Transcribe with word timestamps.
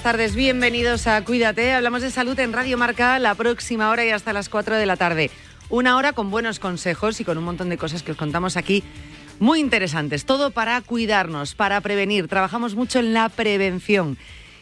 Buenas 0.00 0.16
tardes, 0.16 0.34
bienvenidos 0.34 1.06
a 1.06 1.22
Cuídate. 1.22 1.74
Hablamos 1.74 2.00
de 2.00 2.10
salud 2.10 2.38
en 2.40 2.54
Radio 2.54 2.78
Marca 2.78 3.18
la 3.18 3.34
próxima 3.34 3.90
hora 3.90 4.02
y 4.02 4.08
hasta 4.08 4.32
las 4.32 4.48
4 4.48 4.76
de 4.76 4.86
la 4.86 4.96
tarde. 4.96 5.30
Una 5.68 5.98
hora 5.98 6.14
con 6.14 6.30
buenos 6.30 6.58
consejos 6.58 7.20
y 7.20 7.24
con 7.24 7.36
un 7.36 7.44
montón 7.44 7.68
de 7.68 7.76
cosas 7.76 8.02
que 8.02 8.12
os 8.12 8.16
contamos 8.16 8.56
aquí 8.56 8.82
muy 9.40 9.60
interesantes. 9.60 10.24
Todo 10.24 10.52
para 10.52 10.80
cuidarnos, 10.80 11.54
para 11.54 11.82
prevenir. 11.82 12.28
Trabajamos 12.28 12.76
mucho 12.76 12.98
en 12.98 13.12
la 13.12 13.28
prevención. 13.28 14.16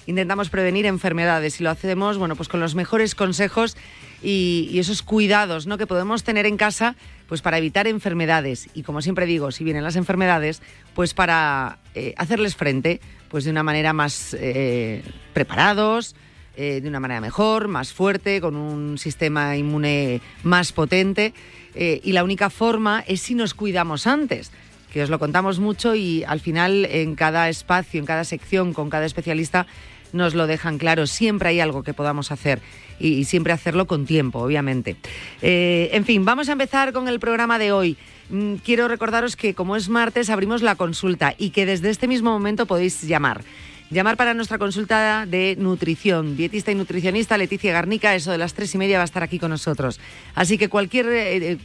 Intentamos 0.08 0.48
prevenir 0.48 0.86
enfermedades 0.86 1.60
y 1.60 1.64
lo 1.64 1.68
hacemos, 1.68 2.16
bueno, 2.16 2.34
pues 2.34 2.48
con 2.48 2.60
los 2.60 2.74
mejores 2.74 3.14
consejos 3.14 3.76
y, 4.22 4.66
y 4.72 4.78
esos 4.78 5.02
cuidados, 5.02 5.66
¿no? 5.66 5.76
Que 5.76 5.86
podemos 5.86 6.24
tener 6.24 6.46
en 6.46 6.56
casa, 6.56 6.96
pues 7.28 7.42
para 7.42 7.58
evitar 7.58 7.86
enfermedades. 7.86 8.70
Y 8.72 8.84
como 8.84 9.02
siempre 9.02 9.26
digo, 9.26 9.50
si 9.50 9.64
vienen 9.64 9.84
las 9.84 9.96
enfermedades, 9.96 10.62
pues 10.94 11.12
para 11.12 11.76
eh, 11.94 12.14
hacerles 12.16 12.56
frente, 12.56 13.02
pues 13.28 13.44
de 13.44 13.50
una 13.50 13.62
manera 13.62 13.92
más 13.92 14.34
eh, 14.40 15.02
preparados, 15.34 16.16
eh, 16.56 16.80
de 16.80 16.88
una 16.88 17.00
manera 17.00 17.20
mejor, 17.20 17.68
más 17.68 17.92
fuerte, 17.92 18.40
con 18.40 18.56
un 18.56 18.96
sistema 18.96 19.58
inmune 19.58 20.22
más 20.42 20.72
potente. 20.72 21.34
Eh, 21.74 22.00
y 22.02 22.12
la 22.12 22.24
única 22.24 22.48
forma 22.48 23.04
es 23.06 23.20
si 23.20 23.34
nos 23.34 23.52
cuidamos 23.52 24.06
antes 24.06 24.52
que 24.92 25.02
os 25.02 25.10
lo 25.10 25.18
contamos 25.18 25.58
mucho 25.58 25.94
y 25.94 26.24
al 26.24 26.40
final 26.40 26.86
en 26.86 27.14
cada 27.14 27.48
espacio, 27.48 28.00
en 28.00 28.06
cada 28.06 28.24
sección, 28.24 28.72
con 28.72 28.90
cada 28.90 29.06
especialista, 29.06 29.66
nos 30.12 30.34
lo 30.34 30.46
dejan 30.46 30.78
claro. 30.78 31.06
Siempre 31.06 31.50
hay 31.50 31.60
algo 31.60 31.82
que 31.82 31.94
podamos 31.94 32.32
hacer 32.32 32.60
y, 32.98 33.24
siempre 33.24 33.52
hacerlo 33.52 33.86
con 33.86 34.06
tiempo, 34.06 34.40
obviamente. 34.40 34.96
Eh, 35.42 35.90
en 35.92 36.04
fin, 36.04 36.24
vamos 36.24 36.48
a 36.48 36.52
empezar 36.52 36.92
con 36.92 37.08
el 37.08 37.20
programa 37.20 37.58
de 37.58 37.72
hoy. 37.72 37.96
Mm, 38.30 38.56
Quiero 38.56 38.88
recordaros 38.88 39.36
que 39.36 39.54
como 39.54 39.76
es 39.76 39.88
martes 39.88 40.30
abrimos 40.30 40.62
la 40.62 40.74
consulta 40.76 41.34
y 41.38 41.50
que 41.50 41.66
desde 41.66 41.90
este 41.90 42.08
mismo 42.08 42.30
momento 42.30 42.66
podéis 42.66 43.02
llamar. 43.02 43.42
Llamar 43.90 44.18
para 44.18 44.34
nuestra 44.34 44.58
consulta 44.58 45.24
de 45.24 45.56
nutrición. 45.58 46.36
Dietista 46.36 46.70
y 46.70 46.74
nutricionista 46.74 47.38
Leticia 47.38 47.72
Garnica, 47.72 48.14
eso 48.14 48.30
de 48.30 48.38
las 48.38 48.52
tres 48.52 48.74
y 48.74 48.78
media 48.78 48.98
va 48.98 49.02
a 49.02 49.06
estar 49.06 49.22
aquí 49.22 49.38
con 49.38 49.50
nosotros. 49.50 49.98
Así 50.34 50.58
que 50.58 50.68
cualquier 50.68 51.06
eh, 51.06 51.36
eh, 51.52 51.58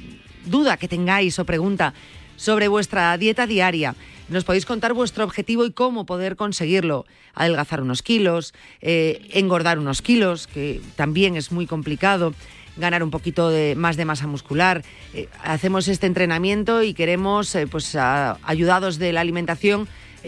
duda 0.45 0.77
que 0.77 0.87
tengáis 0.87 1.37
o 1.39 1.45
pregunta 1.45 1.93
sobre 2.37 2.67
vuestra 2.67 3.17
dieta 3.17 3.45
diaria. 3.45 3.95
Nos 4.29 4.45
podéis 4.45 4.65
contar 4.65 4.93
vuestro 4.93 5.25
objetivo 5.25 5.65
y 5.65 5.71
cómo 5.71 6.05
poder 6.05 6.37
conseguirlo. 6.37 7.05
Adelgazar 7.33 7.81
unos 7.81 8.01
kilos, 8.01 8.53
eh, 8.81 9.27
engordar 9.33 9.79
unos 9.79 10.01
kilos, 10.01 10.47
que 10.47 10.81
también 10.95 11.35
es 11.35 11.51
muy 11.51 11.67
complicado, 11.67 12.33
ganar 12.77 13.03
un 13.03 13.11
poquito 13.11 13.49
de, 13.49 13.75
más 13.75 13.97
de 13.97 14.05
masa 14.05 14.25
muscular. 14.27 14.81
Eh, 15.13 15.27
hacemos 15.43 15.89
este 15.89 16.07
entrenamiento 16.07 16.83
y 16.83 16.93
queremos, 16.93 17.53
eh, 17.55 17.67
pues 17.67 17.97
ayudados 17.97 18.97
de 18.97 19.11
la 19.11 19.21
alimentación, 19.21 19.87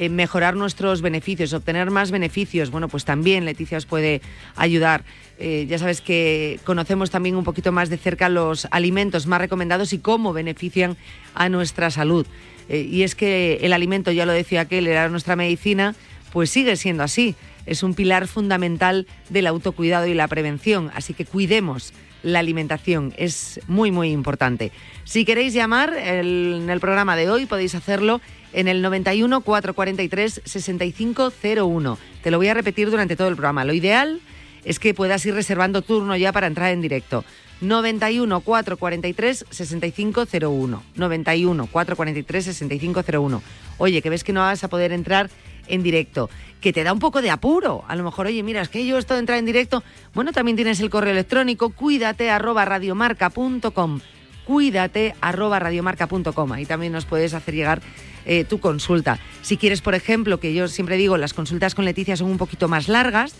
mejorar 0.09 0.57
nuestros 0.57 1.01
beneficios, 1.01 1.53
obtener 1.53 1.89
más 1.89 2.11
beneficios. 2.11 2.69
Bueno, 2.69 2.89
pues 2.89 3.05
también 3.05 3.45
Leticia 3.45 3.77
os 3.77 3.85
puede 3.85 4.21
ayudar. 4.57 5.05
Ya 5.39 5.77
sabes 5.77 6.01
que 6.01 6.59
conocemos 6.65 7.11
también 7.11 7.37
un 7.37 7.45
poquito 7.45 7.71
más 7.71 7.89
de 7.89 7.95
cerca 7.95 8.27
los 8.27 8.67
alimentos 8.71 9.25
más 9.25 9.39
recomendados 9.39 9.93
y 9.93 9.99
cómo 9.99 10.33
benefician 10.33 10.97
a 11.33 11.47
nuestra 11.47 11.91
salud. 11.91 12.27
Eh, 12.69 12.87
y 12.89 13.03
es 13.03 13.15
que 13.15 13.59
el 13.61 13.73
alimento, 13.73 14.11
ya 14.11 14.25
lo 14.25 14.33
decía 14.33 14.61
aquel, 14.61 14.87
era 14.87 15.09
nuestra 15.09 15.35
medicina, 15.35 15.95
pues 16.33 16.49
sigue 16.49 16.75
siendo 16.75 17.03
así. 17.03 17.35
Es 17.65 17.83
un 17.83 17.93
pilar 17.93 18.27
fundamental 18.27 19.07
del 19.29 19.47
autocuidado 19.47 20.07
y 20.07 20.13
la 20.13 20.27
prevención. 20.27 20.91
Así 20.93 21.13
que 21.13 21.25
cuidemos 21.25 21.93
la 22.25 22.39
alimentación, 22.39 23.13
es 23.17 23.59
muy, 23.67 23.91
muy 23.91 24.09
importante. 24.09 24.71
Si 25.03 25.25
queréis 25.25 25.53
llamar 25.53 25.93
en 25.95 26.69
el 26.69 26.79
programa 26.79 27.15
de 27.15 27.29
hoy, 27.29 27.45
podéis 27.45 27.75
hacerlo 27.75 28.19
en 28.51 28.67
el 28.67 28.81
91 28.81 29.41
443 29.41 30.41
6501. 30.43 31.97
Te 32.23 32.31
lo 32.31 32.37
voy 32.37 32.47
a 32.47 32.55
repetir 32.55 32.89
durante 32.89 33.15
todo 33.15 33.27
el 33.27 33.35
programa. 33.35 33.63
Lo 33.63 33.73
ideal 33.73 34.21
es 34.63 34.79
que 34.79 34.95
puedas 34.95 35.23
ir 35.27 35.35
reservando 35.35 35.83
turno 35.83 36.17
ya 36.17 36.31
para 36.31 36.47
entrar 36.47 36.71
en 36.71 36.81
directo. 36.81 37.23
91 37.61 38.41
443 38.41 39.45
6501. 39.49 40.83
91 40.95 41.67
443 41.67 42.45
6501. 42.45 43.41
Oye, 43.77 44.01
que 44.01 44.09
ves 44.09 44.23
que 44.23 44.33
no 44.33 44.41
vas 44.41 44.63
a 44.63 44.67
poder 44.67 44.91
entrar 44.91 45.29
en 45.67 45.83
directo, 45.83 46.29
que 46.61 46.73
te 46.73 46.83
da 46.83 46.93
un 46.93 46.99
poco 46.99 47.21
de 47.21 47.29
apuro. 47.29 47.83
A 47.87 47.95
lo 47.95 48.03
mejor, 48.03 48.27
oye, 48.27 48.43
mira, 48.43 48.61
es 48.61 48.69
que 48.69 48.85
yo 48.85 48.97
esto 48.97 49.13
de 49.13 49.19
entrar 49.19 49.39
en 49.39 49.45
directo, 49.45 49.83
bueno, 50.13 50.31
también 50.31 50.55
tienes 50.55 50.79
el 50.79 50.89
correo 50.89 51.11
electrónico, 51.11 51.71
cuídate 51.71 52.29
arroba 52.29 52.65
radiomarca.com. 52.65 53.99
Cuídate 54.45 55.15
arroba 55.21 55.57
radiomarca.com. 55.57 56.51
Ahí 56.51 56.67
también 56.67 56.93
nos 56.93 57.05
puedes 57.05 57.33
hacer 57.33 57.55
llegar 57.55 57.81
eh, 58.25 58.43
tu 58.43 58.59
consulta. 58.59 59.19
Si 59.41 59.57
quieres, 59.57 59.81
por 59.81 59.95
ejemplo, 59.95 60.39
que 60.39 60.53
yo 60.53 60.67
siempre 60.67 60.97
digo, 60.97 61.17
las 61.17 61.33
consultas 61.33 61.73
con 61.73 61.83
Leticia 61.83 62.15
son 62.15 62.29
un 62.29 62.37
poquito 62.37 62.67
más 62.67 62.87
largas, 62.87 63.35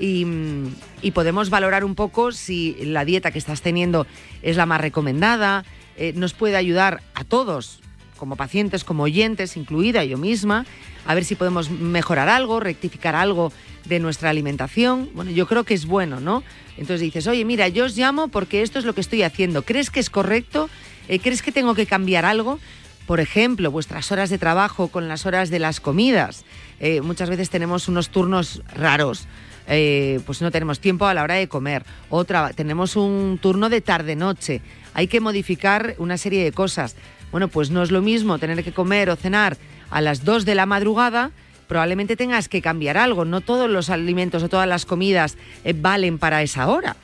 y, 0.00 1.10
podemos 1.12 1.50
valorar 1.50 1.84
un 1.84 1.94
poco 1.94 2.32
si 2.32 2.76
la 2.82 3.04
dieta 3.04 3.30
que 3.30 3.38
estás 3.38 3.62
teniendo 3.62 4.06
es 4.42 4.56
la 4.56 4.66
más 4.66 4.80
recomendada, 4.80 5.64
eh, 5.96 6.12
nos 6.16 6.32
puede 6.32 6.56
ayudar 6.56 7.02
a 7.14 7.24
todos, 7.24 7.80
como 8.16 8.36
pacientes, 8.36 8.84
como 8.84 9.04
oyentes, 9.04 9.56
incluida 9.56 10.04
yo 10.04 10.18
misma, 10.18 10.66
a 11.06 11.14
ver 11.14 11.24
si 11.24 11.34
podemos 11.34 11.70
mejorar 11.70 12.28
algo, 12.28 12.60
rectificar 12.60 13.14
algo 13.14 13.52
de 13.86 13.98
nuestra 13.98 14.30
alimentación. 14.30 15.10
Bueno, 15.14 15.30
yo 15.30 15.46
creo 15.46 15.64
que 15.64 15.74
es 15.74 15.86
bueno, 15.86 16.20
¿no? 16.20 16.42
Entonces 16.76 17.00
dices, 17.00 17.26
oye, 17.26 17.44
mira, 17.44 17.68
yo 17.68 17.86
os 17.86 17.96
llamo 17.96 18.28
porque 18.28 18.62
esto 18.62 18.78
es 18.78 18.84
lo 18.84 18.94
que 18.94 19.00
estoy 19.00 19.22
haciendo. 19.22 19.62
¿Crees 19.62 19.90
que 19.90 20.00
es 20.00 20.10
correcto? 20.10 20.68
Eh, 21.08 21.18
¿Crees 21.18 21.42
que 21.42 21.52
tengo 21.52 21.74
que 21.74 21.86
cambiar 21.86 22.24
algo? 22.24 22.58
Por 23.06 23.20
ejemplo, 23.20 23.70
vuestras 23.70 24.12
horas 24.12 24.30
de 24.30 24.38
trabajo 24.38 24.88
con 24.88 25.08
las 25.08 25.26
horas 25.26 25.50
de 25.50 25.58
las 25.58 25.80
comidas. 25.80 26.44
Eh, 26.78 27.00
muchas 27.00 27.28
veces 27.28 27.50
tenemos 27.50 27.88
unos 27.88 28.10
turnos 28.10 28.62
raros. 28.74 29.26
Eh, 29.66 30.20
pues 30.26 30.42
no 30.42 30.50
tenemos 30.50 30.80
tiempo 30.80 31.06
a 31.06 31.14
la 31.14 31.22
hora 31.22 31.34
de 31.34 31.48
comer. 31.48 31.84
Otra, 32.08 32.50
tenemos 32.54 32.96
un 32.96 33.38
turno 33.40 33.68
de 33.68 33.80
tarde-noche. 33.80 34.62
Hay 34.94 35.06
que 35.06 35.20
modificar 35.20 35.94
una 35.98 36.16
serie 36.16 36.42
de 36.44 36.52
cosas. 36.52 36.96
Bueno, 37.30 37.48
pues 37.48 37.70
no 37.70 37.82
es 37.82 37.90
lo 37.90 38.02
mismo 38.02 38.38
tener 38.38 38.64
que 38.64 38.72
comer 38.72 39.10
o 39.10 39.16
cenar 39.16 39.56
a 39.90 40.00
las 40.00 40.24
2 40.24 40.44
de 40.44 40.54
la 40.54 40.66
madrugada. 40.66 41.30
Probablemente 41.68 42.16
tengas 42.16 42.48
que 42.48 42.62
cambiar 42.62 42.98
algo. 42.98 43.24
No 43.24 43.40
todos 43.40 43.70
los 43.70 43.90
alimentos 43.90 44.42
o 44.42 44.48
todas 44.48 44.68
las 44.68 44.86
comidas 44.86 45.36
eh, 45.64 45.72
valen 45.72 46.18
para 46.18 46.42
esa 46.42 46.68
hora. 46.68 46.96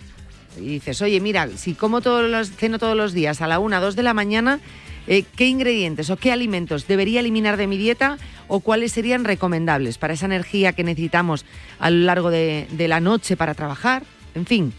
Y 0.59 0.67
dices, 0.67 1.03
oye, 1.03 1.21
mira, 1.21 1.49
si 1.57 1.75
como 1.75 2.01
todos 2.01 2.29
los, 2.29 2.51
ceno 2.51 2.79
todos 2.79 2.97
los 2.97 3.13
días 3.13 3.43
a 3.43 3.47
la 3.47 3.59
1, 3.59 3.81
2 3.81 3.95
de 3.95 4.03
la 4.03 4.15
mañana, 4.15 4.59
eh, 5.07 5.25
¿qué 5.37 5.47
ingredientes 5.47 6.11
o 6.11 6.17
qué 6.17 6.33
alimentos 6.33 6.87
debería 6.87 7.21
eliminar 7.21 7.57
de 7.57 7.67
mi 7.67 7.77
dieta 7.77 8.19
o 8.49 8.61
cuáles 8.61 8.93
serían 8.93 9.25
recomendables 9.25 9.99
para 9.99 10.15
esa 10.15 10.27
energía 10.27 10.73
que 10.73 10.85
necesitamos 10.85 11.45
a 11.79 11.91
lo 11.91 12.05
largo 12.05 12.31
de, 12.31 12.67
de 12.71 12.89
la 12.89 13.01
noche 13.01 13.37
para 13.37 13.55
trabajar? 13.55 14.05
En 14.35 14.47
fin, 14.47 14.73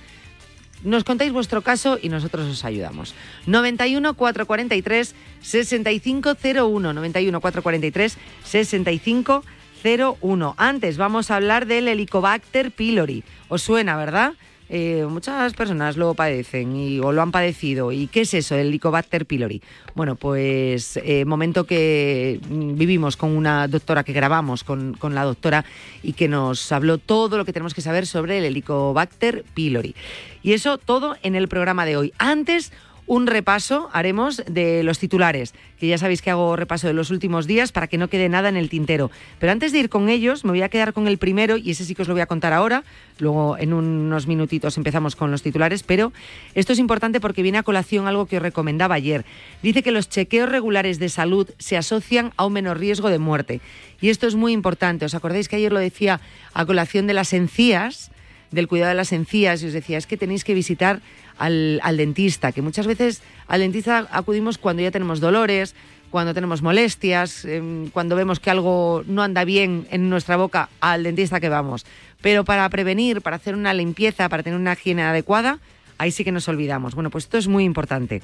nos 0.84 1.04
contáis 1.04 1.32
vuestro 1.32 1.62
caso 1.62 1.98
y 2.02 2.10
nosotros 2.10 2.48
os 2.48 2.64
ayudamos. 2.64 3.16
91 3.48 4.14
443 4.14 5.16
6501. 5.42 6.94
91 6.94 7.42
443 7.42 8.18
6501. 8.44 10.56
Antes 10.58 10.98
vamos 10.98 11.32
a 11.32 11.38
hablar 11.38 11.66
del 11.66 11.88
Helicobacter 11.88 12.72
pylori. 12.72 13.24
¿Os 13.48 13.64
suena, 13.64 13.98
verdad? 13.98 14.34
Eh, 14.69 15.06
muchas 15.10 15.54
personas 15.54 15.96
lo 15.96 16.14
padecen 16.14 16.75
y, 16.75 17.00
o 17.00 17.12
lo 17.12 17.22
han 17.22 17.31
padecido. 17.31 17.92
¿Y 17.92 18.08
qué 18.08 18.22
es 18.22 18.34
eso, 18.34 18.56
el 18.56 18.68
Helicobacter 18.68 19.25
pylori? 19.25 19.62
Bueno, 19.96 20.16
pues 20.16 20.98
eh, 21.04 21.25
momento 21.25 21.66
que 21.66 22.40
vivimos 22.50 23.18
con 23.18 23.36
una 23.36 23.68
doctora 23.68 24.04
que 24.04 24.14
grabamos 24.14 24.64
con, 24.64 24.94
con, 24.94 25.16
la 25.16 25.24
doctora 25.24 25.66
y 26.04 26.14
que 26.14 26.28
nos 26.28 26.72
habló 26.72 26.98
todo 26.98 27.38
lo 27.38 27.46
que 27.46 27.54
tenemos 27.54 27.74
que 27.74 27.81
saber 27.81 28.06
sobre 28.06 28.40
el 28.40 28.46
Helicobacter 28.46 29.44
pylori. 29.54 29.96
Y 30.44 30.54
eso 30.54 30.78
todo 30.78 31.16
en 31.24 31.36
el 31.36 31.48
programa 31.48 31.86
de 31.86 31.98
hoy. 31.98 32.14
Antes, 32.18 32.72
un 33.07 33.25
repaso 33.25 33.89
haremos 33.94 34.44
de 34.48 34.83
los 34.83 35.00
titulares, 35.00 35.54
que 35.80 35.88
ya 35.88 35.98
sabéis 35.98 36.21
que 36.21 36.30
hago 36.30 36.56
repaso 36.57 36.88
de 36.88 36.94
los 36.94 37.09
últimos 37.09 37.48
días 37.48 37.71
para 37.71 37.88
que 37.88 37.98
no 37.98 38.09
quede 38.09 38.27
nada 38.27 38.50
en 38.50 38.57
el 38.57 38.69
tintero. 38.69 39.09
Pero 39.39 39.54
antes 39.54 39.71
de 39.71 39.80
ir 39.80 39.89
con 39.89 40.09
ellos, 40.09 40.44
me 40.44 40.51
voy 40.51 40.62
a 40.62 40.69
quedar 40.69 40.92
con 40.92 41.07
el 41.07 41.18
primero 41.18 41.56
y 41.56 41.71
ese 41.71 41.86
sí 41.86 41.95
que 41.95 42.01
os 42.01 42.07
lo 42.07 42.13
voy 42.13 42.21
a 42.21 42.25
contar 42.25 42.51
ahora. 42.51 42.83
Luego 43.19 43.57
en 43.57 43.74
unos 43.74 44.27
minutitos 44.27 44.77
empezamos 44.77 45.15
con 45.15 45.31
los 45.31 45.42
titulares, 45.42 45.83
pero 45.83 46.12
esto 46.54 46.74
es 46.74 46.80
importante 46.80 47.21
porque 47.21 47.42
viene 47.42 47.57
a 47.57 47.63
colación 47.63 48.07
algo 48.07 48.25
que 48.25 48.38
os 48.38 48.44
recomendaba 48.44 48.95
ayer. 48.95 49.25
Dice 49.63 49.81
que 49.81 49.92
los 49.92 50.09
chequeos 50.09 50.50
regulares 50.50 51.00
de 51.00 51.09
salud 51.09 51.50
se 51.57 51.77
asocian 51.77 52.33
a 52.36 52.45
un 52.45 52.54
menor 52.54 52.77
riesgo 52.77 53.09
de 53.09 53.19
muerte. 53.19 53.62
Y 54.01 54.09
esto 54.09 54.27
es 54.27 54.36
muy 54.36 54.51
importante. 54.51 55.06
¿Os 55.06 55.15
acordáis 55.15 55.48
que 55.48 55.56
ayer 55.56 55.71
lo 55.71 55.80
decía 55.80 56.19
a 56.54 56.65
colación 56.65 57.07
de 57.07 57.13
las 57.13 57.31
encías? 57.33 58.12
del 58.51 58.68
cuidado 58.68 58.89
de 58.89 58.95
las 58.95 59.12
encías 59.12 59.62
y 59.62 59.68
os 59.68 59.74
decía, 59.74 59.98
es 59.98 60.07
que 60.07 60.18
tenéis 60.18 60.44
que 60.44 60.54
visitar 60.54 61.01
al, 61.38 61.98
dentista, 61.98 62.51
que 62.51 62.62
muchas 62.62 62.88
veces 62.88 63.22
al 63.48 63.62
dentista 63.62 64.07
acudimos 64.12 64.57
cuando 64.57 64.81
ya 64.81 64.92
tenemos 64.92 65.19
dolores, 65.19 65.75
cuando 66.10 66.34
tenemos 66.34 66.62
molestias, 66.62 67.45
em, 67.45 67.89
cuando 67.89 68.16
vemos 68.16 68.39
que 68.39 68.50
algo 68.50 69.04
no 69.07 69.24
anda 69.24 69.44
bien 69.44 69.88
en 69.92 70.10
nuestra 70.10 70.38
boca, 70.38 70.69
al 70.80 71.04
dentista 71.04 71.39
que 71.39 71.50
vamos. 71.50 71.86
Pero 72.22 72.45
para 72.45 72.68
prevenir, 72.69 73.22
para 73.22 73.36
hacer 73.36 73.56
una 73.56 73.74
limpieza, 73.74 74.30
para 74.30 74.44
tener 74.44 74.60
una 74.60 74.74
higiene 74.74 75.04
adecuada, 75.04 75.60
ahí 75.98 76.12
sí 76.12 76.24
que 76.24 76.31
nos 76.31 76.48
olvidamos. 76.48 76.95
Bueno, 76.95 77.10
pues 77.10 77.25
esto 77.25 77.38
es 77.38 77.48
muy 77.48 77.63
importante. 77.63 78.22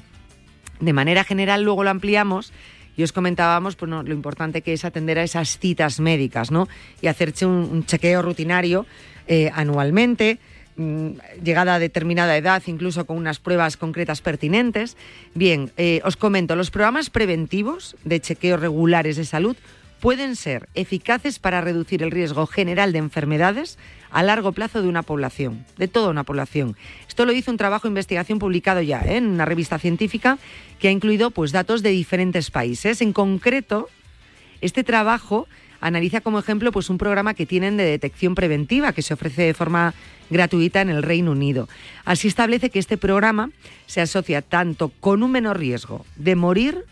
De 0.80 0.92
manera 0.92 1.24
general, 1.24 1.62
luego 1.62 1.84
lo 1.84 1.90
ampliamos 1.90 2.52
y 2.96 3.02
os 3.02 3.12
comentábamos 3.12 3.76
pues, 3.76 3.90
lo 3.90 4.12
importante 4.12 4.62
que 4.62 4.72
es 4.72 4.84
atender 4.84 5.18
a 5.18 5.24
esas 5.24 5.58
citas 5.58 6.00
médicas, 6.00 6.50
¿no? 6.50 6.68
Y 7.00 7.08
hacerse 7.08 7.46
un, 7.46 7.84
chequeo 7.86 8.22
rutinario 8.22 8.86
eh, 9.26 9.50
anualmente 9.54 10.38
llegada 10.76 11.74
a 11.74 11.78
determinada 11.78 12.36
edad, 12.36 12.62
incluso 12.66 13.04
con 13.06 13.16
unas 13.16 13.38
pruebas 13.38 13.76
concretas 13.76 14.20
pertinentes. 14.20 14.96
Bien, 15.34 15.70
eh, 15.76 16.00
os 16.04 16.16
comento, 16.16 16.56
los 16.56 16.70
programas 16.70 17.10
preventivos 17.10 17.96
de 18.04 18.20
chequeos 18.20 18.60
regulares 18.60 19.16
de 19.16 19.24
salud 19.24 19.56
pueden 20.00 20.36
ser 20.36 20.68
eficaces 20.74 21.38
para 21.38 21.62
reducir 21.62 22.02
el 22.02 22.10
riesgo 22.10 22.46
general 22.46 22.92
de 22.92 22.98
enfermedades 22.98 23.78
a 24.10 24.22
largo 24.22 24.52
plazo 24.52 24.82
de 24.82 24.88
una 24.88 25.02
población, 25.02 25.64
de 25.78 25.88
toda 25.88 26.10
una 26.10 26.24
población. 26.24 26.76
Esto 27.08 27.24
lo 27.24 27.32
hizo 27.32 27.50
un 27.50 27.56
trabajo 27.56 27.88
de 27.88 27.92
investigación 27.92 28.38
publicado 28.38 28.82
ya 28.82 29.00
¿eh? 29.00 29.16
en 29.16 29.26
una 29.26 29.46
revista 29.46 29.78
científica 29.78 30.38
que 30.78 30.88
ha 30.88 30.90
incluido 30.90 31.30
pues, 31.30 31.52
datos 31.52 31.82
de 31.82 31.88
diferentes 31.90 32.50
países. 32.50 33.00
En 33.00 33.12
concreto, 33.14 33.88
este 34.60 34.84
trabajo 34.84 35.48
analiza 35.84 36.22
como 36.22 36.38
ejemplo 36.38 36.72
pues, 36.72 36.88
un 36.88 36.96
programa 36.96 37.34
que 37.34 37.44
tienen 37.44 37.76
de 37.76 37.84
detección 37.84 38.34
preventiva 38.34 38.94
que 38.94 39.02
se 39.02 39.12
ofrece 39.12 39.42
de 39.42 39.52
forma 39.52 39.92
gratuita 40.30 40.80
en 40.80 40.88
el 40.88 41.02
Reino 41.02 41.32
Unido. 41.32 41.68
Así 42.06 42.26
establece 42.26 42.70
que 42.70 42.78
este 42.78 42.96
programa 42.96 43.50
se 43.84 44.00
asocia 44.00 44.40
tanto 44.40 44.88
con 44.88 45.22
un 45.22 45.30
menor 45.30 45.58
riesgo 45.58 46.06
de 46.16 46.36
morir 46.36 46.86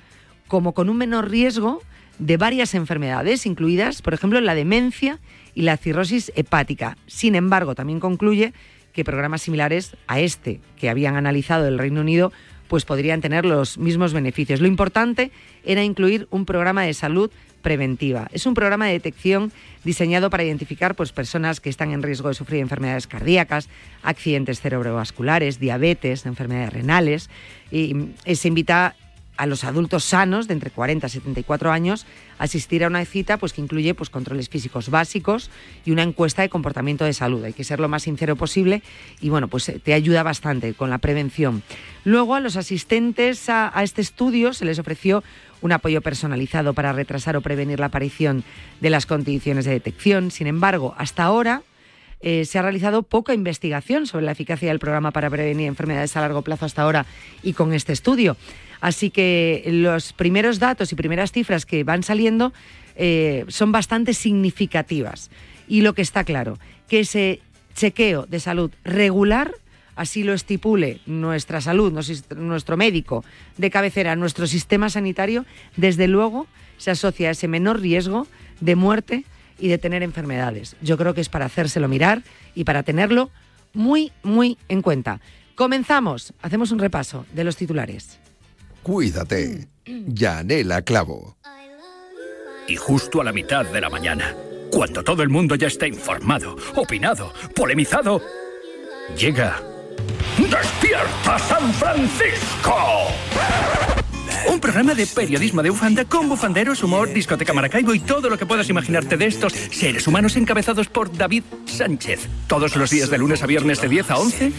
como 0.46 0.74
con 0.74 0.90
un 0.90 0.98
menor 0.98 1.30
riesgo 1.30 1.80
de 2.18 2.36
varias 2.36 2.74
enfermedades, 2.74 3.46
incluidas, 3.46 4.02
por 4.02 4.12
ejemplo, 4.12 4.38
la 4.42 4.54
demencia 4.54 5.18
y 5.54 5.62
la 5.62 5.78
cirrosis 5.78 6.30
hepática. 6.36 6.98
Sin 7.06 7.34
embargo, 7.34 7.74
también 7.74 7.98
concluye 7.98 8.52
que 8.92 9.04
programas 9.04 9.40
similares 9.40 9.96
a 10.06 10.20
este 10.20 10.60
que 10.76 10.90
habían 10.90 11.16
analizado 11.16 11.66
el 11.66 11.78
Reino 11.78 12.02
Unido 12.02 12.30
pues 12.72 12.86
podrían 12.86 13.20
tener 13.20 13.44
los 13.44 13.76
mismos 13.76 14.14
beneficios. 14.14 14.62
Lo 14.62 14.66
importante 14.66 15.30
era 15.62 15.84
incluir 15.84 16.26
un 16.30 16.46
programa 16.46 16.84
de 16.84 16.94
salud 16.94 17.30
preventiva. 17.60 18.28
Es 18.32 18.46
un 18.46 18.54
programa 18.54 18.86
de 18.86 18.94
detección 18.94 19.52
diseñado 19.84 20.30
para 20.30 20.42
identificar 20.42 20.94
pues, 20.94 21.12
personas 21.12 21.60
que 21.60 21.69
están 21.69 21.90
en 21.90 22.02
riesgo 22.02 22.28
de 22.28 22.34
sufrir 22.34 22.60
enfermedades 22.60 23.06
cardíacas, 23.06 23.69
accidentes 24.02 24.62
cerebrovasculares, 24.62 25.60
diabetes, 25.60 26.24
enfermedades 26.24 26.72
renales. 26.72 27.28
Y 27.70 27.92
mm, 27.92 28.14
se 28.32 28.48
invita 28.48 28.96
a 29.37 29.46
los 29.46 29.64
adultos 29.64 30.05
sanos 30.05 30.46
de 30.49 30.55
entre 30.55 30.70
40 30.70 31.06
y 31.06 31.11
74 31.11 31.73
años 31.73 32.06
asistir 32.38 32.84
a 32.84 32.88
una 32.88 33.05
cita 33.05 33.38
pues, 33.38 33.52
que 33.52 33.61
incluye 33.61 33.94
pues, 33.94 34.11
controles 34.11 34.49
físicos 34.49 34.90
básicos 34.90 35.50
y 35.84 35.90
una 35.90 36.02
encuesta 36.02 36.43
de 36.43 36.49
comportamiento 36.49 37.05
de 37.05 37.12
salud. 37.12 37.44
Hay 37.44 37.52
que 37.52 37.64
ser 37.64 37.81
lo 37.81 37.88
más 37.88 38.02
sincero 38.02 38.37
posible 38.37 38.82
y 39.20 39.29
bueno, 39.31 39.49
pues 39.49 39.73
te 39.82 39.94
ayuda 39.94 40.23
bastante 40.23 40.75
con 40.75 40.90
la 40.90 40.99
prevención. 40.99 41.62
Luego 42.05 42.34
a 42.34 42.40
los 42.40 42.56
asistentes 42.56 43.49
a 43.49 43.73
este 43.82 44.00
estudio 44.02 44.52
se 44.52 44.64
les 44.64 44.79
ofreció 44.79 45.23
un 45.62 45.73
apoyo 45.73 46.02
personalizado 46.02 46.75
para 46.75 46.93
retrasar 46.93 47.37
o 47.37 47.40
prevenir 47.40 47.81
la 47.81 47.87
aparición 47.87 48.44
de 48.81 48.90
las 48.90 49.06
condiciones 49.06 49.64
de 49.64 49.70
detección. 49.70 50.31
Sin 50.31 50.49
embargo, 50.49 50.94
hasta 50.99 51.23
ahora 51.23 51.62
eh, 52.20 52.44
se 52.44 52.58
ha 52.58 52.62
realizado 52.62 53.02
poca 53.02 53.35
investigación 53.35 54.06
sobre 54.06 54.25
la 54.25 54.32
eficacia 54.32 54.69
del 54.69 54.78
programa 54.78 55.11
para 55.11 55.31
prevenir 55.31 55.67
enfermedades 55.67 56.17
a 56.17 56.20
largo 56.20 56.43
plazo 56.43 56.67
hasta 56.67 56.82
ahora 56.82 57.06
y 57.43 57.55
con 57.55 57.73
este 57.73 57.93
estudio. 57.93 58.37
Así 58.82 59.11
que 59.11 59.62
los 59.69 60.12
primeros 60.12 60.58
datos 60.58 60.93
y 60.93 60.96
primeras 60.96 61.31
cifras 61.31 61.64
que 61.64 61.84
van 61.84 62.02
saliendo 62.02 62.52
eh, 62.96 63.44
son 63.46 63.70
bastante 63.70 64.12
significativas. 64.12 65.31
Y 65.69 65.82
lo 65.82 65.94
que 65.94 66.02
está 66.02 66.25
claro, 66.25 66.58
que 66.88 67.00
ese 67.00 67.40
chequeo 67.75 68.26
de 68.26 68.40
salud 68.40 68.73
regular 68.84 69.52
así 69.94 70.25
lo 70.25 70.32
estipule 70.32 71.00
nuestra 71.06 71.61
salud, 71.61 71.93
nuestro 72.37 72.76
médico 72.76 73.25
de 73.56 73.70
cabecera, 73.70 74.17
nuestro 74.17 74.49
sistema 74.49 74.90
sanitario, 74.90 75.46
desde 75.76 76.08
luego 76.08 76.49
se 76.76 76.90
asocia 76.90 77.28
a 77.28 77.32
ese 77.32 77.46
menor 77.46 77.81
riesgo 77.81 78.26
de 78.61 78.75
muerte 78.75 79.25
y 79.61 79.69
de 79.69 79.78
tener 79.78 80.02
enfermedades. 80.02 80.75
Yo 80.82 80.99
creo 80.99 81.14
que 81.14 81.20
es 81.20 81.28
para 81.28 81.44
hacérselo 81.44 81.87
mirar 81.87 82.25
y 82.56 82.64
para 82.64 82.82
tenerlo 82.82 83.30
muy, 83.75 84.11
muy 84.25 84.59
en 84.68 84.83
cuenta. 84.83 85.21
Comenzamos, 85.54 86.33
hacemos 86.42 86.73
un 86.73 86.80
repaso 86.80 87.26
de 87.33 87.45
los 87.45 87.56
titulares. 87.56 88.18
Cuídate, 88.82 89.68
Yanela 89.84 90.82
Clavo. 90.82 91.36
Y 92.66 92.76
justo 92.76 93.20
a 93.20 93.24
la 93.24 93.32
mitad 93.32 93.64
de 93.64 93.80
la 93.80 93.90
mañana, 93.90 94.34
cuando 94.70 95.02
todo 95.04 95.22
el 95.22 95.28
mundo 95.28 95.54
ya 95.54 95.68
está 95.68 95.86
informado, 95.86 96.56
opinado, 96.74 97.32
polemizado, 97.54 98.20
llega 99.16 99.62
¡Despierta 100.38 101.38
San 101.38 101.72
Francisco! 101.74 102.74
Un 104.48 104.58
programa 104.58 104.94
de 104.94 105.06
periodismo 105.06 105.62
de 105.62 105.70
bufanda 105.70 106.04
con 106.04 106.28
bufanderos, 106.28 106.82
humor, 106.82 107.12
discoteca 107.12 107.52
Maracaibo 107.52 107.94
y 107.94 108.00
todo 108.00 108.28
lo 108.28 108.36
que 108.36 108.46
puedas 108.46 108.68
imaginarte 108.68 109.16
de 109.16 109.26
estos 109.26 109.52
seres 109.52 110.06
humanos 110.06 110.36
encabezados 110.36 110.88
por 110.88 111.16
David 111.16 111.44
Sánchez. 111.66 112.28
Todos 112.48 112.74
los 112.76 112.90
días 112.90 113.10
de 113.10 113.18
lunes 113.18 113.42
a 113.42 113.46
viernes 113.46 113.80
de 113.80 113.88
10 113.88 114.10
a 114.10 114.16
11 114.16 114.52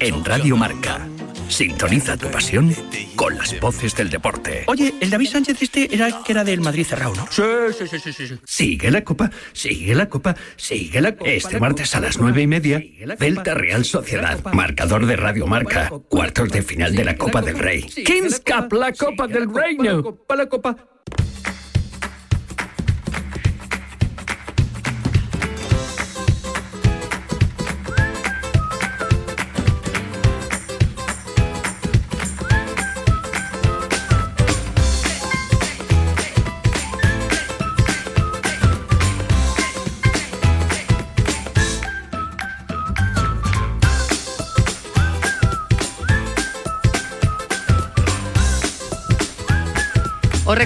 en 0.00 0.24
Radio 0.24 0.56
Marca. 0.56 1.06
Sintoniza 1.48 2.16
tu 2.16 2.28
pasión 2.30 2.74
con 3.16 3.36
las 3.36 3.58
voces 3.60 3.94
del 3.96 4.10
deporte. 4.10 4.64
Oye, 4.66 4.94
el 5.00 5.10
David 5.10 5.28
Sánchez 5.28 5.62
este 5.62 5.94
era 5.94 6.22
que 6.22 6.32
era 6.32 6.44
del 6.44 6.60
Madrid 6.60 6.84
cerrado, 6.84 7.14
¿no? 7.14 7.26
Sí, 7.30 7.42
sí, 7.76 7.86
sí, 7.88 8.12
sí, 8.12 8.28
sí. 8.28 8.34
Sigue 8.44 8.90
la 8.90 9.02
copa, 9.02 9.30
sigue 9.52 9.94
la 9.94 10.08
copa, 10.08 10.36
sigue 10.56 11.00
la 11.00 11.16
copa. 11.16 11.30
Este 11.30 11.58
martes 11.58 11.94
a 11.96 12.00
las 12.00 12.18
nueve 12.18 12.42
y 12.42 12.46
media, 12.46 12.82
Delta 13.18 13.54
Real 13.54 13.84
Sociedad, 13.84 14.38
marcador 14.52 15.06
de 15.06 15.16
Radio 15.16 15.46
Marca, 15.46 15.90
cuartos 16.08 16.50
de 16.50 16.62
final 16.62 16.94
de 16.94 17.04
la 17.04 17.16
Copa 17.16 17.40
del 17.40 17.58
Rey. 17.58 17.82
Kings 17.82 18.40
Cup, 18.40 18.72
la 18.72 18.92
Copa 18.92 19.26
del 19.26 19.52
Reino. 19.52 20.18
La 20.36 20.46
copa. 20.46 20.76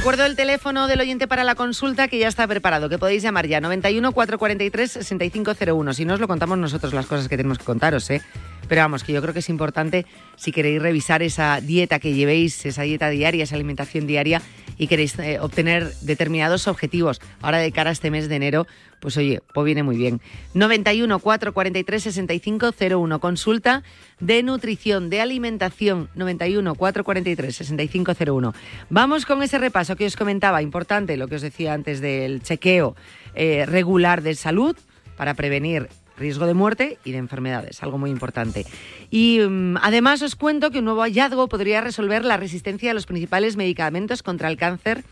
Recuerdo 0.00 0.24
el 0.24 0.34
teléfono 0.34 0.86
del 0.86 0.98
oyente 0.98 1.28
para 1.28 1.44
la 1.44 1.54
consulta 1.54 2.08
que 2.08 2.18
ya 2.18 2.26
está 2.26 2.48
preparado, 2.48 2.88
que 2.88 2.96
podéis 2.96 3.22
llamar 3.22 3.46
ya 3.46 3.60
91 3.60 4.12
443 4.12 4.90
6501. 5.06 5.92
Si 5.92 6.06
no 6.06 6.14
os 6.14 6.20
lo 6.20 6.26
contamos 6.26 6.56
nosotros 6.56 6.94
las 6.94 7.04
cosas 7.04 7.28
que 7.28 7.36
tenemos 7.36 7.58
que 7.58 7.66
contaros, 7.66 8.08
¿eh? 8.08 8.22
Pero 8.70 8.82
vamos, 8.82 9.02
que 9.02 9.12
yo 9.12 9.20
creo 9.20 9.34
que 9.34 9.40
es 9.40 9.48
importante 9.48 10.06
si 10.36 10.52
queréis 10.52 10.80
revisar 10.80 11.24
esa 11.24 11.60
dieta 11.60 11.98
que 11.98 12.14
llevéis, 12.14 12.64
esa 12.64 12.82
dieta 12.82 13.10
diaria, 13.10 13.42
esa 13.42 13.56
alimentación 13.56 14.06
diaria 14.06 14.42
y 14.78 14.86
queréis 14.86 15.18
eh, 15.18 15.40
obtener 15.40 15.92
determinados 16.02 16.68
objetivos. 16.68 17.20
Ahora 17.42 17.58
de 17.58 17.72
cara 17.72 17.90
a 17.90 17.92
este 17.92 18.12
mes 18.12 18.28
de 18.28 18.36
enero, 18.36 18.68
pues 19.00 19.16
oye, 19.16 19.40
pues 19.52 19.64
viene 19.64 19.82
muy 19.82 19.96
bien. 19.96 20.20
91 20.54 21.18
443 21.18 22.00
6501. 22.00 23.18
Consulta 23.18 23.82
de 24.20 24.44
nutrición, 24.44 25.10
de 25.10 25.20
alimentación. 25.20 26.08
91 26.14 26.76
443 26.76 27.56
6501. 27.56 28.54
Vamos 28.88 29.26
con 29.26 29.42
ese 29.42 29.58
repaso 29.58 29.96
que 29.96 30.06
os 30.06 30.14
comentaba, 30.14 30.62
importante, 30.62 31.16
lo 31.16 31.26
que 31.26 31.34
os 31.34 31.42
decía 31.42 31.74
antes 31.74 32.00
del 32.00 32.40
chequeo 32.40 32.94
eh, 33.34 33.66
regular 33.66 34.22
de 34.22 34.36
salud 34.36 34.76
para 35.16 35.34
prevenir 35.34 35.88
riesgo 36.20 36.46
de 36.46 36.54
muerte 36.54 36.98
y 37.04 37.12
de 37.12 37.18
enfermedades, 37.18 37.82
algo 37.82 37.98
muy 37.98 38.10
importante. 38.10 38.64
Y 39.10 39.40
mm, 39.40 39.78
además 39.82 40.22
os 40.22 40.36
cuento 40.36 40.70
que 40.70 40.78
un 40.78 40.84
nuevo 40.84 41.02
hallazgo 41.02 41.48
podría 41.48 41.80
resolver 41.80 42.24
la 42.24 42.36
resistencia 42.36 42.92
a 42.92 42.94
los 42.94 43.06
principales 43.06 43.56
medicamentos 43.56 44.22
contra 44.22 44.48
el 44.48 44.56
cáncer 44.56 45.02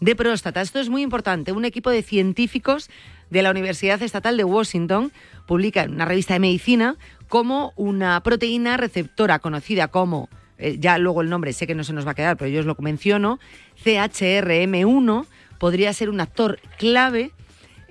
de 0.00 0.16
próstata. 0.16 0.60
Esto 0.60 0.80
es 0.80 0.88
muy 0.88 1.02
importante. 1.02 1.52
Un 1.52 1.64
equipo 1.64 1.90
de 1.90 2.02
científicos 2.02 2.90
de 3.30 3.42
la 3.42 3.50
Universidad 3.50 4.02
Estatal 4.02 4.36
de 4.36 4.44
Washington 4.44 5.12
publica 5.46 5.82
en 5.82 5.92
una 5.92 6.04
revista 6.04 6.34
de 6.34 6.40
medicina 6.40 6.96
cómo 7.28 7.72
una 7.76 8.20
proteína 8.22 8.76
receptora 8.76 9.38
conocida 9.38 9.88
como, 9.88 10.28
eh, 10.58 10.76
ya 10.78 10.98
luego 10.98 11.22
el 11.22 11.30
nombre 11.30 11.52
sé 11.52 11.66
que 11.66 11.74
no 11.74 11.84
se 11.84 11.92
nos 11.92 12.06
va 12.06 12.12
a 12.12 12.14
quedar, 12.14 12.36
pero 12.36 12.50
yo 12.50 12.60
os 12.60 12.66
lo 12.66 12.76
menciono, 12.80 13.38
CHRM1, 13.84 15.26
podría 15.58 15.92
ser 15.92 16.10
un 16.10 16.20
actor 16.20 16.58
clave 16.78 17.30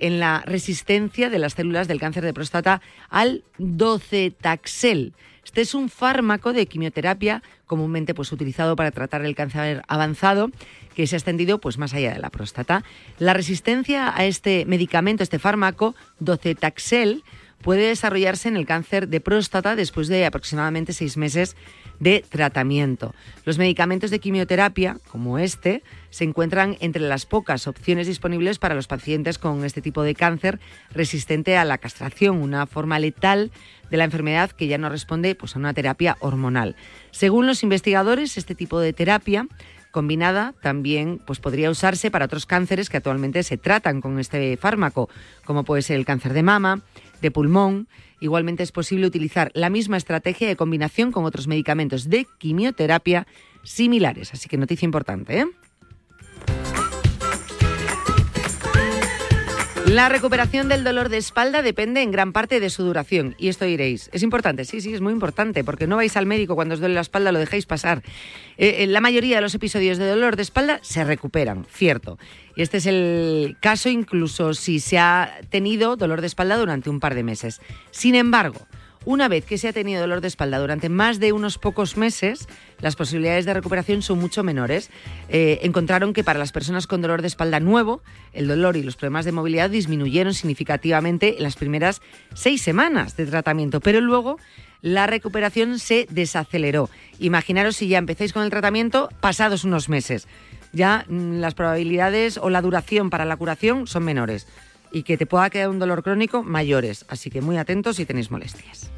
en 0.02 0.20
la 0.20 0.42
resistencia 0.44 1.30
de 1.30 1.38
las 1.38 1.54
células 1.54 1.88
del 1.88 2.00
cáncer 2.00 2.24
de 2.24 2.34
próstata 2.34 2.82
al 3.08 3.44
docetaxel. 3.58 5.14
Este 5.44 5.60
es 5.60 5.74
un 5.74 5.88
fármaco 5.88 6.52
de 6.52 6.66
quimioterapia 6.66 7.42
comúnmente 7.66 8.12
pues, 8.12 8.32
utilizado 8.32 8.76
para 8.76 8.90
tratar 8.90 9.24
el 9.24 9.34
cáncer 9.34 9.82
avanzado 9.88 10.50
que 10.94 11.06
se 11.06 11.16
ha 11.16 11.18
extendido 11.18 11.58
pues, 11.58 11.78
más 11.78 11.94
allá 11.94 12.12
de 12.12 12.20
la 12.20 12.30
próstata. 12.30 12.84
La 13.18 13.32
resistencia 13.32 14.12
a 14.14 14.24
este 14.24 14.64
medicamento, 14.66 15.22
este 15.22 15.38
fármaco, 15.38 15.94
docetaxel, 16.18 17.22
puede 17.62 17.86
desarrollarse 17.86 18.48
en 18.48 18.56
el 18.56 18.66
cáncer 18.66 19.08
de 19.08 19.20
próstata 19.20 19.76
después 19.76 20.08
de 20.08 20.26
aproximadamente 20.26 20.92
seis 20.92 21.16
meses 21.16 21.56
de 22.02 22.24
tratamiento. 22.28 23.14
Los 23.44 23.58
medicamentos 23.58 24.10
de 24.10 24.18
quimioterapia, 24.18 24.96
como 25.08 25.38
este, 25.38 25.84
se 26.10 26.24
encuentran 26.24 26.76
entre 26.80 27.00
las 27.00 27.26
pocas 27.26 27.68
opciones 27.68 28.08
disponibles 28.08 28.58
para 28.58 28.74
los 28.74 28.88
pacientes 28.88 29.38
con 29.38 29.64
este 29.64 29.82
tipo 29.82 30.02
de 30.02 30.16
cáncer 30.16 30.58
resistente 30.90 31.56
a 31.56 31.64
la 31.64 31.78
castración, 31.78 32.38
una 32.38 32.66
forma 32.66 32.98
letal 32.98 33.52
de 33.88 33.96
la 33.98 34.04
enfermedad 34.04 34.50
que 34.50 34.66
ya 34.66 34.78
no 34.78 34.88
responde 34.88 35.36
pues, 35.36 35.54
a 35.54 35.60
una 35.60 35.74
terapia 35.74 36.16
hormonal. 36.18 36.74
Según 37.12 37.46
los 37.46 37.62
investigadores, 37.62 38.36
este 38.36 38.56
tipo 38.56 38.80
de 38.80 38.92
terapia 38.92 39.46
combinada 39.92 40.54
también 40.60 41.20
pues, 41.24 41.38
podría 41.38 41.70
usarse 41.70 42.10
para 42.10 42.24
otros 42.24 42.46
cánceres 42.46 42.90
que 42.90 42.96
actualmente 42.96 43.44
se 43.44 43.58
tratan 43.58 44.00
con 44.00 44.18
este 44.18 44.56
fármaco, 44.56 45.08
como 45.44 45.62
puede 45.62 45.82
ser 45.82 45.98
el 45.98 46.06
cáncer 46.06 46.32
de 46.32 46.42
mama, 46.42 46.80
de 47.22 47.30
pulmón. 47.30 47.88
Igualmente 48.20 48.62
es 48.62 48.72
posible 48.72 49.06
utilizar 49.06 49.50
la 49.54 49.70
misma 49.70 49.96
estrategia 49.96 50.46
de 50.46 50.56
combinación 50.56 51.12
con 51.12 51.24
otros 51.24 51.48
medicamentos 51.48 52.10
de 52.10 52.26
quimioterapia 52.38 53.26
similares. 53.62 54.34
Así 54.34 54.48
que 54.48 54.58
noticia 54.58 54.84
importante, 54.84 55.40
¿eh? 55.40 55.46
La 59.92 60.08
recuperación 60.08 60.70
del 60.70 60.84
dolor 60.84 61.10
de 61.10 61.18
espalda 61.18 61.60
depende 61.60 62.00
en 62.00 62.10
gran 62.10 62.32
parte 62.32 62.60
de 62.60 62.70
su 62.70 62.82
duración. 62.82 63.34
Y 63.36 63.48
esto 63.48 63.66
diréis, 63.66 64.08
¿es 64.14 64.22
importante? 64.22 64.64
Sí, 64.64 64.80
sí, 64.80 64.94
es 64.94 65.02
muy 65.02 65.12
importante, 65.12 65.64
porque 65.64 65.86
no 65.86 65.96
vais 65.96 66.16
al 66.16 66.24
médico 66.24 66.54
cuando 66.54 66.72
os 66.72 66.80
duele 66.80 66.94
la 66.94 67.02
espalda, 67.02 67.30
lo 67.30 67.38
dejáis 67.38 67.66
pasar. 67.66 68.02
Eh, 68.56 68.76
eh, 68.78 68.86
la 68.86 69.02
mayoría 69.02 69.36
de 69.36 69.42
los 69.42 69.54
episodios 69.54 69.98
de 69.98 70.08
dolor 70.08 70.36
de 70.36 70.44
espalda 70.44 70.78
se 70.80 71.04
recuperan, 71.04 71.66
cierto. 71.70 72.18
Y 72.56 72.62
este 72.62 72.78
es 72.78 72.86
el 72.86 73.58
caso 73.60 73.90
incluso 73.90 74.54
si 74.54 74.80
se 74.80 74.98
ha 74.98 75.40
tenido 75.50 75.96
dolor 75.96 76.22
de 76.22 76.28
espalda 76.28 76.56
durante 76.56 76.88
un 76.88 76.98
par 76.98 77.14
de 77.14 77.24
meses. 77.24 77.60
Sin 77.90 78.14
embargo, 78.14 78.66
una 79.04 79.28
vez 79.28 79.44
que 79.44 79.58
se 79.58 79.68
ha 79.68 79.72
tenido 79.72 80.00
dolor 80.00 80.20
de 80.20 80.28
espalda 80.28 80.58
durante 80.58 80.88
más 80.88 81.18
de 81.18 81.32
unos 81.32 81.58
pocos 81.58 81.96
meses, 81.96 82.48
las 82.80 82.96
posibilidades 82.96 83.44
de 83.44 83.54
recuperación 83.54 84.02
son 84.02 84.18
mucho 84.18 84.42
menores. 84.42 84.90
Eh, 85.28 85.60
encontraron 85.62 86.12
que 86.12 86.24
para 86.24 86.38
las 86.38 86.52
personas 86.52 86.86
con 86.86 87.02
dolor 87.02 87.20
de 87.20 87.28
espalda 87.28 87.60
nuevo, 87.60 88.02
el 88.32 88.48
dolor 88.48 88.76
y 88.76 88.82
los 88.82 88.96
problemas 88.96 89.24
de 89.24 89.32
movilidad 89.32 89.70
disminuyeron 89.70 90.34
significativamente 90.34 91.36
en 91.36 91.42
las 91.42 91.56
primeras 91.56 92.00
seis 92.34 92.62
semanas 92.62 93.16
de 93.16 93.26
tratamiento, 93.26 93.80
pero 93.80 94.00
luego 94.00 94.38
la 94.82 95.06
recuperación 95.06 95.78
se 95.78 96.06
desaceleró. 96.10 96.90
Imaginaros 97.18 97.76
si 97.76 97.88
ya 97.88 97.98
empezáis 97.98 98.32
con 98.32 98.42
el 98.42 98.50
tratamiento 98.50 99.08
pasados 99.20 99.64
unos 99.64 99.88
meses. 99.88 100.26
Ya 100.72 101.04
mm, 101.08 101.40
las 101.40 101.54
probabilidades 101.54 102.38
o 102.38 102.50
la 102.50 102.62
duración 102.62 103.10
para 103.10 103.24
la 103.24 103.36
curación 103.36 103.86
son 103.86 104.04
menores 104.04 104.46
y 104.92 105.02
que 105.02 105.16
te 105.16 105.26
pueda 105.26 105.50
quedar 105.50 105.68
un 105.68 105.78
dolor 105.78 106.02
crónico 106.02 106.42
mayores. 106.42 107.04
Así 107.08 107.30
que 107.30 107.40
muy 107.40 107.56
atentos 107.56 107.96
si 107.96 108.06
tenéis 108.06 108.30
molestias. 108.30 108.90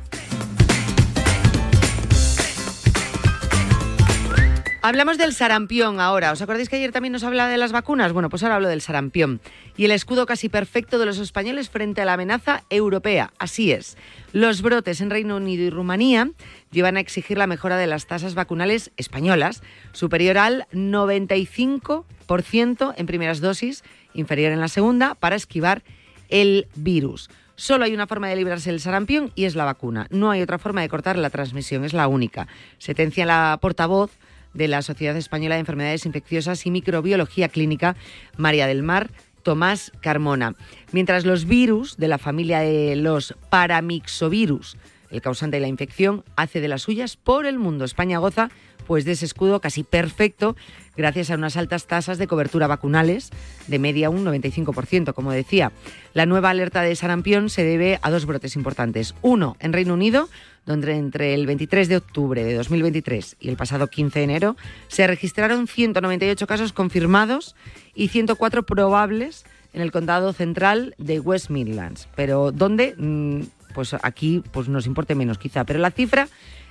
Hablamos 4.86 5.16
del 5.16 5.32
sarampión 5.32 5.98
ahora. 5.98 6.30
¿Os 6.30 6.42
acordáis 6.42 6.68
que 6.68 6.76
ayer 6.76 6.92
también 6.92 7.12
nos 7.12 7.24
hablaba 7.24 7.48
de 7.48 7.56
las 7.56 7.72
vacunas? 7.72 8.12
Bueno, 8.12 8.28
pues 8.28 8.42
ahora 8.42 8.56
hablo 8.56 8.68
del 8.68 8.82
sarampión. 8.82 9.40
Y 9.78 9.86
el 9.86 9.92
escudo 9.92 10.26
casi 10.26 10.50
perfecto 10.50 10.98
de 10.98 11.06
los 11.06 11.18
españoles 11.18 11.70
frente 11.70 12.02
a 12.02 12.04
la 12.04 12.12
amenaza 12.12 12.64
europea. 12.68 13.32
Así 13.38 13.72
es. 13.72 13.96
Los 14.34 14.60
brotes 14.60 15.00
en 15.00 15.08
Reino 15.08 15.38
Unido 15.38 15.64
y 15.64 15.70
Rumanía 15.70 16.28
llevan 16.70 16.98
a 16.98 17.00
exigir 17.00 17.38
la 17.38 17.46
mejora 17.46 17.78
de 17.78 17.86
las 17.86 18.06
tasas 18.06 18.34
vacunales 18.34 18.90
españolas, 18.98 19.62
superior 19.92 20.36
al 20.36 20.66
95% 20.74 22.94
en 22.94 23.06
primeras 23.06 23.40
dosis 23.40 23.84
inferior 24.14 24.52
en 24.52 24.60
la 24.60 24.68
segunda, 24.68 25.14
para 25.14 25.36
esquivar 25.36 25.82
el 26.28 26.66
virus. 26.74 27.28
Solo 27.56 27.84
hay 27.84 27.94
una 27.94 28.06
forma 28.06 28.28
de 28.28 28.36
librarse 28.36 28.70
del 28.70 28.80
sarampión 28.80 29.30
y 29.34 29.44
es 29.44 29.54
la 29.54 29.64
vacuna. 29.64 30.06
No 30.10 30.30
hay 30.30 30.42
otra 30.42 30.58
forma 30.58 30.80
de 30.80 30.88
cortar 30.88 31.16
la 31.16 31.30
transmisión, 31.30 31.84
es 31.84 31.92
la 31.92 32.08
única. 32.08 32.48
Sentencia 32.78 33.26
la 33.26 33.58
portavoz 33.60 34.10
de 34.54 34.68
la 34.68 34.82
Sociedad 34.82 35.16
Española 35.16 35.54
de 35.54 35.60
Enfermedades 35.60 36.06
Infecciosas 36.06 36.66
y 36.66 36.70
Microbiología 36.70 37.48
Clínica, 37.48 37.96
María 38.36 38.66
del 38.66 38.82
Mar 38.82 39.10
Tomás 39.42 39.92
Carmona. 40.00 40.54
Mientras 40.90 41.24
los 41.24 41.44
virus 41.44 41.96
de 41.96 42.08
la 42.08 42.18
familia 42.18 42.60
de 42.60 42.96
los 42.96 43.34
paramixovirus, 43.50 44.76
el 45.10 45.22
causante 45.22 45.58
de 45.58 45.60
la 45.60 45.68
infección, 45.68 46.24
hace 46.34 46.60
de 46.60 46.68
las 46.68 46.82
suyas 46.82 47.16
por 47.16 47.46
el 47.46 47.58
mundo. 47.58 47.84
España 47.84 48.18
goza 48.18 48.50
pues 48.86 49.04
de 49.04 49.12
ese 49.12 49.24
escudo 49.24 49.60
casi 49.60 49.82
perfecto 49.82 50.56
gracias 50.96 51.30
a 51.30 51.34
unas 51.34 51.56
altas 51.56 51.86
tasas 51.86 52.18
de 52.18 52.26
cobertura 52.26 52.66
vacunales, 52.66 53.30
de 53.66 53.78
media 53.78 54.10
un 54.10 54.24
95%, 54.24 55.14
como 55.14 55.32
decía. 55.32 55.72
La 56.12 56.26
nueva 56.26 56.50
alerta 56.50 56.82
de 56.82 56.96
sarampión 56.96 57.50
se 57.50 57.64
debe 57.64 57.98
a 58.02 58.10
dos 58.10 58.26
brotes 58.26 58.56
importantes. 58.56 59.14
Uno, 59.22 59.56
en 59.60 59.72
Reino 59.72 59.94
Unido, 59.94 60.28
donde 60.66 60.96
entre 60.96 61.34
el 61.34 61.46
23 61.46 61.88
de 61.88 61.96
octubre 61.96 62.44
de 62.44 62.54
2023 62.54 63.36
y 63.40 63.48
el 63.48 63.56
pasado 63.56 63.88
15 63.88 64.18
de 64.18 64.24
enero 64.24 64.56
se 64.88 65.06
registraron 65.06 65.66
198 65.66 66.46
casos 66.46 66.72
confirmados 66.72 67.54
y 67.94 68.08
104 68.08 68.64
probables 68.64 69.44
en 69.72 69.82
el 69.82 69.92
condado 69.92 70.32
central 70.32 70.94
de 70.98 71.20
West 71.20 71.50
Midlands. 71.50 72.08
Pero 72.14 72.52
¿dónde? 72.52 72.94
Mm, 72.96 73.42
pues 73.74 73.94
aquí 74.02 74.42
pues 74.52 74.68
nos 74.68 74.86
importe 74.86 75.14
menos 75.14 75.38
quizá, 75.38 75.64
pero 75.64 75.80
la 75.80 75.90
cifra 75.90 76.28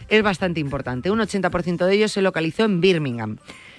es 0.09 0.23
bastante 0.23 0.59
importante. 0.59 1.11
Un 1.11 1.19
80% 1.19 1.85
de 1.85 1.93
ellos 1.93 2.11
se 2.11 2.21
localizó 2.21 2.63
en 2.65 2.81
Birmingham. 2.81 3.37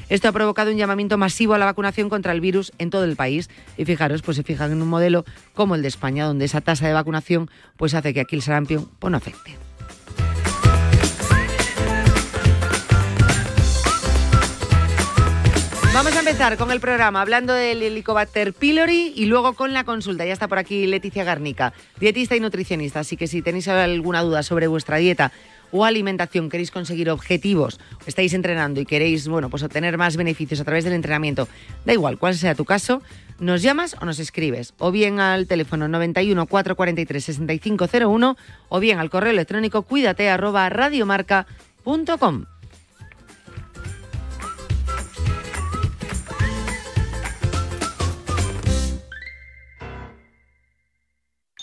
Esto 0.09 0.29
ha 0.29 0.33
provocado 0.33 0.71
un 0.71 0.77
llamamiento 0.77 1.19
masivo 1.19 1.55
a 1.55 1.59
la 1.59 1.65
vacunación 1.65 2.09
contra 2.09 2.33
el 2.33 2.41
virus 2.41 2.73
en 2.79 2.91
todo 2.91 3.05
el 3.05 3.17
país. 3.17 3.49
Y 3.77 3.85
fijaros, 3.85 4.23
pues 4.23 4.37
se 4.37 4.43
fijan 4.43 4.73
en 4.73 4.83
un 4.83 4.89
modelo 4.89 5.25
como 5.55 5.75
el 5.75 5.83
de 5.83 5.89
España, 5.89 6.27
donde 6.27 6.45
esa 6.45 6.61
tasa 6.61 6.87
de 6.87 6.93
vacunación 6.93 7.51
pues 7.77 7.95
hace 7.95 8.13
que 8.13 8.21
aquí 8.21 8.37
el 8.37 8.43
sarampión 8.43 8.89
pues, 8.99 9.11
no 9.11 9.17
afecte. 9.17 9.57
Vamos 15.95 16.17
a 16.17 16.19
empezar 16.19 16.57
con 16.57 16.73
el 16.73 16.81
programa 16.81 17.21
hablando 17.21 17.55
del 17.55 17.81
Helicobacter 17.81 18.53
pylori 18.53 19.13
y 19.15 19.27
luego 19.27 19.53
con 19.53 19.73
la 19.73 19.85
consulta. 19.85 20.27
Ya 20.27 20.33
está 20.33 20.49
por 20.49 20.59
aquí 20.59 20.89
Leticia 20.89 21.23
Garnica, 21.23 21.73
dietista 22.01 22.35
y 22.35 22.41
nutricionista. 22.41 22.99
Así 22.99 23.17
que 23.17 23.29
si 23.29 23.43
tenéis 23.43 23.69
alguna 23.69 24.23
duda 24.23 24.43
sobre 24.43 24.67
vuestra 24.67 24.97
dieta 24.97 25.31
o 25.73 25.85
alimentación, 25.85 26.49
queréis 26.49 26.71
conseguir 26.71 27.11
objetivos, 27.11 27.81
estáis 28.07 28.35
entrenando 28.35 28.81
y 28.81 28.87
queréis, 28.87 29.29
bueno, 29.29 29.51
pues 29.51 29.63
obtener 29.63 29.99
más 29.99 30.17
beneficios 30.17 30.61
a 30.61 30.65
través 30.65 30.85
del 30.85 30.93
entrenamiento, 30.93 31.49
da 31.85 31.93
igual 31.93 32.19
cuál 32.19 32.35
sea 32.35 32.55
tu 32.55 32.65
caso, 32.65 33.03
nos 33.39 33.63
llamas 33.63 33.97
o 34.01 34.05
nos 34.05 34.19
escribes, 34.19 34.75
o 34.79 34.93
bien 34.93 35.21
al 35.21 35.47
teléfono 35.47 35.89
91 35.89 36.47
443 36.47 37.25
6501 37.25 38.37
o 38.69 38.81
bien 38.81 38.99
al 38.99 39.11
correo 39.11 39.33
electrónico 39.33 39.83
cuídate 39.83 40.29
arroba 40.29 40.69
radiomarca.com. 40.69 42.45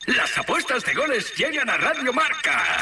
Las 0.07 0.37
apuestas 0.37 0.83
de 0.83 0.93
goles 0.93 1.33
llegan 1.37 1.69
a 1.69 1.77
Radio 1.77 2.11
Marca. 2.11 2.81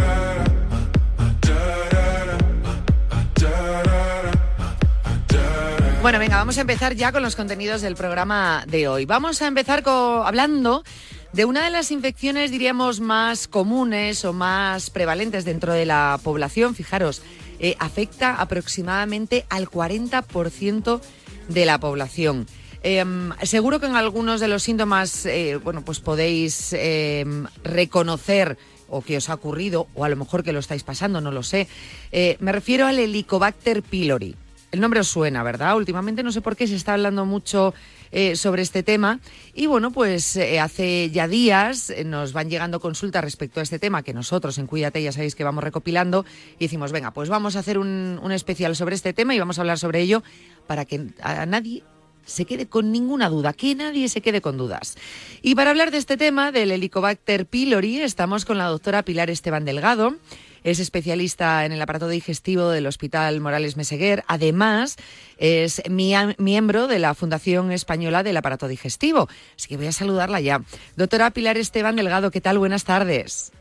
Bueno, 6.01 6.17
venga, 6.17 6.37
vamos 6.37 6.57
a 6.57 6.61
empezar 6.61 6.95
ya 6.95 7.11
con 7.11 7.21
los 7.21 7.35
contenidos 7.35 7.83
del 7.83 7.95
programa 7.95 8.65
de 8.67 8.87
hoy. 8.87 9.05
Vamos 9.05 9.39
a 9.43 9.47
empezar 9.47 9.83
hablando 9.85 10.83
de 11.31 11.45
una 11.45 11.63
de 11.63 11.69
las 11.69 11.91
infecciones, 11.91 12.49
diríamos, 12.49 12.99
más 12.99 13.47
comunes 13.47 14.25
o 14.25 14.33
más 14.33 14.89
prevalentes 14.89 15.45
dentro 15.45 15.73
de 15.73 15.85
la 15.85 16.19
población. 16.23 16.73
Fijaros, 16.73 17.21
eh, 17.59 17.75
afecta 17.77 18.33
aproximadamente 18.33 19.45
al 19.51 19.69
40% 19.69 21.01
de 21.49 21.65
la 21.67 21.79
población. 21.79 22.47
Em, 22.81 23.29
seguro 23.43 23.79
que 23.79 23.85
en 23.85 23.95
algunos 23.95 24.39
de 24.39 24.47
los 24.47 24.63
síntomas, 24.63 25.27
eh, 25.27 25.59
bueno, 25.63 25.85
pues 25.85 25.99
podéis 25.99 26.73
em, 26.73 27.45
reconocer 27.63 28.57
o 28.89 29.03
que 29.03 29.17
os 29.17 29.29
ha 29.29 29.35
ocurrido, 29.35 29.87
o 29.93 30.03
a 30.03 30.09
lo 30.09 30.15
mejor 30.15 30.43
que 30.43 30.51
lo 30.51 30.59
estáis 30.59 30.83
pasando, 30.83 31.21
no 31.21 31.31
lo 31.31 31.43
sé. 31.43 31.67
Eh, 32.11 32.37
me 32.39 32.51
refiero 32.51 32.87
al 32.87 32.97
Helicobacter 32.97 33.83
pylori. 33.83 34.35
El 34.71 34.79
nombre 34.79 35.01
os 35.01 35.09
suena, 35.09 35.43
¿verdad? 35.43 35.75
Últimamente 35.75 36.23
no 36.23 36.31
sé 36.31 36.39
por 36.39 36.55
qué 36.55 36.65
se 36.65 36.75
está 36.75 36.93
hablando 36.93 37.25
mucho 37.25 37.73
eh, 38.11 38.37
sobre 38.37 38.61
este 38.61 38.83
tema. 38.83 39.19
Y 39.53 39.65
bueno, 39.65 39.91
pues 39.91 40.37
eh, 40.37 40.61
hace 40.61 41.09
ya 41.11 41.27
días 41.27 41.89
eh, 41.89 42.05
nos 42.05 42.31
van 42.31 42.49
llegando 42.49 42.79
consultas 42.79 43.21
respecto 43.21 43.59
a 43.59 43.63
este 43.63 43.79
tema 43.79 44.01
que 44.01 44.13
nosotros 44.13 44.57
en 44.57 44.67
Cuídate 44.67 45.03
ya 45.03 45.11
sabéis 45.11 45.35
que 45.35 45.43
vamos 45.43 45.63
recopilando 45.63 46.25
y 46.57 46.65
decimos, 46.65 46.93
venga, 46.93 47.11
pues 47.11 47.27
vamos 47.27 47.57
a 47.57 47.59
hacer 47.59 47.77
un, 47.77 48.17
un 48.23 48.31
especial 48.31 48.75
sobre 48.77 48.95
este 48.95 49.11
tema 49.11 49.35
y 49.35 49.39
vamos 49.39 49.57
a 49.57 49.61
hablar 49.61 49.77
sobre 49.77 49.99
ello 49.99 50.23
para 50.67 50.85
que 50.85 51.07
a 51.21 51.45
nadie 51.45 51.83
se 52.25 52.45
quede 52.45 52.67
con 52.67 52.91
ninguna 52.91 53.29
duda, 53.29 53.51
que 53.51 53.75
nadie 53.75 54.07
se 54.07 54.21
quede 54.21 54.39
con 54.39 54.57
dudas. 54.57 54.97
Y 55.41 55.55
para 55.55 55.71
hablar 55.71 55.91
de 55.91 55.97
este 55.97 56.15
tema, 56.15 56.51
del 56.51 56.71
Helicobacter 56.71 57.45
pylori, 57.45 57.99
estamos 57.99 58.45
con 58.45 58.57
la 58.57 58.65
doctora 58.65 59.03
Pilar 59.03 59.29
Esteban 59.29 59.65
Delgado. 59.65 60.15
Es 60.63 60.79
especialista 60.79 61.65
en 61.65 61.71
el 61.71 61.81
aparato 61.81 62.07
digestivo 62.07 62.69
del 62.69 62.85
Hospital 62.85 63.39
Morales 63.39 63.77
Meseguer. 63.77 64.23
Además, 64.27 64.97
es 65.37 65.81
miembro 65.89 66.87
de 66.87 66.99
la 66.99 67.15
Fundación 67.15 67.71
Española 67.71 68.21
del 68.21 68.37
Aparato 68.37 68.67
Digestivo. 68.67 69.27
Así 69.55 69.67
que 69.67 69.77
voy 69.77 69.87
a 69.87 69.91
saludarla 69.91 70.39
ya. 70.39 70.61
Doctora 70.95 71.31
Pilar 71.31 71.57
Esteban 71.57 71.95
Delgado, 71.95 72.29
¿qué 72.29 72.41
tal? 72.41 72.59
Buenas 72.59 72.85
tardes. 72.85 73.51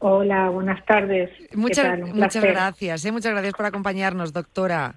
Hola, 0.00 0.48
buenas 0.50 0.84
tardes. 0.84 1.30
Muchas, 1.54 1.98
muchas 1.98 2.44
gracias. 2.44 3.04
¿eh? 3.04 3.10
Muchas 3.10 3.32
gracias 3.32 3.54
por 3.54 3.66
acompañarnos, 3.66 4.32
doctora. 4.32 4.94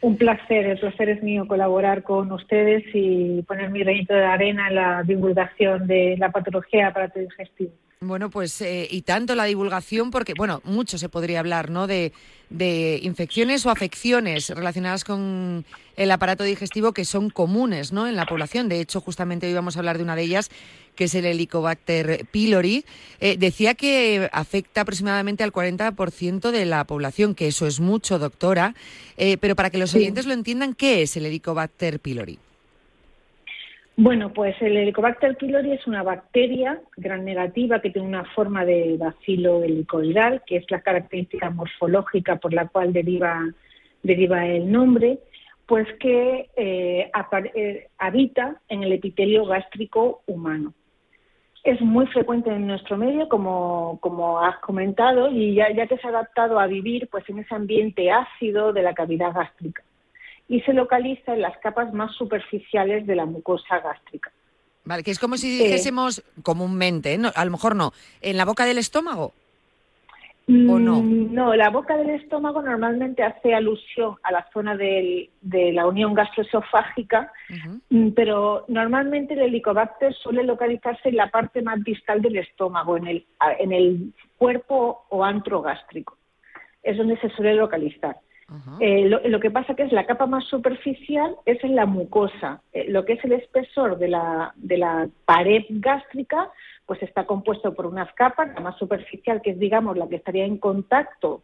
Un 0.00 0.16
placer, 0.16 0.66
el 0.66 0.80
placer 0.80 1.10
es 1.10 1.22
mío 1.22 1.46
colaborar 1.46 2.02
con 2.02 2.32
ustedes 2.32 2.84
y 2.92 3.42
poner 3.42 3.70
mi 3.70 3.80
granito 3.80 4.14
de 4.14 4.24
arena 4.24 4.68
en 4.68 4.74
la 4.74 5.02
divulgación 5.02 5.86
de 5.86 6.16
la 6.18 6.30
patología 6.30 6.88
aparato 6.88 7.20
digestivo. 7.20 7.72
Bueno, 8.04 8.30
pues 8.30 8.60
eh, 8.62 8.88
y 8.90 9.02
tanto 9.02 9.36
la 9.36 9.44
divulgación, 9.44 10.10
porque, 10.10 10.34
bueno, 10.36 10.60
mucho 10.64 10.98
se 10.98 11.08
podría 11.08 11.38
hablar, 11.38 11.70
¿no? 11.70 11.86
De, 11.86 12.12
de, 12.50 12.98
infecciones 13.00 13.64
o 13.64 13.70
afecciones 13.70 14.48
relacionadas 14.48 15.04
con 15.04 15.64
el 15.96 16.10
aparato 16.10 16.42
digestivo 16.42 16.94
que 16.94 17.04
son 17.04 17.30
comunes, 17.30 17.92
¿no? 17.92 18.08
En 18.08 18.16
la 18.16 18.26
población. 18.26 18.68
De 18.68 18.80
hecho, 18.80 19.00
justamente 19.00 19.46
hoy 19.46 19.54
vamos 19.54 19.76
a 19.76 19.78
hablar 19.78 19.98
de 19.98 20.02
una 20.02 20.16
de 20.16 20.22
ellas, 20.22 20.50
que 20.96 21.04
es 21.04 21.14
el 21.14 21.26
Helicobacter 21.26 22.26
pylori. 22.32 22.84
Eh, 23.20 23.36
decía 23.38 23.74
que 23.74 24.28
afecta 24.32 24.80
aproximadamente 24.80 25.44
al 25.44 25.52
40% 25.52 26.50
de 26.50 26.64
la 26.64 26.82
población, 26.82 27.36
que 27.36 27.46
eso 27.46 27.68
es 27.68 27.78
mucho, 27.78 28.18
doctora. 28.18 28.74
Eh, 29.16 29.36
pero 29.36 29.54
para 29.54 29.70
que 29.70 29.78
los 29.78 29.94
oyentes 29.94 30.26
lo 30.26 30.32
entiendan, 30.32 30.74
¿qué 30.74 31.02
es 31.02 31.16
el 31.16 31.26
Helicobacter 31.26 32.00
pylori? 32.00 32.40
Bueno, 33.96 34.32
pues 34.32 34.56
el 34.62 34.74
Helicobacter 34.74 35.36
pylori 35.36 35.72
es 35.72 35.86
una 35.86 36.02
bacteria 36.02 36.80
gran 36.96 37.26
negativa 37.26 37.80
que 37.80 37.90
tiene 37.90 38.08
una 38.08 38.24
forma 38.24 38.64
de 38.64 38.96
bacilo 38.96 39.62
helicoidal, 39.62 40.42
que 40.46 40.56
es 40.56 40.70
la 40.70 40.80
característica 40.80 41.50
morfológica 41.50 42.36
por 42.36 42.54
la 42.54 42.68
cual 42.68 42.94
deriva, 42.94 43.46
deriva 44.02 44.46
el 44.46 44.72
nombre, 44.72 45.18
pues 45.66 45.86
que 46.00 46.48
eh, 46.56 47.10
eh, 47.54 47.88
habita 47.98 48.56
en 48.68 48.82
el 48.82 48.92
epitelio 48.92 49.44
gástrico 49.44 50.22
humano. 50.26 50.72
Es 51.62 51.80
muy 51.82 52.06
frecuente 52.06 52.50
en 52.50 52.66
nuestro 52.66 52.96
medio, 52.96 53.28
como, 53.28 53.98
como 54.00 54.40
has 54.40 54.58
comentado, 54.60 55.30
y 55.30 55.54
ya, 55.54 55.70
ya 55.70 55.86
que 55.86 55.98
se 55.98 56.06
ha 56.06 56.10
adaptado 56.10 56.58
a 56.58 56.66
vivir 56.66 57.08
pues 57.10 57.28
en 57.28 57.40
ese 57.40 57.54
ambiente 57.54 58.10
ácido 58.10 58.72
de 58.72 58.82
la 58.82 58.94
cavidad 58.94 59.34
gástrica 59.34 59.84
y 60.52 60.60
se 60.60 60.74
localiza 60.74 61.32
en 61.32 61.40
las 61.40 61.56
capas 61.60 61.94
más 61.94 62.14
superficiales 62.14 63.06
de 63.06 63.16
la 63.16 63.24
mucosa 63.24 63.78
gástrica. 63.78 64.30
Vale, 64.84 65.02
que 65.02 65.10
es 65.10 65.18
como 65.18 65.38
si 65.38 65.48
dijésemos 65.56 66.22
comúnmente, 66.42 67.16
¿no? 67.16 67.30
a 67.34 67.44
lo 67.46 67.50
mejor 67.50 67.74
no, 67.74 67.92
en 68.20 68.36
la 68.36 68.44
boca 68.44 68.66
del 68.66 68.76
estómago. 68.76 69.32
¿O 70.48 70.78
no? 70.78 71.00
Mm, 71.00 71.32
no, 71.32 71.54
la 71.54 71.70
boca 71.70 71.96
del 71.96 72.10
estómago 72.10 72.60
normalmente 72.60 73.22
hace 73.22 73.54
alusión 73.54 74.16
a 74.24 74.30
la 74.30 74.46
zona 74.52 74.76
de 74.76 75.30
la 75.72 75.86
unión 75.86 76.12
gastroesofágica, 76.12 77.32
mm, 77.88 78.10
pero 78.10 78.66
normalmente 78.68 79.32
el 79.32 79.40
helicobacter 79.40 80.12
suele 80.12 80.42
localizarse 80.42 81.08
en 81.08 81.16
la 81.16 81.30
parte 81.30 81.62
más 81.62 81.82
distal 81.82 82.20
del 82.20 82.36
estómago, 82.36 82.98
en 82.98 83.06
el, 83.06 83.26
en 83.58 83.72
el 83.72 84.12
cuerpo 84.36 85.06
o 85.08 85.24
antro 85.24 85.62
gástrico. 85.62 86.18
Es 86.82 86.98
donde 86.98 87.16
se 87.20 87.30
suele 87.30 87.54
localizar. 87.54 88.18
Eh, 88.80 89.08
lo, 89.08 89.40
que 89.40 89.50
pasa 89.50 89.74
que 89.74 89.84
es 89.84 89.92
la 89.92 90.06
capa 90.06 90.26
más 90.26 90.44
superficial 90.44 91.36
es 91.46 91.62
en 91.64 91.76
la 91.76 91.86
mucosa. 91.86 92.62
Eh, 92.72 92.86
lo 92.88 93.04
que 93.04 93.14
es 93.14 93.24
el 93.24 93.32
espesor 93.32 93.98
de 93.98 94.08
la, 94.08 94.52
de 94.56 94.78
la 94.78 95.08
pared 95.24 95.62
gástrica, 95.68 96.50
pues 96.86 97.02
está 97.02 97.24
compuesto 97.24 97.74
por 97.74 97.86
unas 97.86 98.12
capas, 98.14 98.52
la 98.54 98.60
más 98.60 98.76
superficial, 98.78 99.40
que 99.40 99.50
es, 99.50 99.58
digamos, 99.58 99.96
la 99.96 100.08
que 100.08 100.16
estaría 100.16 100.44
en 100.44 100.58
contacto 100.58 101.42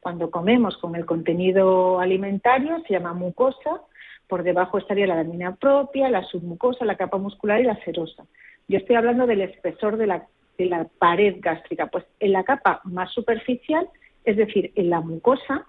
cuando 0.00 0.30
comemos 0.30 0.76
con 0.78 0.94
el 0.96 1.04
contenido 1.04 2.00
alimentario, 2.00 2.82
se 2.86 2.94
llama 2.94 3.12
mucosa. 3.12 3.82
Por 4.26 4.42
debajo 4.42 4.78
estaría 4.78 5.06
la 5.06 5.16
lámina 5.16 5.56
propia, 5.56 6.08
la 6.08 6.22
submucosa, 6.24 6.84
la 6.84 6.96
capa 6.96 7.18
muscular 7.18 7.60
y 7.60 7.64
la 7.64 7.82
serosa. 7.84 8.24
Yo 8.68 8.78
estoy 8.78 8.96
hablando 8.96 9.26
del 9.26 9.40
espesor 9.40 9.96
de 9.96 10.06
la, 10.06 10.26
de 10.56 10.66
la 10.66 10.86
pared 10.98 11.36
gástrica. 11.40 11.86
Pues 11.86 12.04
en 12.20 12.32
la 12.32 12.44
capa 12.44 12.80
más 12.84 13.12
superficial, 13.12 13.88
es 14.24 14.36
decir, 14.36 14.72
en 14.76 14.90
la 14.90 15.00
mucosa, 15.00 15.66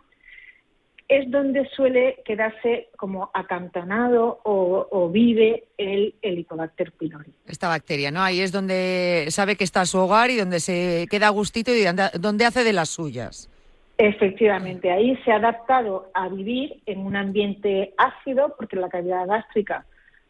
es 1.10 1.30
donde 1.32 1.68
suele 1.70 2.22
quedarse 2.24 2.90
como 2.96 3.32
acantonado 3.34 4.40
o, 4.44 5.10
vive 5.12 5.64
el 5.78 6.14
Helicobacter 6.22 6.92
pylori. 6.92 7.32
Esta 7.48 7.68
bacteria, 7.68 8.12
¿no? 8.12 8.22
Ahí 8.22 8.42
es 8.42 8.52
donde 8.52 9.26
sabe 9.30 9.56
que 9.56 9.64
está 9.64 9.86
su 9.88 9.98
hogar 9.98 10.30
y 10.30 10.38
donde 10.38 10.60
se 10.60 11.08
queda 11.10 11.28
a 11.28 11.32
gustito 11.32 11.72
y 11.74 11.84
donde 12.20 12.46
hace 12.46 12.64
de 12.64 12.74
las 12.74 12.90
suyas. 12.90 13.50
Efectivamente, 13.98 14.92
ahí 14.92 15.18
se 15.26 15.32
ha 15.32 15.38
adaptado 15.38 16.12
a 16.14 16.30
vivir 16.30 16.80
en 16.86 17.00
un 17.00 17.16
ambiente 17.16 17.94
ácido 17.98 18.56
porque 18.56 18.76
la 18.76 18.88
cavidad 18.88 19.28
gástrica 19.28 19.86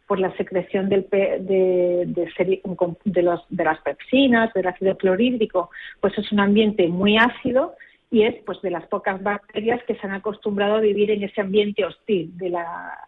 por 0.07 0.17
la 0.17 0.35
secreción 0.37 0.89
del, 0.89 1.07
de, 1.11 2.05
de, 2.07 3.21
los, 3.21 3.45
de 3.49 3.63
las 3.63 3.81
pepsinas, 3.81 4.51
del 4.53 4.65
ácido 4.65 4.97
clorhídrico, 4.97 5.69
pues 5.99 6.17
es 6.17 6.31
un 6.31 6.39
ambiente 6.39 6.87
muy 6.87 7.17
ácido 7.17 7.75
y 8.11 8.23
es 8.23 8.35
pues 8.45 8.61
de 8.61 8.71
las 8.71 8.87
pocas 8.87 9.21
bacterias 9.21 9.81
que 9.87 9.95
se 9.95 10.07
han 10.07 10.13
acostumbrado 10.13 10.75
a 10.75 10.79
vivir 10.79 11.11
en 11.11 11.23
ese 11.23 11.41
ambiente 11.41 11.85
hostil 11.85 12.35
del 12.37 12.55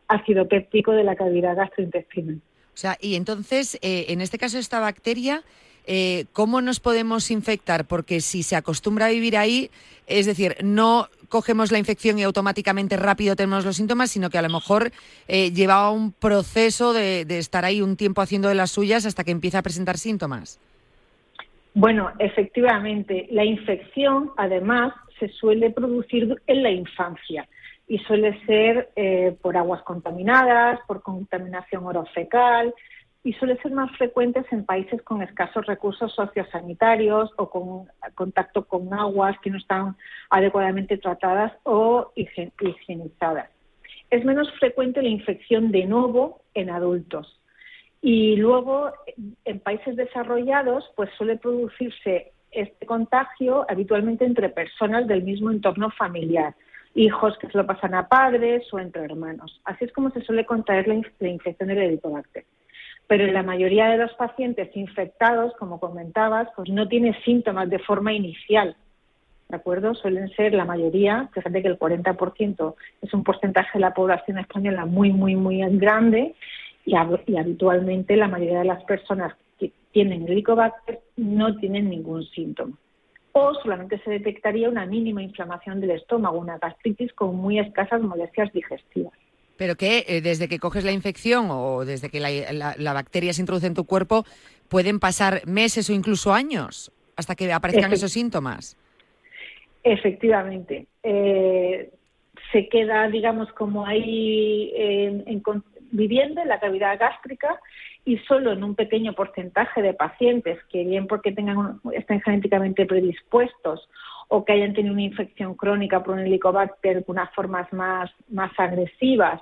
ácido 0.07 0.47
péptico 0.47 0.91
de 0.91 1.03
la 1.03 1.15
cavidad 1.15 1.55
gastrointestinal. 1.55 2.39
O 2.73 2.77
sea, 2.77 2.97
y 3.01 3.15
entonces, 3.15 3.77
eh, 3.81 4.05
en 4.09 4.21
este 4.21 4.37
caso, 4.37 4.57
esta 4.57 4.79
bacteria, 4.79 5.43
eh, 5.87 6.25
¿cómo 6.33 6.61
nos 6.61 6.79
podemos 6.79 7.31
infectar? 7.31 7.85
Porque 7.85 8.21
si 8.21 8.43
se 8.43 8.55
acostumbra 8.55 9.07
a 9.07 9.09
vivir 9.09 9.37
ahí, 9.37 9.71
es 10.07 10.25
decir, 10.25 10.55
no 10.63 11.09
cogemos 11.29 11.71
la 11.71 11.79
infección 11.79 12.19
y 12.19 12.23
automáticamente 12.23 12.95
rápido 12.95 13.35
tenemos 13.35 13.65
los 13.65 13.77
síntomas, 13.77 14.11
sino 14.11 14.29
que 14.29 14.37
a 14.37 14.41
lo 14.41 14.49
mejor 14.49 14.91
eh, 15.27 15.51
lleva 15.51 15.89
un 15.89 16.11
proceso 16.11 16.93
de, 16.93 17.25
de 17.25 17.39
estar 17.39 17.65
ahí 17.65 17.81
un 17.81 17.97
tiempo 17.97 18.21
haciendo 18.21 18.49
de 18.49 18.55
las 18.55 18.71
suyas 18.71 19.05
hasta 19.05 19.23
que 19.23 19.31
empieza 19.31 19.59
a 19.59 19.63
presentar 19.63 19.97
síntomas. 19.97 20.59
Bueno, 21.73 22.11
efectivamente, 22.19 23.27
la 23.31 23.45
infección 23.45 24.31
además 24.35 24.93
se 25.19 25.29
suele 25.29 25.69
producir 25.69 26.41
en 26.47 26.63
la 26.63 26.71
infancia 26.71 27.47
y 27.87 27.97
suele 27.99 28.43
ser 28.45 28.91
eh, 28.95 29.37
por 29.41 29.55
aguas 29.55 29.81
contaminadas, 29.83 30.79
por 30.87 31.01
contaminación 31.01 31.85
orofecal, 31.85 32.73
y 33.23 33.33
suele 33.33 33.57
ser 33.61 33.71
más 33.71 33.91
frecuentes 33.97 34.45
en 34.51 34.65
países 34.65 35.01
con 35.03 35.21
escasos 35.21 35.65
recursos 35.65 36.11
sociosanitarios 36.13 37.31
o 37.37 37.49
con 37.49 37.87
contacto 38.15 38.65
con 38.65 38.93
aguas 38.93 39.37
que 39.41 39.51
no 39.51 39.57
están 39.57 39.95
adecuadamente 40.29 40.97
tratadas 40.97 41.53
o 41.63 42.11
higienizadas. 42.15 43.49
Es 44.09 44.25
menos 44.25 44.51
frecuente 44.59 45.01
la 45.01 45.09
infección 45.09 45.71
de 45.71 45.85
nuevo 45.85 46.41
en 46.53 46.69
adultos. 46.69 47.40
Y 48.01 48.35
luego, 48.37 48.91
en 49.45 49.59
países 49.59 49.95
desarrollados, 49.95 50.91
pues 50.95 51.09
suele 51.17 51.37
producirse 51.37 52.31
este 52.51 52.85
contagio 52.85 53.65
habitualmente 53.69 54.25
entre 54.25 54.49
personas 54.49 55.07
del 55.07 55.23
mismo 55.23 55.51
entorno 55.51 55.91
familiar, 55.91 56.55
hijos 56.95 57.37
que 57.37 57.47
se 57.47 57.57
lo 57.57 57.65
pasan 57.65 57.93
a 57.93 58.07
padres 58.07 58.63
o 58.73 58.79
entre 58.79 59.05
hermanos. 59.05 59.61
Así 59.63 59.85
es 59.85 59.93
como 59.93 60.09
se 60.09 60.21
suele 60.21 60.45
contraer 60.45 60.87
la, 60.87 61.27
infección 61.27 61.69
del 61.69 61.77
helicobacter 61.77 62.45
pero 63.07 63.25
en 63.25 63.33
la 63.33 63.43
mayoría 63.43 63.89
de 63.89 63.97
los 63.97 64.13
pacientes 64.13 64.73
infectados, 64.73 65.53
como 65.59 65.81
comentabas, 65.81 66.47
pues 66.55 66.69
no 66.69 66.87
tiene 66.87 67.13
síntomas 67.25 67.69
de 67.69 67.79
forma 67.79 68.13
inicial. 68.13 68.73
¿De 69.49 69.57
acuerdo? 69.57 69.93
Suelen 69.95 70.29
ser 70.29 70.53
la 70.53 70.63
mayoría, 70.63 71.27
fíjate 71.33 71.61
que 71.61 71.67
el 71.67 71.77
40% 71.77 72.75
es 73.01 73.13
un 73.13 73.25
porcentaje 73.25 73.71
de 73.73 73.81
la 73.81 73.93
población 73.93 74.37
española 74.37 74.85
muy, 74.85 75.11
muy, 75.11 75.35
muy 75.35 75.59
grande 75.77 76.35
y, 76.85 76.95
habitualmente 76.95 78.15
la 78.15 78.27
mayoría 78.27 78.59
de 78.59 78.65
las 78.65 78.83
personas 78.83 79.33
que 79.59 79.71
tienen 79.91 80.27
helicobacter 80.27 80.99
no 81.17 81.55
tienen 81.57 81.89
ningún 81.89 82.25
síntoma. 82.25 82.77
O 83.33 83.53
solamente 83.55 83.99
se 84.03 84.11
detectaría 84.11 84.69
una 84.69 84.85
mínima 84.85 85.23
inflamación 85.23 85.79
del 85.79 85.91
estómago, 85.91 86.37
una 86.37 86.57
gastritis 86.57 87.13
con 87.13 87.35
muy 87.35 87.59
escasas 87.59 88.01
molestias 88.01 88.51
digestivas. 88.51 89.13
Pero 89.57 89.75
que 89.75 90.05
eh, 90.07 90.21
desde 90.21 90.49
que 90.49 90.59
coges 90.59 90.83
la 90.83 90.91
infección 90.91 91.47
o 91.49 91.85
desde 91.85 92.09
que 92.09 92.19
la, 92.19 92.93
bacteria 92.93 93.31
se 93.31 93.41
introduce 93.41 93.67
en 93.67 93.75
tu 93.75 93.85
cuerpo, 93.85 94.25
pueden 94.67 94.99
pasar 94.99 95.45
meses 95.45 95.89
o 95.89 95.93
incluso 95.93 96.33
años 96.33 96.91
hasta 97.15 97.35
que 97.35 97.53
aparezcan 97.53 97.93
esos 97.93 98.11
síntomas. 98.11 98.75
Efectivamente. 99.83 100.87
Eh, 101.03 101.91
se 102.51 102.67
queda, 102.67 103.07
digamos, 103.07 103.51
como 103.53 103.85
ahí 103.85 104.73
viviendo 105.91 106.41
en 106.41 106.47
la 106.47 106.59
cavidad 106.59 106.97
gástrica 106.99 107.59
y 108.03 108.17
solo 108.19 108.51
en 108.51 108.63
un 108.63 108.75
pequeño 108.75 109.13
porcentaje 109.13 109.81
de 109.81 109.93
pacientes 109.93 110.57
que 110.69 110.83
bien 110.83 111.07
porque 111.07 111.31
tengan 111.31 111.79
estén 111.93 112.21
genéticamente 112.21 112.85
predispuestos 112.85 113.87
o 114.27 114.45
que 114.45 114.53
hayan 114.53 114.73
tenido 114.73 114.93
una 114.93 115.03
infección 115.03 115.55
crónica 115.55 116.03
por 116.03 116.15
un 116.15 116.21
helicobacter 116.21 117.03
con 117.05 117.17
unas 117.17 117.33
formas 117.35 117.71
más, 117.73 118.09
más 118.29 118.51
agresivas 118.57 119.41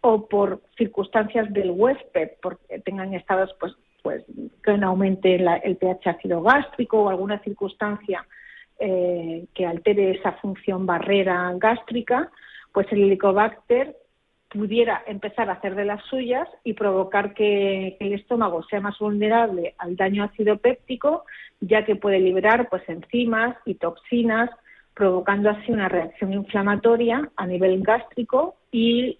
o 0.00 0.26
por 0.26 0.62
circunstancias 0.78 1.52
del 1.52 1.70
huésped, 1.70 2.30
porque 2.40 2.78
tengan 2.80 3.12
estados 3.12 3.54
pues, 3.60 3.74
pues 4.02 4.24
que 4.64 4.70
aumente 4.82 5.34
el 5.34 5.76
pH 5.76 6.08
ácido 6.08 6.42
gástrico 6.42 7.02
o 7.02 7.08
alguna 7.10 7.38
circunstancia 7.40 8.26
eh, 8.78 9.44
que 9.54 9.66
altere 9.66 10.12
esa 10.12 10.32
función 10.32 10.86
barrera 10.86 11.52
gástrica, 11.56 12.30
pues 12.72 12.90
el 12.92 13.02
helicobacter 13.02 13.94
pudiera 14.50 15.02
empezar 15.06 15.48
a 15.48 15.54
hacer 15.54 15.74
de 15.74 15.84
las 15.84 16.04
suyas 16.06 16.48
y 16.64 16.74
provocar 16.74 17.34
que, 17.34 17.96
el 18.00 18.12
estómago 18.12 18.62
sea 18.64 18.80
más 18.80 18.98
vulnerable 18.98 19.74
al 19.78 19.96
daño 19.96 20.24
ácido 20.24 20.58
péptico 20.58 21.24
ya 21.60 21.84
que 21.84 21.96
puede 21.96 22.20
liberar 22.20 22.68
pues 22.70 22.82
enzimas 22.88 23.56
y 23.66 23.74
toxinas, 23.74 24.50
provocando 24.94 25.50
así 25.50 25.70
una 25.70 25.88
reacción 25.88 26.32
inflamatoria 26.32 27.30
a 27.36 27.46
nivel 27.46 27.82
gástrico 27.82 28.56
y 28.72 29.18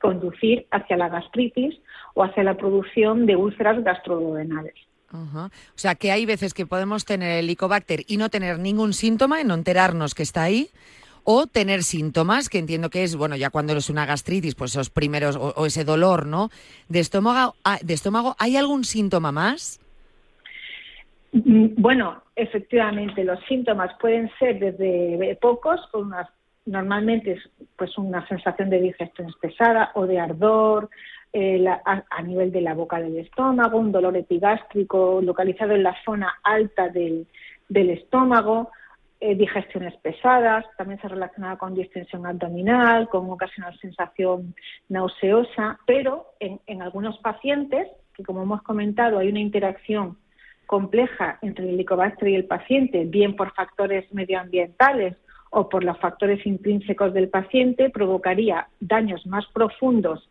conducir 0.00 0.66
hacia 0.70 0.96
la 0.96 1.08
gastritis 1.08 1.74
o 2.14 2.24
hacia 2.24 2.42
la 2.42 2.56
producción 2.56 3.26
de 3.26 3.36
úlceras 3.36 3.82
gastroduodenales. 3.84 4.74
O 5.12 5.50
sea, 5.76 5.94
que 5.94 6.10
hay 6.10 6.26
veces 6.26 6.52
que 6.52 6.66
podemos 6.66 7.04
tener 7.04 7.38
el 7.38 7.44
Helicobacter 7.44 8.02
y 8.06 8.16
no 8.16 8.28
tener 8.28 8.58
ningún 8.58 8.92
síntoma, 8.92 9.40
y 9.40 9.44
no 9.44 9.54
enterarnos 9.54 10.14
que 10.14 10.22
está 10.22 10.42
ahí, 10.42 10.70
o 11.26 11.46
tener 11.46 11.82
síntomas, 11.82 12.48
que 12.48 12.58
entiendo 12.58 12.88
que 12.88 13.02
es, 13.02 13.16
bueno, 13.16 13.36
ya 13.36 13.50
cuando 13.50 13.74
es 13.74 13.90
una 13.90 14.06
gastritis, 14.06 14.54
pues 14.54 14.70
esos 14.70 14.88
primeros, 14.88 15.36
o, 15.36 15.52
o 15.56 15.66
ese 15.66 15.84
dolor, 15.84 16.24
¿no? 16.24 16.48
De 16.88 17.00
estómago, 17.00 17.54
de 17.82 17.92
estómago, 17.92 18.34
¿hay 18.38 18.56
algún 18.56 18.84
síntoma 18.84 19.32
más? 19.32 19.80
Mm, 21.32 21.74
bueno, 21.76 22.22
efectivamente, 22.34 23.24
los 23.24 23.38
síntomas 23.46 23.90
pueden 24.00 24.30
ser 24.38 24.58
desde 24.58 25.36
pocos, 25.40 25.80
con 25.90 26.12
normalmente 26.64 27.32
es 27.32 27.50
pues 27.76 27.96
una 27.96 28.26
sensación 28.26 28.70
de 28.70 28.80
digestión 28.80 29.28
espesada 29.28 29.92
o 29.94 30.06
de 30.06 30.18
ardor 30.18 30.90
eh, 31.32 31.64
a, 31.66 32.22
nivel 32.22 32.50
de 32.50 32.60
la 32.60 32.74
boca 32.74 32.98
del 33.00 33.18
estómago, 33.18 33.78
un 33.78 33.92
dolor 33.92 34.16
epigástrico 34.16 35.20
localizado 35.22 35.72
en 35.72 35.82
la 35.82 35.94
zona 36.04 36.34
alta 36.42 36.88
del, 36.88 37.26
estómago, 37.68 38.70
eh, 39.20 39.34
digestiones 39.34 39.96
pesadas, 40.02 40.64
también 40.76 41.00
se 41.00 41.08
relaciona 41.08 41.56
con 41.56 41.74
distensión 41.74 42.26
abdominal, 42.26 43.08
con 43.08 43.30
ocasional 43.30 43.78
sensación 43.78 44.54
nauseosa, 44.88 45.78
pero 45.86 46.26
en, 46.40 46.60
en 46.66 46.82
algunos 46.82 47.18
pacientes, 47.18 47.88
que 48.14 48.22
como 48.22 48.42
hemos 48.42 48.62
comentado 48.62 49.18
hay 49.18 49.28
una 49.28 49.40
interacción 49.40 50.18
compleja 50.66 51.38
entre 51.42 51.64
el 51.64 51.74
helicobacter 51.74 52.28
y 52.28 52.34
el 52.34 52.44
paciente, 52.44 53.04
bien 53.06 53.36
por 53.36 53.54
factores 53.54 54.12
medioambientales 54.12 55.16
o 55.50 55.68
por 55.68 55.84
los 55.84 55.98
factores 55.98 56.44
intrínsecos 56.44 57.14
del 57.14 57.28
paciente, 57.28 57.88
provocaría 57.88 58.68
daños 58.80 59.26
más 59.26 59.46
profundos 59.46 60.28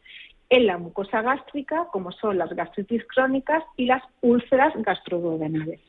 en 0.50 0.67
la 0.67 0.78
mucosa 0.78 1.21
gástrica, 1.21 1.88
como 1.91 2.12
son 2.12 2.38
las 2.38 2.54
gastritis 2.54 3.04
crónicas 3.08 3.63
y 3.78 3.86
las 3.88 4.04
úlceras 4.21 4.74
gastroduodenales. 4.76 5.80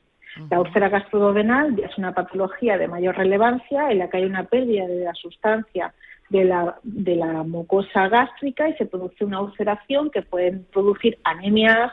La 0.51 0.61
úlcera 0.61 0.89
gastroduodenal 0.89 1.77
ya 1.77 1.87
es 1.87 1.99
una 1.99 2.13
patología 2.13 2.77
de 2.77 2.89
mayor 2.89 3.17
relevancia 3.17 3.91
en 3.91 3.99
la 3.99 4.11
que 4.11 4.19
hay 4.19 4.25
una 4.25 4.45
pérdida 4.45 4.87
de 4.87 5.05
la 5.05 5.15
sustancia 5.15 5.95
de 6.29 6.45
la, 6.45 6.77
de 6.83 7.17
la 7.17 7.43
mucosa 7.45 8.09
gástrica 8.09 8.69
y 8.69 8.75
se 8.75 8.87
produce 8.87 9.25
una 9.25 9.41
ulceración 9.41 10.11
que 10.11 10.23
puede 10.23 10.53
producir 10.73 11.19
anemias 11.25 11.93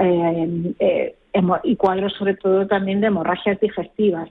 eh, 0.00 0.74
eh, 0.80 1.16
y 1.62 1.76
cuadros 1.76 2.12
sobre 2.14 2.34
todo 2.34 2.66
también 2.66 3.00
de 3.00 3.06
hemorragias 3.08 3.60
digestivas, 3.60 4.28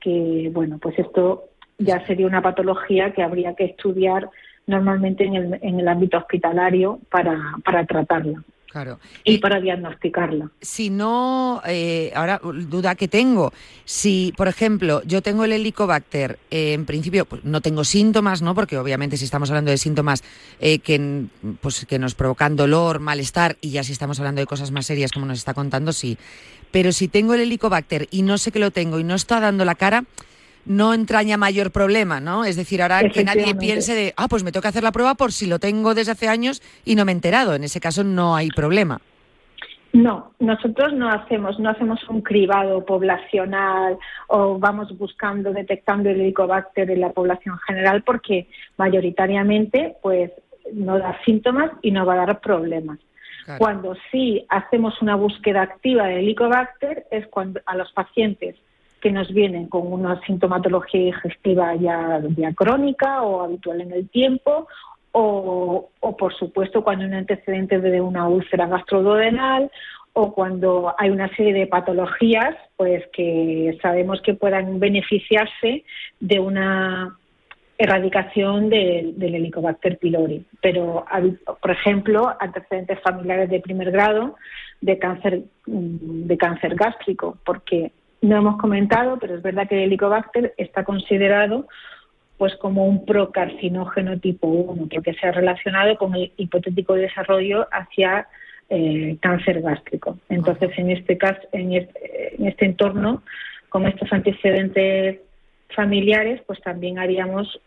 que 0.00 0.50
bueno, 0.52 0.78
pues 0.78 0.98
esto 0.98 1.44
ya 1.78 2.04
sería 2.06 2.26
una 2.26 2.42
patología 2.42 3.12
que 3.12 3.22
habría 3.22 3.54
que 3.54 3.64
estudiar 3.64 4.30
normalmente 4.66 5.24
en 5.24 5.34
el, 5.34 5.58
en 5.62 5.80
el 5.80 5.88
ámbito 5.88 6.18
hospitalario 6.18 7.00
para, 7.10 7.38
para 7.64 7.84
tratarla. 7.84 8.42
Claro. 8.70 9.00
Y, 9.24 9.38
para 9.38 9.60
diagnosticarla. 9.60 10.48
Si 10.60 10.90
no, 10.90 11.60
eh, 11.66 12.12
ahora 12.14 12.40
duda 12.42 12.94
que 12.94 13.08
tengo, 13.08 13.52
si 13.84 14.32
por 14.36 14.46
ejemplo 14.46 15.02
yo 15.04 15.22
tengo 15.22 15.44
el 15.44 15.52
helicobacter, 15.52 16.38
eh, 16.52 16.74
en 16.74 16.86
principio 16.86 17.24
pues, 17.24 17.44
no 17.44 17.60
tengo 17.62 17.82
síntomas, 17.82 18.42
¿no? 18.42 18.54
Porque 18.54 18.78
obviamente 18.78 19.16
si 19.16 19.24
estamos 19.24 19.50
hablando 19.50 19.72
de 19.72 19.78
síntomas 19.78 20.22
eh, 20.60 20.78
que, 20.78 21.26
pues, 21.60 21.84
que 21.84 21.98
nos 21.98 22.14
provocan 22.14 22.54
dolor, 22.54 23.00
malestar, 23.00 23.56
y 23.60 23.70
ya 23.70 23.82
si 23.82 23.90
estamos 23.90 24.20
hablando 24.20 24.40
de 24.40 24.46
cosas 24.46 24.70
más 24.70 24.86
serias 24.86 25.10
como 25.10 25.26
nos 25.26 25.38
está 25.38 25.52
contando, 25.52 25.92
sí. 25.92 26.16
Pero 26.70 26.92
si 26.92 27.08
tengo 27.08 27.34
el 27.34 27.40
helicobacter 27.40 28.06
y 28.12 28.22
no 28.22 28.38
sé 28.38 28.52
que 28.52 28.60
lo 28.60 28.70
tengo 28.70 29.00
y 29.00 29.04
no 29.04 29.16
está 29.16 29.40
dando 29.40 29.64
la 29.64 29.74
cara, 29.74 30.04
no 30.66 30.94
entraña 30.94 31.36
mayor 31.36 31.70
problema, 31.70 32.20
¿no? 32.20 32.44
Es 32.44 32.56
decir, 32.56 32.82
ahora 32.82 33.08
que 33.08 33.24
nadie 33.24 33.54
piense 33.54 33.94
de, 33.94 34.14
ah, 34.16 34.28
pues 34.28 34.44
me 34.44 34.52
tengo 34.52 34.62
que 34.62 34.68
hacer 34.68 34.82
la 34.82 34.92
prueba 34.92 35.14
por 35.14 35.32
si 35.32 35.46
lo 35.46 35.58
tengo 35.58 35.94
desde 35.94 36.12
hace 36.12 36.28
años 36.28 36.62
y 36.84 36.94
no 36.94 37.04
me 37.04 37.12
he 37.12 37.14
enterado. 37.14 37.54
En 37.54 37.64
ese 37.64 37.80
caso 37.80 38.04
no 38.04 38.36
hay 38.36 38.48
problema. 38.48 39.00
No, 39.92 40.32
nosotros 40.38 40.92
no 40.92 41.08
hacemos, 41.08 41.58
no 41.58 41.70
hacemos 41.70 42.08
un 42.08 42.22
cribado 42.22 42.84
poblacional 42.84 43.98
o 44.28 44.58
vamos 44.58 44.96
buscando, 44.96 45.52
detectando 45.52 46.08
el 46.10 46.20
helicobacter 46.20 46.90
en 46.90 47.00
la 47.00 47.10
población 47.10 47.58
general 47.66 48.02
porque 48.04 48.46
mayoritariamente 48.76 49.96
pues 50.00 50.30
no 50.72 50.98
da 50.98 51.18
síntomas 51.24 51.72
y 51.82 51.90
no 51.90 52.06
va 52.06 52.14
a 52.14 52.26
dar 52.26 52.40
problemas. 52.40 52.98
Cuando 53.58 53.96
sí 54.12 54.46
hacemos 54.48 55.02
una 55.02 55.16
búsqueda 55.16 55.62
activa 55.62 56.06
de 56.06 56.20
helicobacter 56.20 57.06
es 57.10 57.26
cuando 57.26 57.60
a 57.66 57.74
los 57.74 57.90
pacientes 57.90 58.54
que 59.00 59.10
nos 59.10 59.32
vienen 59.32 59.66
con 59.68 59.92
una 59.92 60.20
sintomatología 60.22 61.06
digestiva 61.06 61.74
ya, 61.76 62.20
ya 62.36 62.52
crónica 62.54 63.22
o 63.22 63.42
habitual 63.42 63.80
en 63.80 63.92
el 63.92 64.08
tiempo, 64.10 64.68
o, 65.12 65.90
por 66.18 66.34
supuesto 66.34 66.84
cuando 66.84 67.04
hay 67.04 67.10
un 67.10 67.16
antecedente 67.16 67.80
de 67.80 68.00
una 68.00 68.28
úlcera 68.28 68.66
gastroduodenal 68.66 69.70
o 70.12 70.32
cuando 70.32 70.94
hay 70.98 71.10
una 71.10 71.34
serie 71.36 71.52
de 71.52 71.66
patologías 71.66 72.56
pues 72.76 73.04
que 73.12 73.76
sabemos 73.82 74.20
que 74.22 74.34
puedan 74.34 74.78
beneficiarse 74.78 75.84
de 76.20 76.40
una 76.40 77.16
erradicación 77.78 78.68
del 78.68 79.34
Helicobacter 79.34 79.96
pylori. 79.98 80.44
Pero, 80.60 81.06
por 81.62 81.70
ejemplo, 81.70 82.36
antecedentes 82.38 83.00
familiares 83.00 83.48
de 83.48 83.60
primer 83.60 83.90
grado 83.90 84.36
de 84.82 84.98
cáncer, 84.98 85.42
de 85.66 86.36
cáncer 86.36 86.74
gástrico, 86.74 87.38
porque 87.44 87.92
no 88.22 88.36
hemos 88.36 88.58
comentado, 88.58 89.18
pero 89.18 89.34
es 89.34 89.42
verdad 89.42 89.68
que 89.68 89.76
el 89.76 89.84
Helicobacter 89.84 90.54
está 90.56 90.84
considerado 90.84 91.66
pues 92.36 92.56
como 92.56 92.86
un 92.86 93.04
procarcinógeno 93.04 94.18
tipo 94.18 94.46
1, 94.46 94.88
porque 94.90 95.12
se 95.12 95.26
ha 95.26 95.32
relacionado 95.32 95.98
con 95.98 96.14
el 96.14 96.32
hipotético 96.38 96.94
desarrollo 96.94 97.68
hacia 97.70 98.28
eh, 98.70 99.18
cáncer 99.20 99.60
gástrico. 99.60 100.18
Entonces, 100.30 100.70
en 100.78 100.90
este 100.90 101.18
caso, 101.18 101.40
en 101.52 101.74
este, 101.74 102.36
en 102.36 102.46
este 102.46 102.64
entorno, 102.64 103.22
con 103.68 103.86
estos 103.86 104.10
antecedentes 104.10 105.18
familiares, 105.74 106.40
pues 106.46 106.60
también 106.62 106.98
haríamos 106.98 107.60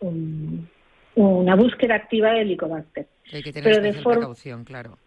una 1.14 1.54
búsqueda 1.54 1.94
activa 1.94 2.30
del 2.30 2.48
Helicobacter. 2.48 3.06
Hay 3.32 3.42
que 3.42 3.52
tener 3.52 3.80
pero 3.80 3.82
de 3.82 3.92
precaución, 3.92 4.64
claro. 4.64 4.98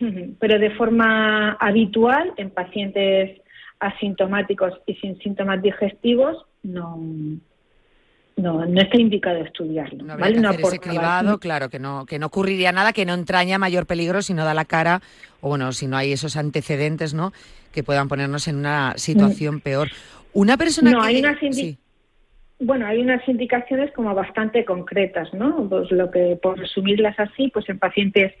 Pero 0.40 0.58
de 0.58 0.70
forma 0.70 1.52
habitual, 1.52 2.32
en 2.36 2.50
pacientes 2.50 3.41
asintomáticos 3.82 4.72
y 4.86 4.94
sin 4.94 5.18
síntomas 5.18 5.60
digestivos, 5.60 6.46
no, 6.62 6.96
no, 8.36 8.64
no 8.64 8.80
está 8.80 8.96
indicado 8.96 9.38
estudiarlo. 9.38 10.04
No 10.04 10.16
¿vale? 10.16 10.38
ese 10.38 10.78
cribado, 10.78 11.38
claro, 11.38 11.68
que 11.68 11.80
no, 11.80 12.06
que 12.06 12.18
no 12.20 12.26
ocurriría 12.26 12.70
nada, 12.70 12.92
que 12.92 13.04
no 13.04 13.14
entraña 13.14 13.58
mayor 13.58 13.86
peligro 13.86 14.22
si 14.22 14.34
no 14.34 14.44
da 14.44 14.54
la 14.54 14.64
cara, 14.64 15.00
o 15.40 15.48
bueno, 15.48 15.72
si 15.72 15.88
no 15.88 15.96
hay 15.96 16.12
esos 16.12 16.36
antecedentes, 16.36 17.12
¿no? 17.12 17.32
Que 17.72 17.82
puedan 17.82 18.08
ponernos 18.08 18.46
en 18.46 18.56
una 18.56 18.94
situación 18.96 19.60
peor. 19.60 19.88
Una 20.32 20.56
persona 20.56 20.92
no, 20.92 21.02
Hay 21.02 21.18
unas 21.18 21.38
Bueno, 22.60 22.86
hay 22.86 23.00
unas 23.00 23.26
indicaciones 23.28 23.90
como 23.92 24.14
bastante 24.14 24.64
concretas, 24.64 25.34
¿no? 25.34 25.68
Pues 25.68 25.90
lo 25.90 26.10
que, 26.10 26.38
por 26.40 26.56
resumirlas 26.56 27.18
así, 27.18 27.48
pues 27.52 27.68
en 27.68 27.80
pacientes 27.80 28.32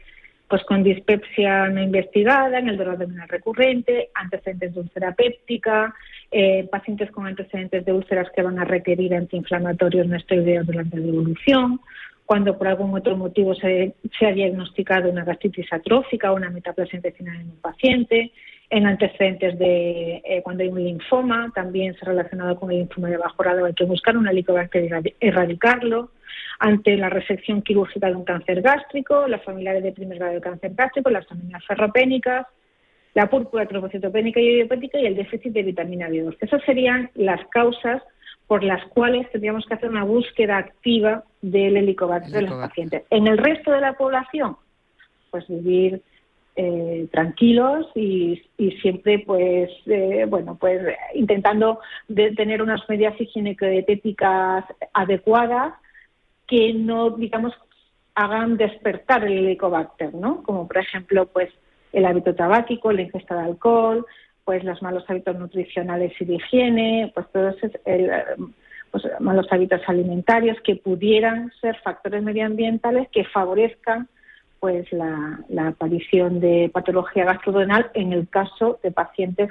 pues 0.52 0.64
con 0.64 0.82
dispepsia 0.82 1.70
no 1.70 1.82
investigada, 1.82 2.58
en 2.58 2.68
el 2.68 2.76
dolor 2.76 2.96
abdominal 2.96 3.26
recurrente, 3.26 4.10
antecedentes 4.12 4.74
de 4.74 4.80
úlcera 4.80 5.14
péptica, 5.14 5.94
eh, 6.30 6.68
pacientes 6.70 7.10
con 7.10 7.26
antecedentes 7.26 7.86
de 7.86 7.92
úlceras 7.94 8.28
que 8.36 8.42
van 8.42 8.58
a 8.58 8.66
requerir 8.66 9.14
antiinflamatorios 9.14 10.06
no 10.06 10.14
esteroideos 10.14 10.66
durante 10.66 10.98
la 10.98 11.06
evolución, 11.06 11.80
cuando 12.26 12.58
por 12.58 12.68
algún 12.68 12.94
otro 12.94 13.16
motivo 13.16 13.54
se, 13.54 13.94
ha 14.20 14.32
diagnosticado 14.32 15.08
una 15.08 15.24
gastritis 15.24 15.72
atrófica 15.72 16.30
o 16.30 16.36
una 16.36 16.50
metaplasia 16.50 16.98
intestinal 16.98 17.40
en 17.40 17.48
un 17.48 17.60
paciente, 17.62 18.30
en 18.72 18.86
antecedentes 18.86 19.58
de 19.58 20.22
eh, 20.24 20.40
cuando 20.42 20.62
hay 20.62 20.70
un 20.70 20.82
linfoma, 20.82 21.52
también 21.54 21.94
se 21.94 22.06
ha 22.06 22.08
relacionado 22.08 22.58
con 22.58 22.70
el 22.70 22.78
linfoma 22.78 23.10
de 23.10 23.18
bajo 23.18 23.36
grado, 23.36 23.66
hay 23.66 23.74
que 23.74 23.84
buscar 23.84 24.16
una 24.16 24.30
helicobacter 24.30 24.84
y 24.84 25.14
erradicarlo. 25.20 26.10
Ante 26.58 26.96
la 26.96 27.10
resección 27.10 27.60
quirúrgica 27.60 28.08
de 28.08 28.16
un 28.16 28.24
cáncer 28.24 28.62
gástrico, 28.62 29.28
las 29.28 29.44
familiares 29.44 29.82
de 29.82 29.92
primer 29.92 30.16
grado 30.18 30.32
de 30.32 30.40
cáncer 30.40 30.72
gástrico, 30.74 31.10
las 31.10 31.26
familias 31.26 31.62
ferropénicas, 31.66 32.46
la 33.12 33.28
púrpura 33.28 33.66
trombocitopénica 33.66 34.40
y 34.40 34.46
idiopática 34.46 34.98
y 34.98 35.04
el 35.04 35.16
déficit 35.16 35.52
de 35.52 35.64
vitamina 35.64 36.08
B2. 36.08 36.38
Esas 36.40 36.62
serían 36.64 37.10
las 37.14 37.46
causas 37.48 38.02
por 38.46 38.64
las 38.64 38.82
cuales 38.86 39.30
tendríamos 39.32 39.66
que 39.66 39.74
hacer 39.74 39.90
una 39.90 40.04
búsqueda 40.04 40.56
activa 40.56 41.24
del 41.42 41.76
helicobacter 41.76 42.32
de 42.32 42.42
los 42.42 42.54
pacientes. 42.54 43.02
En 43.10 43.26
el 43.26 43.36
resto 43.36 43.70
de 43.70 43.82
la 43.82 43.92
población, 43.92 44.56
pues 45.30 45.46
vivir 45.46 46.00
eh, 46.56 47.08
tranquilos 47.10 47.86
y, 47.94 48.42
siempre 48.80 49.20
pues 49.20 49.70
eh, 49.86 50.26
bueno 50.28 50.56
pues 50.60 50.80
intentando 51.14 51.80
tener 52.36 52.62
unas 52.62 52.86
medidas 52.88 53.18
higiénico-dietéticas 53.18 54.64
adecuadas 54.92 55.74
que 56.46 56.74
no 56.74 57.10
digamos 57.10 57.52
hagan 58.14 58.56
despertar 58.56 59.24
el 59.24 59.38
helicobacter 59.38 60.14
no 60.14 60.42
como 60.42 60.68
por 60.68 60.78
ejemplo 60.78 61.26
pues 61.26 61.50
el 61.92 62.06
hábito 62.06 62.34
tabáquico, 62.34 62.92
la 62.92 63.02
ingesta 63.02 63.36
de 63.36 63.42
alcohol, 63.42 64.06
pues 64.44 64.64
los 64.64 64.82
malos 64.82 65.04
hábitos 65.08 65.38
nutricionales 65.38 66.12
y 66.20 66.24
de 66.24 66.34
higiene, 66.34 67.12
pues 67.14 67.26
todos 67.32 67.56
el, 67.84 68.10
pues, 68.90 69.04
malos 69.20 69.46
hábitos 69.50 69.80
alimentarios 69.86 70.58
que 70.64 70.76
pudieran 70.76 71.52
ser 71.60 71.76
factores 71.82 72.22
medioambientales 72.22 73.08
que 73.10 73.24
favorezcan 73.24 74.08
pues 74.62 74.86
la, 74.92 75.66
aparición 75.66 76.38
de 76.38 76.70
patología 76.72 77.24
gastrodenal 77.24 77.90
en 77.94 78.12
el 78.12 78.28
caso 78.28 78.78
de 78.80 78.92
pacientes 78.92 79.50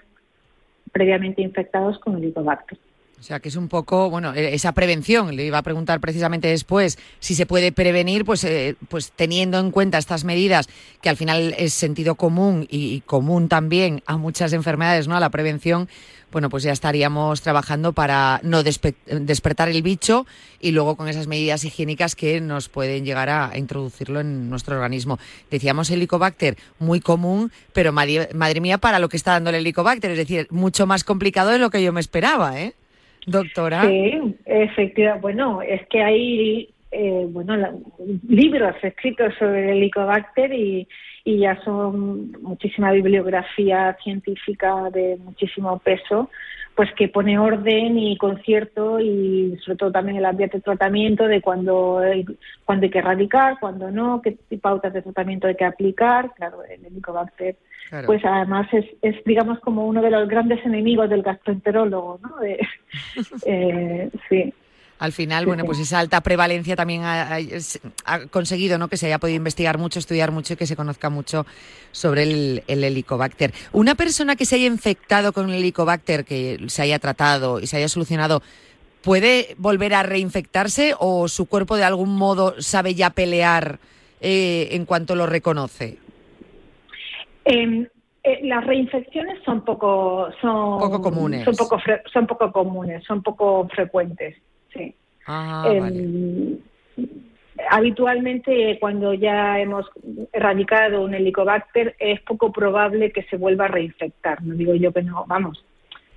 previamente 0.93 1.41
infectados 1.41 1.99
con 1.99 2.15
helicobacter. 2.15 2.79
O 3.21 3.23
sea, 3.23 3.39
que 3.39 3.49
es 3.49 3.55
un 3.55 3.67
poco, 3.67 4.09
bueno, 4.09 4.33
e-, 4.33 4.55
esa 4.55 4.71
prevención. 4.71 5.35
Le 5.35 5.45
iba 5.45 5.59
a 5.59 5.61
preguntar 5.61 5.99
precisamente 5.99 6.47
después 6.47 6.97
si 7.19 7.35
se 7.35 7.45
puede 7.45 7.71
prevenir, 7.71 8.25
pues, 8.25 8.43
eh, 8.43 8.75
pues 8.89 9.11
teniendo 9.11 9.59
en 9.59 9.69
cuenta 9.69 9.99
estas 9.99 10.23
medidas, 10.23 10.67
que 11.03 11.09
al 11.09 11.17
final 11.17 11.53
es 11.55 11.75
sentido 11.75 12.15
común 12.15 12.67
y, 12.67 13.01
común 13.01 13.47
también 13.47 14.01
a 14.07 14.17
muchas 14.17 14.53
enfermedades, 14.53 15.07
¿no? 15.07 15.15
A 15.15 15.19
la 15.19 15.29
prevención, 15.29 15.87
bueno, 16.31 16.49
pues 16.49 16.63
ya 16.63 16.71
estaríamos 16.71 17.41
trabajando 17.41 17.93
para 17.93 18.39
no 18.41 18.63
despertar 18.63 19.69
el 19.69 19.83
bicho 19.83 20.25
y 20.59 20.71
luego 20.71 20.95
con 20.95 21.07
esas 21.07 21.27
medidas 21.27 21.63
higiénicas 21.63 22.15
que 22.15 22.41
nos 22.41 22.69
pueden 22.69 23.05
llegar 23.05 23.29
a, 23.29 23.51
introducirlo 23.55 24.19
en 24.21 24.49
nuestro 24.49 24.75
organismo. 24.75 25.19
Decíamos 25.51 25.91
helicobacter, 25.91 26.57
muy 26.79 27.01
común, 27.01 27.51
pero 27.73 27.91
madre, 27.91 28.29
madre 28.33 28.61
mía, 28.61 28.79
para 28.79 28.97
lo 28.97 29.09
que 29.09 29.17
está 29.17 29.33
dando 29.33 29.51
el 29.51 29.57
helicobacter, 29.57 30.09
es 30.09 30.17
decir, 30.17 30.47
mucho 30.49 30.87
más 30.87 31.03
complicado 31.03 31.51
de 31.51 31.59
lo 31.59 31.69
que 31.69 31.83
yo 31.83 31.93
me 31.93 31.99
esperaba, 32.01 32.59
¿eh? 32.59 32.73
Doctora. 33.25 33.83
Sí, 33.83 34.35
efectivamente. 34.45 35.21
Bueno, 35.21 35.61
es 35.61 35.87
que 35.87 36.03
hay 36.03 36.69
eh, 36.91 37.25
bueno 37.29 37.81
libros 38.27 38.75
escritos 38.81 39.33
sobre 39.39 39.71
el 39.71 39.77
Helicobacter 39.77 40.53
y, 40.53 40.87
y 41.23 41.39
ya 41.39 41.61
son 41.63 42.31
muchísima 42.41 42.91
bibliografía 42.91 43.97
científica 44.03 44.89
de 44.91 45.17
muchísimo 45.23 45.77
peso 45.79 46.29
pues 46.75 46.89
que 46.93 47.09
pone 47.09 47.37
orden 47.37 47.97
y 47.99 48.17
concierto 48.17 48.99
y 48.99 49.57
sobre 49.63 49.77
todo 49.77 49.91
también 49.91 50.17
el 50.17 50.25
ambiente 50.25 50.57
de 50.57 50.63
tratamiento 50.63 51.27
de 51.27 51.41
cuando 51.41 51.99
hay, 51.99 52.25
cuando 52.65 52.85
hay 52.85 52.89
que 52.89 52.99
erradicar, 52.99 53.59
cuando 53.59 53.91
no, 53.91 54.21
qué 54.21 54.37
pautas 54.61 54.93
de 54.93 55.01
tratamiento 55.01 55.47
hay 55.47 55.55
que 55.55 55.65
aplicar. 55.65 56.33
Claro, 56.35 56.63
el 56.63 56.85
Helicobacter, 56.85 57.57
pues 58.05 58.23
además 58.23 58.67
es, 58.71 58.85
es, 59.01 59.21
digamos, 59.25 59.59
como 59.59 59.85
uno 59.85 60.01
de 60.01 60.11
los 60.11 60.27
grandes 60.29 60.65
enemigos 60.65 61.09
del 61.09 61.23
gastroenterólogo, 61.23 62.19
¿no? 62.23 62.35
eh, 63.45 64.09
sí. 64.29 64.53
Al 65.01 65.13
final, 65.13 65.47
bueno, 65.47 65.65
pues 65.65 65.79
esa 65.79 65.97
alta 65.97 66.21
prevalencia 66.21 66.75
también 66.75 67.01
ha, 67.03 67.39
conseguido 68.29 68.77
¿no? 68.77 68.87
que 68.87 68.97
se 68.97 69.07
haya 69.07 69.17
podido 69.17 69.37
investigar 69.37 69.79
mucho, 69.79 69.97
estudiar 69.97 70.29
mucho 70.29 70.53
y 70.53 70.57
que 70.57 70.67
se 70.67 70.75
conozca 70.75 71.09
mucho 71.09 71.47
sobre 71.91 72.21
el, 72.21 72.63
helicobacter. 72.67 73.51
Una 73.73 73.95
persona 73.95 74.35
que 74.35 74.45
se 74.45 74.57
haya 74.57 74.67
infectado 74.67 75.33
con 75.33 75.49
el 75.49 75.55
helicobacter, 75.55 76.23
que 76.23 76.59
se 76.67 76.83
haya 76.83 76.99
tratado 76.99 77.59
y 77.59 77.65
se 77.65 77.77
haya 77.77 77.89
solucionado, 77.89 78.43
¿puede 79.01 79.55
volver 79.57 79.95
a 79.95 80.03
reinfectarse 80.03 80.93
o 80.99 81.27
su 81.27 81.47
cuerpo 81.47 81.77
de 81.77 81.83
algún 81.83 82.15
modo 82.15 82.61
sabe 82.61 82.93
ya 82.93 83.09
pelear 83.09 83.79
eh, 84.19 84.67
en 84.73 84.85
cuanto 84.85 85.15
lo 85.15 85.25
reconoce? 85.25 85.97
Em, 87.45 87.87
eh, 88.23 88.39
las 88.43 88.63
reinfecciones 88.67 89.39
son 89.43 89.65
poco 89.65 90.29
son 90.39 90.77
poco 90.77 91.01
comunes 91.01 91.43
son 91.43 91.55
poco 91.55 91.79
son 92.13 92.27
poco 92.27 92.51
comunes 92.51 93.03
son 93.03 93.23
poco 93.23 93.67
frecuentes 93.69 94.37
sí. 94.73 94.95
Ah, 95.27 95.69
em, 95.71 96.57
habitualmente 97.69 98.77
cuando 98.79 99.13
ya 99.13 99.59
hemos 99.59 99.85
erradicado 100.33 101.03
un 101.03 101.13
helicobacter 101.13 101.95
es 101.99 102.21
poco 102.21 102.51
probable 102.51 103.11
que 103.11 103.23
se 103.23 103.37
vuelva 103.37 103.65
a 103.65 103.69
reinfectar. 103.69 104.41
No 104.43 104.55
digo 104.55 104.73
yo 104.75 104.91
que 104.91 105.03
no, 105.03 105.25
vamos, 105.27 105.63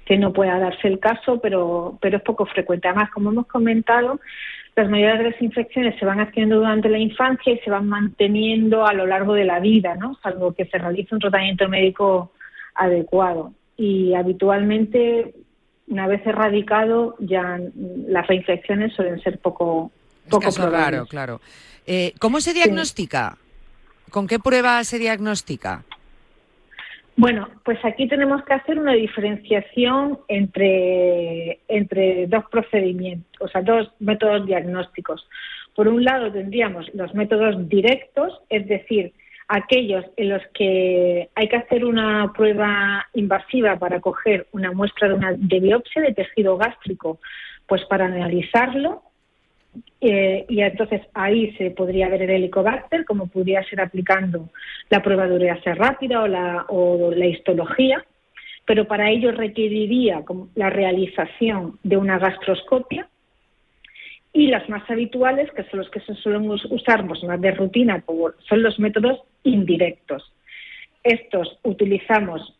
que 0.05 0.17
no 0.17 0.33
pueda 0.33 0.59
darse 0.59 0.89
el 0.89 0.99
caso, 0.99 1.41
pero, 1.41 1.99
pero 2.01 2.19
es 2.19 2.23
poco 2.23 2.47
frecuente. 2.47 2.89
Además, 2.89 3.11
como 3.11 3.31
hemos 3.31 3.47
comentado, 3.47 4.21
las 4.77 4.91
mayoría 4.91 5.17
de 5.17 5.31
las 5.31 5.43
infecciones 5.43 5.99
se 5.99 6.05
van 6.05 6.21
haciendo 6.21 6.57
durante 6.57 6.89
la 6.89 6.99
infancia 6.99 7.53
y 7.53 7.59
se 7.59 7.71
van 7.71 7.89
manteniendo 7.89 8.87
a 8.87 8.93
lo 8.93 9.07
largo 9.07 9.35
de 9.35 9.45
la 9.45 9.61
vida, 9.61 9.95
¿no? 9.95 10.17
Salvo 10.23 10.53
que 10.53 10.67
se 10.67 10.79
realice 10.79 11.15
un 11.15 11.21
tratamiento 11.21 11.69
médico 11.69 12.33
adecuado. 12.75 13.53
Y 13.77 14.15
habitualmente 14.15 15.35
una 15.89 16.07
vez 16.07 16.27
erradicado, 16.27 17.17
ya 17.19 17.59
las 18.09 18.27
reinfecciones 18.27 18.95
suelen 18.95 19.21
ser 19.21 19.39
poco, 19.39 19.91
poco 20.29 20.51
Claro, 20.51 21.07
claro. 21.07 21.41
Eh, 21.87 22.15
¿Cómo 22.19 22.41
se 22.41 22.55
diagnostica? 22.55 23.37
¿Con 24.11 24.27
qué 24.27 24.39
prueba 24.39 24.83
se 24.85 24.99
diagnostica? 24.99 25.85
Bueno, 27.17 27.49
pues 27.65 27.79
aquí 27.85 28.09
tenemos 28.09 28.45
que 28.45 28.55
hacer 28.55 28.79
una 28.79 28.93
diferenciación 28.93 30.19
entre, 30.27 31.61
entre 31.69 32.27
dos 32.27 32.45
procedimientos, 32.51 33.41
o 33.41 33.49
sea, 33.49 33.63
dos 33.63 33.93
métodos 34.01 34.47
diagnósticos. 34.47 35.29
Por 35.77 35.87
un 35.87 36.05
lado 36.05 36.33
tendríamos 36.33 36.93
los 36.95 37.15
métodos 37.15 37.69
directos, 37.69 38.41
es 38.49 38.67
decir, 38.67 39.13
aquellos 39.49 40.05
en 40.17 40.31
los 40.31 40.43
que 40.55 41.29
hay 41.35 41.49
que 41.49 41.57
hacer 41.57 41.85
una 41.85 42.33
prueba 42.33 43.07
invasiva 43.15 43.79
para 43.79 44.01
coger 44.01 44.47
una 44.53 44.73
muestra 44.73 45.09
de, 45.09 45.15
una, 45.15 45.33
de 45.37 45.61
biopsia 45.61 46.03
de 46.03 46.15
tejido 46.15 46.57
gástrico, 46.57 47.19
pues 47.67 47.85
para 47.85 48.07
analizarlo. 48.07 49.03
Eh, 50.01 50.47
y 50.49 50.61
entonces 50.61 51.03
ahí 51.15 51.53
se 51.57 51.71
podría 51.71 52.09
ver 52.09 52.23
el 52.23 52.31
helicobacter, 52.31 53.05
como 53.05 53.27
podría 53.27 53.65
ser 53.65 53.81
aplicando 53.81 54.51
la 54.89 55.03
prueba 55.03 55.27
de 55.27 55.35
urease 55.35 55.75
rápida 55.75 56.23
o 56.23 56.29
la, 56.29 56.67
o 56.69 57.11
la 57.11 57.27
histología, 57.27 58.05
pero 58.65 58.87
para 58.87 59.11
ello 59.11 59.33
requeriría 59.33 60.23
la 60.55 60.71
realización 60.71 61.79
de 61.83 61.97
una 61.97 62.19
gastroscopia 62.19 63.09
y 64.35 64.49
las 64.49 64.69
más 64.69 64.83
habituales, 64.91 65.51
que 65.53 65.63
son 65.65 65.79
los 65.79 65.89
que 65.91 66.01
se 66.01 66.13
suelen 66.15 66.51
usar 66.51 67.05
más 67.05 67.41
de 67.41 67.53
rutina, 67.53 68.03
son 68.49 68.63
los 68.63 68.79
métodos 68.81 69.23
indirectos. 69.45 70.31
estos 71.05 71.59
utilizamos, 71.63 72.59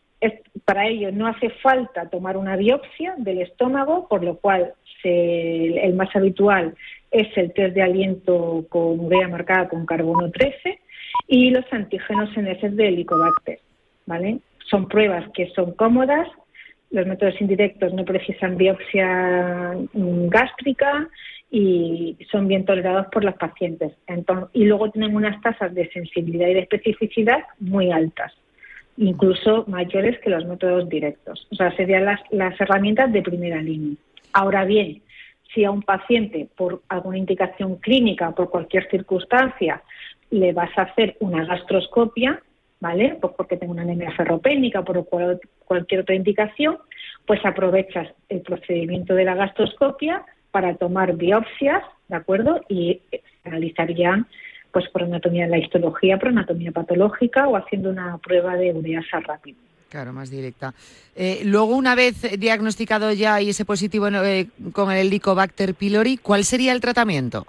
para 0.63 0.87
ello 0.87 1.11
no 1.11 1.27
hace 1.27 1.49
falta 1.49 2.09
tomar 2.09 2.37
una 2.37 2.55
biopsia 2.55 3.15
del 3.17 3.41
estómago, 3.41 4.07
por 4.07 4.23
lo 4.23 4.37
cual 4.37 4.73
el 5.03 5.93
más 5.95 6.15
habitual 6.15 6.75
es 7.11 7.27
el 7.37 7.51
test 7.53 7.75
de 7.75 7.83
aliento 7.83 8.65
con 8.69 8.99
urea 8.99 9.27
marcada 9.27 9.67
con 9.67 9.85
carbono 9.85 10.31
13 10.31 10.79
y 11.27 11.49
los 11.51 11.65
antígenos 11.71 12.35
en 12.37 12.47
heces 12.47 12.75
de 12.75 12.87
Helicobacter. 12.87 13.59
¿vale? 14.05 14.39
Son 14.69 14.87
pruebas 14.87 15.29
que 15.33 15.49
son 15.49 15.73
cómodas, 15.73 16.27
los 16.91 17.05
métodos 17.05 17.39
indirectos 17.41 17.93
no 17.93 18.05
precisan 18.05 18.57
biopsia 18.57 19.75
mm, 19.93 20.27
gástrica 20.29 21.09
y 21.57 22.17
son 22.29 22.49
bien 22.49 22.65
tolerados 22.65 23.07
por 23.13 23.23
los 23.23 23.35
pacientes. 23.35 23.93
y 24.51 24.65
luego 24.65 24.91
tienen 24.91 25.15
unas 25.15 25.39
tasas 25.41 25.73
de 25.73 25.89
sensibilidad 25.89 26.49
y 26.49 26.53
de 26.53 26.59
especificidad 26.59 27.45
muy 27.61 27.93
altas, 27.93 28.33
incluso 28.97 29.63
mayores 29.67 30.19
que 30.19 30.29
los 30.29 30.43
métodos 30.43 30.89
directos. 30.89 31.47
O 31.53 31.55
sea, 31.55 31.73
serían 31.77 32.03
las, 32.03 32.19
las 32.29 32.59
herramientas 32.59 33.13
de 33.13 33.21
primera 33.21 33.61
línea. 33.61 33.95
Ahora 34.33 34.65
bien, 34.65 35.01
si 35.53 35.63
a 35.63 35.71
un 35.71 35.81
paciente, 35.81 36.49
por 36.57 36.81
alguna 36.89 37.19
indicación 37.19 37.77
clínica, 37.77 38.31
por 38.31 38.49
cualquier 38.49 38.89
circunstancia, 38.89 39.81
le 40.31 40.51
vas 40.51 40.77
a 40.77 40.81
hacer 40.81 41.15
una 41.21 41.45
gastroscopia, 41.45 42.41
¿vale? 42.81 43.17
Pues 43.21 43.33
porque 43.37 43.55
tengo 43.55 43.71
una 43.71 43.83
anemia 43.83 44.11
ferropénica 44.11 44.81
por 44.81 45.07
cualquier 45.63 46.01
otra 46.01 46.15
indicación, 46.15 46.79
pues 47.25 47.39
aprovechas 47.45 48.09
el 48.27 48.41
procedimiento 48.41 49.15
de 49.15 49.23
la 49.23 49.35
gastroscopia 49.35 50.25
para 50.55 50.73
tomar 50.75 51.17
biopsias, 51.17 51.83
¿de 52.07 52.15
acuerdo? 52.15 52.61
Y 52.69 53.01
analizarían 53.43 54.25
pues 54.71 54.87
por 54.87 55.03
anatomía 55.03 55.43
de 55.43 55.49
la 55.49 55.57
histología, 55.57 56.17
por 56.17 56.29
anatomía 56.29 56.71
patológica 56.71 57.45
o 57.49 57.57
haciendo 57.57 57.89
una 57.89 58.17
prueba 58.19 58.55
de 58.55 58.71
ureasa 58.71 59.19
rápida. 59.19 59.57
Claro, 59.89 60.13
más 60.13 60.31
directa. 60.31 60.73
Eh, 61.13 61.41
luego, 61.43 61.75
una 61.75 61.93
vez 61.93 62.39
diagnosticado 62.39 63.11
ya 63.11 63.41
y 63.41 63.49
ese 63.49 63.65
positivo 63.65 64.07
eh, 64.07 64.47
con 64.71 64.93
el 64.93 65.07
Helicobacter 65.07 65.75
pylori, 65.75 66.15
¿cuál 66.15 66.45
sería 66.45 66.71
el 66.71 66.79
tratamiento? 66.79 67.45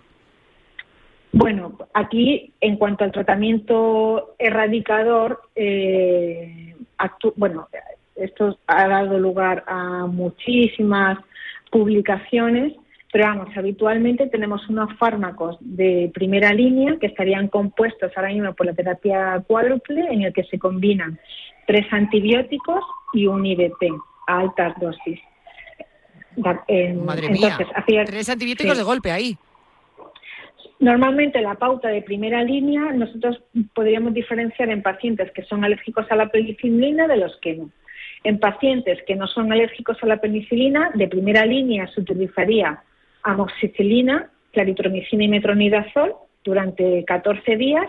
Bueno, 1.31 1.79
aquí 1.95 2.53
en 2.61 2.77
cuanto 2.77 3.05
al 3.05 3.13
tratamiento 3.13 4.35
erradicador, 4.41 5.43
eh, 5.55 6.75
bueno, 7.37 7.69
esto 8.17 8.59
ha 8.67 8.89
dado 8.89 9.17
lugar 9.21 9.63
a 9.69 10.07
muchísimas 10.07 11.19
publicaciones, 11.71 12.73
pero 13.17 13.29
vamos, 13.29 13.49
habitualmente 13.57 14.27
tenemos 14.27 14.69
unos 14.69 14.93
fármacos 14.99 15.57
de 15.61 16.11
primera 16.13 16.53
línea 16.53 16.99
que 17.01 17.07
estarían 17.07 17.49
compuestos 17.49 18.13
ahora 18.15 18.29
mismo 18.29 18.53
por 18.53 18.67
la 18.67 18.75
terapia 18.75 19.43
cuádruple, 19.47 20.07
en 20.11 20.21
el 20.21 20.35
que 20.35 20.45
se 20.45 20.59
combinan 20.59 21.19
tres 21.67 21.87
antibióticos 21.93 22.85
y 23.15 23.27
un 23.27 23.47
IBP 23.47 23.85
a 24.27 24.41
altas 24.41 24.75
dosis. 24.79 25.19
Madre 26.37 27.31
mía, 27.31 27.57
tres 28.05 28.29
antibióticos 28.29 28.77
de 28.77 28.85
golpe 28.85 29.11
ahí. 29.11 29.39
Normalmente 30.79 31.41
la 31.41 31.55
pauta 31.55 31.89
de 31.89 32.03
primera 32.03 32.43
línea 32.43 32.93
nosotros 32.93 33.43
podríamos 33.75 34.13
diferenciar 34.13 34.69
en 34.69 34.83
pacientes 34.83 35.33
que 35.33 35.43
son 35.45 35.65
alérgicos 35.65 36.05
a 36.11 36.17
la 36.17 36.29
penicilina 36.29 37.09
de 37.09 37.17
los 37.17 37.35
que 37.41 37.55
no. 37.55 37.71
En 38.25 38.39
pacientes 38.41 38.99
que 39.07 39.17
no 39.17 39.27
son 39.27 39.53
alérgicos 39.53 39.97
a 40.03 40.07
la 40.07 40.21
penicilina, 40.21 40.91
de 40.93 41.09
primera 41.09 41.47
línea 41.47 41.87
se 41.95 42.03
utilizaría 42.03 42.83
amoxicilina, 43.27 44.31
claritromicina 44.53 45.25
y 45.25 45.29
metronidazol 45.29 46.15
durante 46.45 47.05
14 47.05 47.57
días, 47.57 47.87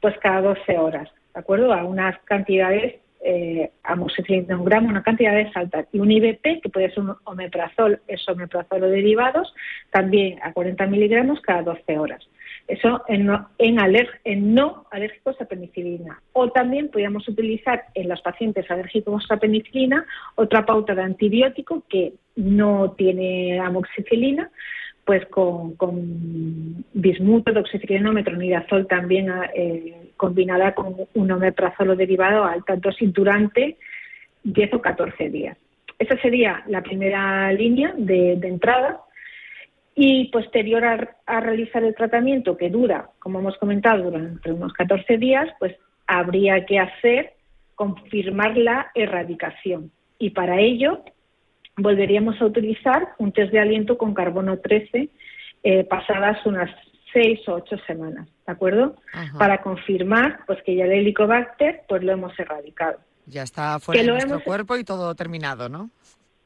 pues 0.00 0.16
cada 0.18 0.40
12 0.40 0.78
horas, 0.78 1.08
¿de 1.34 1.40
acuerdo? 1.40 1.72
A 1.72 1.84
unas 1.84 2.18
cantidades 2.24 2.94
eh, 3.20 3.70
amoxicilina 3.82 4.56
un 4.56 4.64
gramo, 4.64 4.88
una 4.88 5.02
cantidad 5.02 5.32
de 5.32 5.50
altas, 5.54 5.86
y 5.92 6.00
un 6.00 6.10
IBP, 6.10 6.62
que 6.62 6.68
puede 6.72 6.88
ser 6.90 7.00
un 7.00 7.16
omeprazol, 7.24 8.00
es 8.06 8.26
omeprazol 8.28 8.82
o 8.82 8.88
derivados, 8.88 9.52
también 9.90 10.38
a 10.42 10.52
40 10.52 10.86
miligramos 10.86 11.40
cada 11.40 11.62
12 11.62 11.98
horas. 11.98 12.26
Eso 12.68 13.02
en 13.08 13.26
no, 13.26 13.48
en, 13.56 13.78
en 14.24 14.54
no 14.54 14.86
alérgicos 14.90 15.40
a 15.40 15.46
penicilina. 15.46 16.20
O 16.34 16.50
también 16.50 16.88
podríamos 16.88 17.26
utilizar 17.26 17.84
en 17.94 18.08
los 18.08 18.20
pacientes 18.20 18.70
alérgicos 18.70 19.26
a 19.30 19.38
penicilina 19.38 20.04
otra 20.34 20.66
pauta 20.66 20.94
de 20.94 21.02
antibiótico 21.02 21.84
que 21.88 22.12
no 22.36 22.92
tiene 22.92 23.58
amoxicilina, 23.58 24.50
pues 25.06 25.24
con, 25.26 25.76
con 25.76 26.84
bismuto, 26.92 27.52
doxicilina, 27.52 28.12
metronidazol 28.12 28.86
también 28.86 29.32
eh, 29.54 30.12
combinada 30.18 30.74
con 30.74 30.94
un 31.14 31.30
omeprazolo 31.30 31.96
derivado 31.96 32.44
a 32.44 32.52
alta 32.52 32.76
dosis 32.76 33.10
durante 33.14 33.78
10 34.44 34.74
o 34.74 34.82
14 34.82 35.30
días. 35.30 35.56
Esa 35.98 36.16
sería 36.20 36.62
la 36.68 36.82
primera 36.82 37.52
línea 37.52 37.92
de, 37.96 38.34
entrada 38.34 39.00
y 40.00 40.26
posterior 40.26 40.84
a, 40.84 41.40
realizar 41.40 41.82
el 41.82 41.92
tratamiento 41.96 42.56
que 42.56 42.70
dura, 42.70 43.10
como 43.18 43.40
hemos 43.40 43.58
comentado, 43.58 44.04
durante 44.04 44.52
unos 44.52 44.72
14 44.72 45.18
días, 45.18 45.48
pues 45.58 45.74
habría 46.06 46.64
que 46.66 46.78
hacer 46.78 47.32
confirmar 47.74 48.56
la 48.56 48.92
erradicación. 48.94 49.90
Y 50.16 50.30
para 50.30 50.60
ello 50.60 51.02
volveríamos 51.76 52.40
a 52.40 52.44
utilizar 52.44 53.08
un 53.18 53.32
test 53.32 53.50
de 53.52 53.58
aliento 53.58 53.98
con 53.98 54.14
carbono 54.14 54.58
13 54.58 55.08
eh, 55.64 55.84
pasadas 55.84 56.46
unas 56.46 56.70
seis 57.12 57.40
o 57.48 57.54
ocho 57.54 57.76
semanas, 57.84 58.28
¿de 58.46 58.52
acuerdo? 58.52 58.94
Para 59.36 59.62
confirmar 59.62 60.40
pues 60.46 60.62
que 60.62 60.76
ya 60.76 60.84
el 60.84 60.92
helicobacter 60.92 61.82
pues 61.88 62.04
lo 62.04 62.12
hemos 62.12 62.38
erradicado. 62.38 62.98
Ya 63.26 63.42
está 63.42 63.80
fuera 63.80 64.00
de 64.00 64.08
nuestro 64.08 64.44
cuerpo 64.44 64.76
y 64.76 64.84
todo 64.84 65.12
terminado, 65.16 65.68
¿no? 65.68 65.90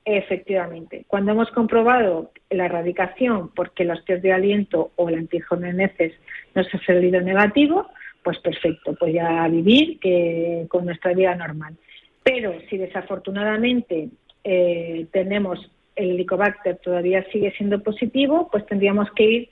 Efectivamente. 0.04 1.04
Cuando 1.06 1.32
hemos 1.32 1.50
comprobado 1.50 2.32
la 2.50 2.66
erradicación 2.66 3.50
porque 3.54 3.84
los 3.84 4.04
test 4.04 4.22
de 4.22 4.32
aliento 4.32 4.90
o 4.96 5.08
el 5.08 5.14
antígeno 5.14 5.66
en 5.66 5.80
heces 5.80 6.12
nos 6.54 6.66
ha 6.74 6.78
salido 6.84 7.20
negativo, 7.20 7.88
pues 8.22 8.38
perfecto, 8.38 8.94
pues 8.98 9.14
ya 9.14 9.46
vivir 9.48 9.98
que 10.00 10.66
con 10.68 10.86
nuestra 10.86 11.12
vida 11.12 11.34
normal. 11.34 11.76
Pero 12.22 12.52
si 12.68 12.78
desafortunadamente 12.78 14.08
eh, 14.44 15.06
tenemos 15.12 15.70
el 15.94 16.12
Helicobacter 16.12 16.78
todavía 16.78 17.24
sigue 17.30 17.52
siendo 17.52 17.82
positivo, 17.82 18.48
pues 18.50 18.64
tendríamos 18.66 19.10
que 19.12 19.24
ir 19.24 19.48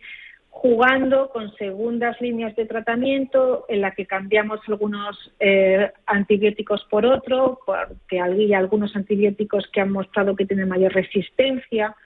jugando 0.61 1.31
con 1.31 1.51
segundas 1.57 2.21
líneas 2.21 2.55
de 2.55 2.67
tratamiento 2.67 3.65
en 3.67 3.81
la 3.81 3.93
que 3.93 4.05
cambiamos 4.05 4.61
algunos 4.69 5.33
eh, 5.41 5.91
antibióticos 6.05 6.85
por 6.91 7.07
otro, 7.07 7.61
porque 7.65 8.21
hay 8.21 8.53
algunos 8.53 8.95
antibióticos 8.95 9.67
que 9.73 9.81
han 9.81 9.91
mostrado 9.91 10.37
que 10.37 10.45
tienen 10.45 10.69
mayor 10.69 10.93
resistencia 10.93 11.97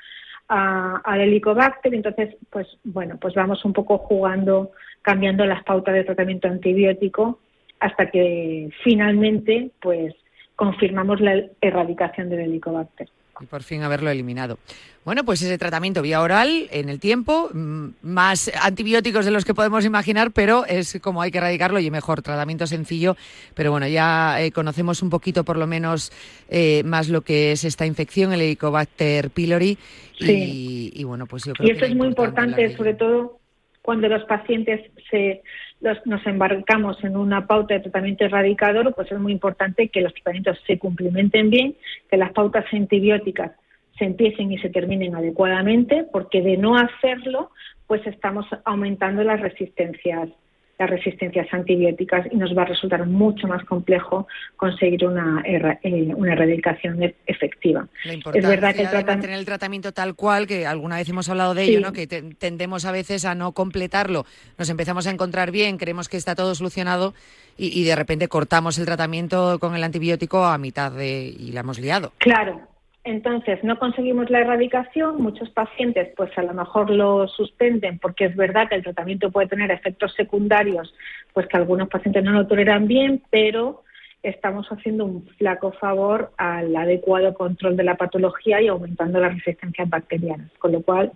al 0.47 1.21
helicobacter, 1.21 1.95
entonces 1.95 2.37
pues 2.49 2.69
bueno, 2.85 3.19
pues 3.21 3.35
vamos 3.35 3.65
un 3.65 3.73
poco 3.73 3.99
jugando, 3.99 4.71
cambiando 5.03 5.45
las 5.47 5.65
pautas 5.65 5.95
de 5.95 6.05
tratamiento 6.05 6.47
antibiótico 6.47 7.41
hasta 7.81 8.09
que 8.09 8.71
finalmente 8.85 9.73
pues 9.83 10.15
confirmamos 10.55 11.21
la 11.21 11.43
erradicación 11.61 12.29
del 12.29 12.41
helicobacter. 12.41 13.09
Y 13.41 13.47
por 13.47 13.63
fin 13.63 13.83
haberlo 13.83 14.11
eliminado. 14.11 14.59
Bueno, 15.05 15.25
pues 15.25 15.43
ese 15.43 15.59
tratamiento 15.59 16.01
vía 16.01 16.23
oral 16.23 16.69
en 16.71 16.89
el 16.89 16.99
tiempo, 16.99 17.51
mm, 17.53 17.89
más 18.03 18.51
antibióticos 18.63 19.25
de 19.25 19.31
los 19.31 19.45
que 19.45 19.53
podemos 19.53 19.85
imaginar, 19.85 20.31
pero 20.31 20.65
es 20.67 20.99
como 21.03 21.21
hay 21.21 21.31
que 21.31 21.39
erradicarlo 21.39 21.79
y 21.79 21.91
mejor, 21.91 22.23
tratamiento 22.23 22.67
sencillo. 22.67 23.17
Pero 23.55 23.71
bueno, 23.71 23.87
ya 23.87 24.41
eh, 24.41 24.51
conocemos 24.51 25.03
un 25.03 25.11
poquito 25.11 25.45
por 25.45 25.59
lo 25.59 25.67
menos 25.67 26.11
eh, 26.49 26.83
más 26.85 27.09
lo 27.09 27.21
que 27.21 27.53
es 27.53 27.65
esta 27.65 27.85
infección, 27.85 28.33
el 28.33 28.41
Helicobacter 28.41 29.31
pylori. 29.31 29.77
Y, 30.19 31.03
bueno, 31.05 31.27
pues 31.27 31.45
yo 31.45 31.53
creo 31.53 31.69
y 31.69 31.73
eso 31.73 31.85
es 31.85 31.95
muy 31.95 32.07
importante, 32.07 32.75
sobre 32.77 32.95
todo 32.95 33.41
cuando 33.83 34.09
los 34.09 34.25
pacientes 34.25 34.81
se 35.11 35.43
nos 35.81 36.27
embarcamos 36.27 37.03
en 37.05 37.17
una 37.17 37.47
pauta 37.47 37.75
de 37.75 37.81
tratamiento 37.81 38.25
erradicador, 38.25 38.95
pues 38.95 39.11
es 39.13 39.19
muy 39.19 39.33
importante 39.33 39.89
que 39.89 40.01
los 40.01 40.15
tratamientos 40.15 40.59
se 40.67 40.79
cumplimenten 40.79 41.51
bien, 41.51 41.77
que 42.11 42.17
las 42.17 42.33
pautas 42.33 42.65
antibióticas 42.73 43.53
se 43.99 44.07
empiecen 44.07 44.51
y 44.51 44.59
se 44.59 44.71
terminen 44.71 45.15
adecuadamente, 45.15 46.07
porque 46.11 46.41
de 46.43 46.57
no 46.57 46.77
hacerlo, 46.77 47.51
pues 47.87 48.07
estamos 48.07 48.47
aumentando 48.65 49.23
las 49.23 49.41
resistencias 49.41 50.31
las 50.79 50.91
resistencias 50.91 51.47
antibióticas 51.53 52.27
y 52.31 52.37
nos 52.37 52.57
va 52.57 52.63
a 52.63 52.67
resultar 52.67 53.07
mucho 53.07 53.47
más 53.47 53.65
complejo 53.65 54.27
conseguir 54.57 55.07
una, 55.07 55.43
eh, 55.47 56.13
una 56.15 56.33
erradicación 56.33 57.03
e-, 57.03 57.15
efectiva. 57.27 57.87
es 58.05 58.47
verdad 58.47 58.75
que 58.75 58.83
el 58.83 58.89
tratamiento... 58.89 59.07
mantener 59.07 59.39
el 59.39 59.45
tratamiento 59.45 59.93
tal 59.93 60.15
cual, 60.15 60.47
que 60.47 60.67
alguna 60.67 60.97
vez 60.97 61.09
hemos 61.09 61.29
hablado 61.29 61.55
de 61.55 61.65
ello, 61.65 61.81
¿no? 61.81 61.93
que 61.93 62.07
tendemos 62.07 62.85
a 62.85 62.93
veces 62.93 63.25
a 63.25 63.35
no 63.35 63.53
completarlo, 63.53 64.27
nos 64.59 64.69
empezamos 64.69 65.07
a 65.07 65.11
encontrar 65.11 65.51
bien, 65.51 65.79
creemos 65.79 66.09
que 66.09 66.17
está 66.17 66.35
todo 66.35 66.55
solucionado 66.55 67.15
y, 67.57 67.81
y 67.81 67.85
de 67.85 67.95
repente 67.95 68.29
cortamos 68.29 68.79
el 68.79 68.85
tratamiento 68.85 69.59
con 69.61 69.77
el 69.77 69.85
antibiótico 69.85 70.45
a 70.45 70.59
mitad 70.59 70.91
de 70.91 71.35
y 71.39 71.53
la 71.53 71.61
hemos 71.61 71.79
liado. 71.79 72.13
Claro, 72.19 72.61
entonces, 73.05 73.63
no 73.63 73.79
conseguimos 73.79 74.31
la 74.31 74.41
erradicación, 74.41 75.21
muchos 75.21 75.51
pacientes 75.51 76.09
pues 76.17 76.37
a 76.39 76.43
lo 76.43 76.55
mejor 76.55 76.89
lo 76.89 77.29
suspenden 77.29 77.99
porque 77.99 78.25
es 78.25 78.35
verdad 78.35 78.67
que 78.69 78.77
el 78.77 78.83
tratamiento 78.83 79.31
puede 79.31 79.47
tener 79.47 79.71
efectos 79.71 80.15
secundarios, 80.15 80.95
pues 81.35 81.47
que 81.47 81.59
algunos 81.59 81.89
pacientes 81.91 82.25
no 82.25 82.33
lo 82.33 82.47
toleran 82.47 82.89
bien, 82.89 83.23
pero 83.31 83.83
estamos 84.23 84.67
haciendo 84.69 85.05
un 85.05 85.27
flaco 85.37 85.73
favor 85.73 86.33
al 86.39 86.75
adecuado 86.75 87.35
control 87.35 87.77
de 87.77 87.85
la 87.85 87.97
patología 87.97 88.63
y 88.63 88.69
aumentando 88.69 89.21
las 89.21 89.35
resistencias 89.35 89.91
bacterianas. 89.91 90.51
Con 90.59 90.73
lo 90.73 90.81
cual, 90.81 91.13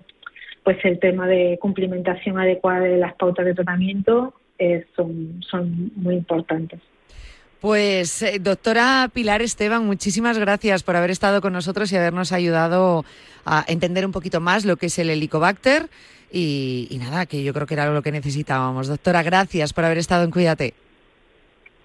pues 0.64 0.76
el 0.84 0.98
tema 0.98 1.26
de 1.26 1.58
cumplimentación 1.58 2.38
adecuada 2.38 2.80
de 2.80 2.98
las 2.98 3.14
pautas 3.14 3.46
de 3.46 3.54
tratamiento 3.54 4.34
eh, 4.58 4.84
son, 4.94 5.40
son 5.42 5.90
muy 5.96 6.16
importantes. 6.16 6.80
Pues 7.60 8.22
eh, 8.22 8.38
doctora 8.38 9.10
Pilar 9.12 9.42
Esteban, 9.42 9.84
muchísimas 9.84 10.38
gracias 10.38 10.84
por 10.84 10.94
haber 10.94 11.10
estado 11.10 11.40
con 11.40 11.52
nosotros 11.52 11.90
y 11.90 11.96
habernos 11.96 12.30
ayudado 12.30 13.04
a 13.44 13.64
entender 13.66 14.06
un 14.06 14.12
poquito 14.12 14.40
más 14.40 14.64
lo 14.64 14.76
que 14.76 14.86
es 14.86 14.98
el 14.98 15.10
helicobacter 15.10 15.90
y, 16.30 16.86
y 16.90 16.98
nada, 16.98 17.26
que 17.26 17.42
yo 17.42 17.52
creo 17.52 17.66
que 17.66 17.74
era 17.74 17.90
lo 17.90 18.02
que 18.02 18.12
necesitábamos. 18.12 18.86
Doctora, 18.86 19.22
gracias 19.24 19.72
por 19.72 19.84
haber 19.84 19.98
estado 19.98 20.22
en 20.24 20.30
Cuídate. 20.30 20.74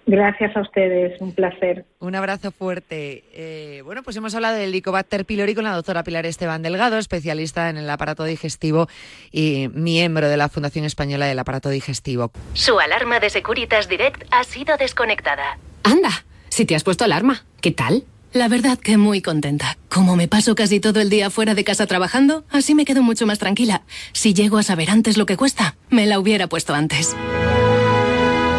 Gracias 0.06 0.54
a 0.56 0.60
ustedes, 0.60 1.18
un 1.20 1.32
placer. 1.32 1.86
Un 1.98 2.14
abrazo 2.14 2.50
fuerte. 2.50 3.24
Eh, 3.32 3.82
bueno, 3.84 4.02
pues 4.02 4.16
hemos 4.16 4.34
hablado 4.34 4.56
del 4.56 4.68
Helicobacter 4.68 5.24
pylori 5.24 5.54
con 5.54 5.64
la 5.64 5.72
doctora 5.72 6.04
Pilar 6.04 6.26
Esteban 6.26 6.62
Delgado, 6.62 6.98
especialista 6.98 7.70
en 7.70 7.78
el 7.78 7.88
aparato 7.88 8.24
digestivo 8.24 8.88
y 9.32 9.68
miembro 9.72 10.28
de 10.28 10.36
la 10.36 10.48
Fundación 10.48 10.84
Española 10.84 11.26
del 11.26 11.38
Aparato 11.38 11.70
Digestivo. 11.70 12.32
Su 12.52 12.78
alarma 12.78 13.18
de 13.18 13.30
Securitas 13.30 13.88
Direct 13.88 14.24
ha 14.30 14.44
sido 14.44 14.76
desconectada. 14.76 15.58
Anda, 15.84 16.10
si 16.48 16.66
te 16.66 16.74
has 16.74 16.84
puesto 16.84 17.04
alarma, 17.04 17.44
¿qué 17.62 17.70
tal? 17.70 18.04
La 18.34 18.48
verdad 18.48 18.78
que 18.78 18.98
muy 18.98 19.22
contenta. 19.22 19.78
Como 19.88 20.16
me 20.16 20.28
paso 20.28 20.54
casi 20.54 20.80
todo 20.80 21.00
el 21.00 21.08
día 21.08 21.30
fuera 21.30 21.54
de 21.54 21.62
casa 21.62 21.86
trabajando, 21.86 22.44
así 22.50 22.74
me 22.74 22.84
quedo 22.84 23.02
mucho 23.02 23.26
más 23.26 23.38
tranquila. 23.38 23.82
Si 24.12 24.34
llego 24.34 24.58
a 24.58 24.64
saber 24.64 24.90
antes 24.90 25.16
lo 25.16 25.24
que 25.24 25.36
cuesta, 25.36 25.76
me 25.88 26.04
la 26.04 26.18
hubiera 26.18 26.48
puesto 26.48 26.74
antes. 26.74 27.16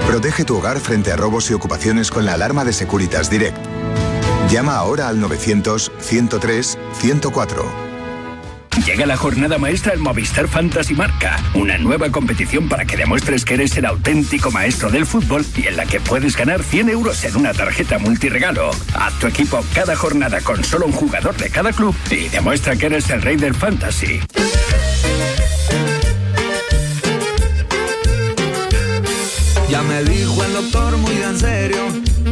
Protege 0.07 0.45
tu 0.45 0.57
hogar 0.57 0.79
frente 0.79 1.11
a 1.11 1.15
robos 1.15 1.49
y 1.49 1.53
ocupaciones 1.53 2.11
con 2.11 2.25
la 2.25 2.33
alarma 2.33 2.63
de 2.63 2.73
Securitas 2.73 3.29
Direct. 3.29 3.57
Llama 4.49 4.75
ahora 4.75 5.07
al 5.09 5.19
900-103-104. 5.19 7.63
Llega 8.85 9.05
la 9.05 9.17
jornada 9.17 9.57
maestra 9.57 9.93
del 9.93 10.01
Movistar 10.01 10.47
Fantasy 10.47 10.93
Marca, 10.93 11.37
una 11.55 11.77
nueva 11.77 12.11
competición 12.11 12.69
para 12.69 12.85
que 12.85 12.97
demuestres 12.97 13.43
que 13.43 13.55
eres 13.55 13.75
el 13.77 13.85
auténtico 13.85 14.51
maestro 14.51 14.91
del 14.91 15.07
fútbol 15.07 15.43
y 15.55 15.67
en 15.67 15.77
la 15.77 15.85
que 15.85 15.99
puedes 15.99 16.37
ganar 16.37 16.61
100 16.61 16.89
euros 16.89 17.23
en 17.23 17.35
una 17.37 17.53
tarjeta 17.53 17.97
multiregalo. 17.97 18.69
Haz 18.93 19.17
tu 19.19 19.27
equipo 19.27 19.65
cada 19.73 19.95
jornada 19.95 20.41
con 20.41 20.63
solo 20.63 20.85
un 20.85 20.91
jugador 20.91 21.35
de 21.37 21.49
cada 21.49 21.71
club 21.71 21.95
y 22.11 22.29
demuestra 22.29 22.75
que 22.75 22.85
eres 22.85 23.09
el 23.09 23.23
rey 23.23 23.37
del 23.37 23.55
fantasy. 23.55 24.21
Ya 29.75 29.83
me 29.83 30.05
dijo 30.05 30.41
el 30.41 30.53
doctor 30.53 30.95
muy 30.99 31.17
en 31.17 31.37
serio 31.37 31.81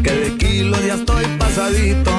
que 0.02 0.12
de 0.12 0.38
kilos 0.38 0.80
ya 0.86 0.94
estoy 0.94 1.26
pasadito. 1.38 2.10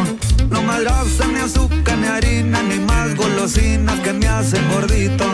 No 0.51 0.63
más 0.65 0.83
grasa, 0.83 1.27
ni 1.29 1.39
azúcar, 1.39 1.97
ni 1.97 2.09
harina, 2.09 2.63
ni 2.63 2.79
más 2.79 3.15
golosinas 3.15 4.01
que 4.01 4.13
me 4.13 4.29
hacen 4.29 4.69
gordito. 4.71 5.25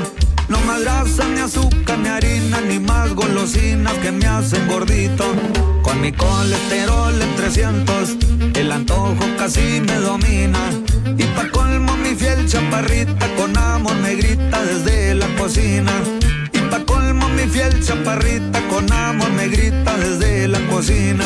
No 0.48 0.60
más 0.60 0.82
grasa, 0.82 1.24
ni 1.34 1.40
azúcar, 1.40 1.98
ni 1.98 2.08
harina, 2.08 2.60
ni 2.60 2.78
más 2.78 3.12
golosinas 3.14 3.94
que 3.94 4.12
me 4.12 4.26
hacen 4.26 4.68
gordito. 4.68 5.24
Con 5.82 6.00
mi 6.00 6.12
colesterol 6.12 7.20
en 7.20 7.34
300, 7.34 8.16
el 8.54 8.70
antojo 8.70 9.24
casi 9.38 9.80
me 9.80 9.96
domina. 9.96 10.70
Y 11.18 11.24
pa' 11.34 11.50
colmo 11.50 11.96
mi 11.96 12.14
fiel 12.14 12.46
chaparrita 12.46 13.26
con 13.36 13.58
amor 13.58 13.96
me 13.96 14.14
grita 14.14 14.62
desde 14.62 15.16
la 15.16 15.26
cocina. 15.34 15.90
Pa' 16.70 16.84
colmo 16.84 17.28
mi 17.30 17.48
fiel 17.48 17.84
chaparrita 17.84 18.60
con 18.68 18.90
amor 18.92 19.30
me 19.32 19.48
grita 19.48 19.96
desde 19.96 20.46
la 20.48 20.60
cocina. 20.68 21.24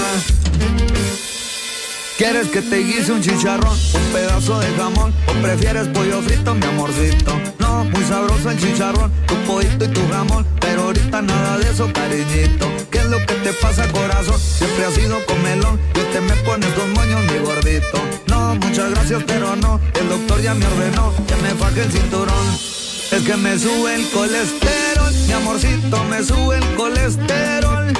¿Quieres 2.16 2.46
que 2.48 2.62
te 2.62 2.78
guise 2.78 3.12
un 3.12 3.20
chicharrón, 3.20 3.76
un 3.94 4.12
pedazo 4.12 4.58
de 4.60 4.68
jamón 4.76 5.12
o 5.26 5.32
prefieres 5.42 5.88
pollo 5.88 6.22
frito, 6.22 6.54
mi 6.54 6.64
amorcito? 6.64 7.38
No, 7.58 7.84
muy 7.84 8.04
sabroso 8.04 8.50
el 8.50 8.58
chicharrón, 8.58 9.12
tu 9.26 9.34
pollito 9.46 9.84
y 9.84 9.88
tu 9.88 10.00
jamón, 10.08 10.46
pero 10.60 10.84
ahorita 10.84 11.20
nada 11.20 11.58
de 11.58 11.70
eso, 11.70 11.92
cariñito. 11.92 12.70
¿Qué 12.90 12.98
es 12.98 13.06
lo 13.06 13.18
que 13.26 13.34
te 13.34 13.52
pasa, 13.54 13.86
corazón? 13.88 14.38
Siempre 14.38 14.84
has 14.86 14.94
sido 14.94 15.26
comelón 15.26 15.80
y 15.90 16.12
te 16.12 16.20
me 16.20 16.34
pones 16.36 16.74
dos 16.76 16.88
moños, 16.88 17.20
mi 17.32 17.38
gordito. 17.40 17.98
No, 18.28 18.54
muchas 18.54 18.90
gracias, 18.92 19.22
pero 19.26 19.56
no, 19.56 19.80
el 20.00 20.08
doctor 20.08 20.40
ya 20.40 20.54
me 20.54 20.66
ordenó 20.66 21.12
que 21.26 21.36
me 21.36 21.50
faje 21.50 21.82
el 21.82 21.92
cinturón. 21.92 22.74
Es 23.10 23.22
que 23.22 23.36
me 23.36 23.58
sube 23.58 23.94
el 23.94 24.08
colesterol, 24.10 24.83
mi 25.26 25.32
amorcito, 25.32 26.04
me 26.04 26.22
sube 26.22 26.58
el 26.58 26.74
colesterol. 26.76 27.92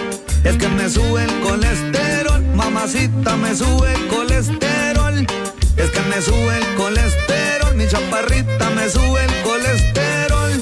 Es 0.44 0.57
que 0.57 0.68
me 0.68 0.88
sube 0.88 1.24
el 1.24 1.40
colesterol, 1.40 2.42
mamacita, 2.55 3.36
me 3.36 3.55
sube 3.55 3.92
el 3.92 4.07
colesterol. 4.09 5.26
Es 5.76 5.90
que 5.90 6.00
me 6.00 6.20
sube 6.20 6.59
el 6.59 6.74
colesterol, 6.76 7.74
mi 7.74 7.86
chaparrita, 7.88 8.70
me 8.70 8.88
sube 8.88 9.24
el 9.24 9.42
colesterol. 9.42 10.52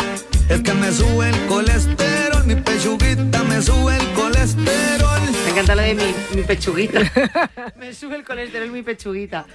Es 0.48 0.60
que 0.60 0.74
me 0.74 0.92
sube 0.92 1.28
el 1.30 1.46
colesterol, 1.46 2.44
mi 2.44 2.54
pechuguita, 2.56 3.42
me 3.44 3.62
sube 3.62 3.96
el 3.96 4.12
colesterol. 4.12 5.20
Me 5.44 5.50
encanta 5.50 5.74
lo 5.74 5.82
de 5.82 5.94
mi, 5.94 6.14
mi 6.34 6.42
pechuguita. 6.42 7.00
me 7.76 7.92
sube 7.92 8.16
el 8.16 8.24
colesterol 8.24 8.70
mi 8.70 8.82
pechuguita. 8.82 9.46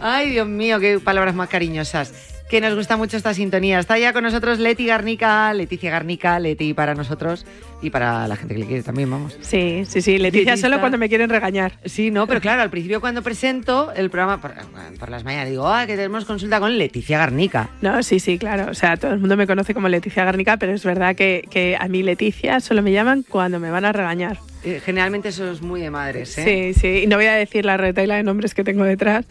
Ay, 0.00 0.30
Dios 0.30 0.46
mío, 0.46 0.80
qué 0.80 0.98
palabras 0.98 1.34
más 1.34 1.48
cariñosas. 1.48 2.37
Que 2.48 2.60
nos 2.62 2.74
gusta 2.74 2.96
mucho 2.96 3.16
esta 3.16 3.34
sintonía. 3.34 3.78
Está 3.78 3.98
ya 3.98 4.12
con 4.12 4.24
nosotros 4.24 4.58
Leti 4.58 4.86
Garnica, 4.86 5.52
Leticia 5.52 5.90
Garnica, 5.90 6.38
Leti 6.38 6.72
para 6.72 6.94
nosotros 6.94 7.44
y 7.80 7.90
para 7.90 8.26
la 8.26 8.36
gente 8.36 8.54
que 8.54 8.60
le 8.60 8.66
quiere 8.66 8.82
también, 8.82 9.10
vamos. 9.10 9.36
Sí, 9.40 9.84
sí, 9.86 10.02
sí. 10.02 10.18
Leticia 10.18 10.52
Dietista. 10.52 10.68
solo 10.68 10.80
cuando 10.80 10.98
me 10.98 11.08
quieren 11.08 11.30
regañar. 11.30 11.78
Sí, 11.84 12.10
no, 12.10 12.26
pero 12.26 12.40
claro, 12.40 12.62
al 12.62 12.70
principio 12.70 13.00
cuando 13.00 13.22
presento 13.22 13.92
el 13.94 14.10
programa 14.10 14.40
por, 14.40 14.52
por 14.98 15.10
las 15.10 15.24
mañanas 15.24 15.48
digo, 15.48 15.68
ah, 15.68 15.86
que 15.86 15.96
tenemos 15.96 16.24
consulta 16.24 16.60
con 16.60 16.76
Leticia 16.76 17.18
Garnica. 17.18 17.70
No, 17.80 18.02
sí, 18.02 18.20
sí, 18.20 18.38
claro. 18.38 18.70
O 18.70 18.74
sea, 18.74 18.96
todo 18.96 19.12
el 19.12 19.18
mundo 19.18 19.36
me 19.36 19.46
conoce 19.46 19.74
como 19.74 19.88
Leticia 19.88 20.24
Garnica, 20.24 20.56
pero 20.56 20.72
es 20.72 20.84
verdad 20.84 21.14
que, 21.14 21.46
que 21.50 21.76
a 21.78 21.88
mí 21.88 22.02
Leticia 22.02 22.60
solo 22.60 22.82
me 22.82 22.92
llaman 22.92 23.24
cuando 23.28 23.60
me 23.60 23.70
van 23.70 23.84
a 23.84 23.92
regañar. 23.92 24.38
Eh, 24.64 24.80
generalmente 24.84 25.28
eso 25.28 25.50
es 25.50 25.62
muy 25.62 25.80
de 25.80 25.90
madres, 25.90 26.36
¿eh? 26.36 26.72
Sí, 26.74 26.80
sí. 26.80 27.02
Y 27.04 27.06
no 27.06 27.16
voy 27.16 27.26
a 27.26 27.34
decir 27.34 27.64
la 27.64 27.76
retaila 27.76 28.16
de 28.16 28.24
nombres 28.24 28.54
que 28.54 28.64
tengo 28.64 28.82
detrás, 28.82 29.24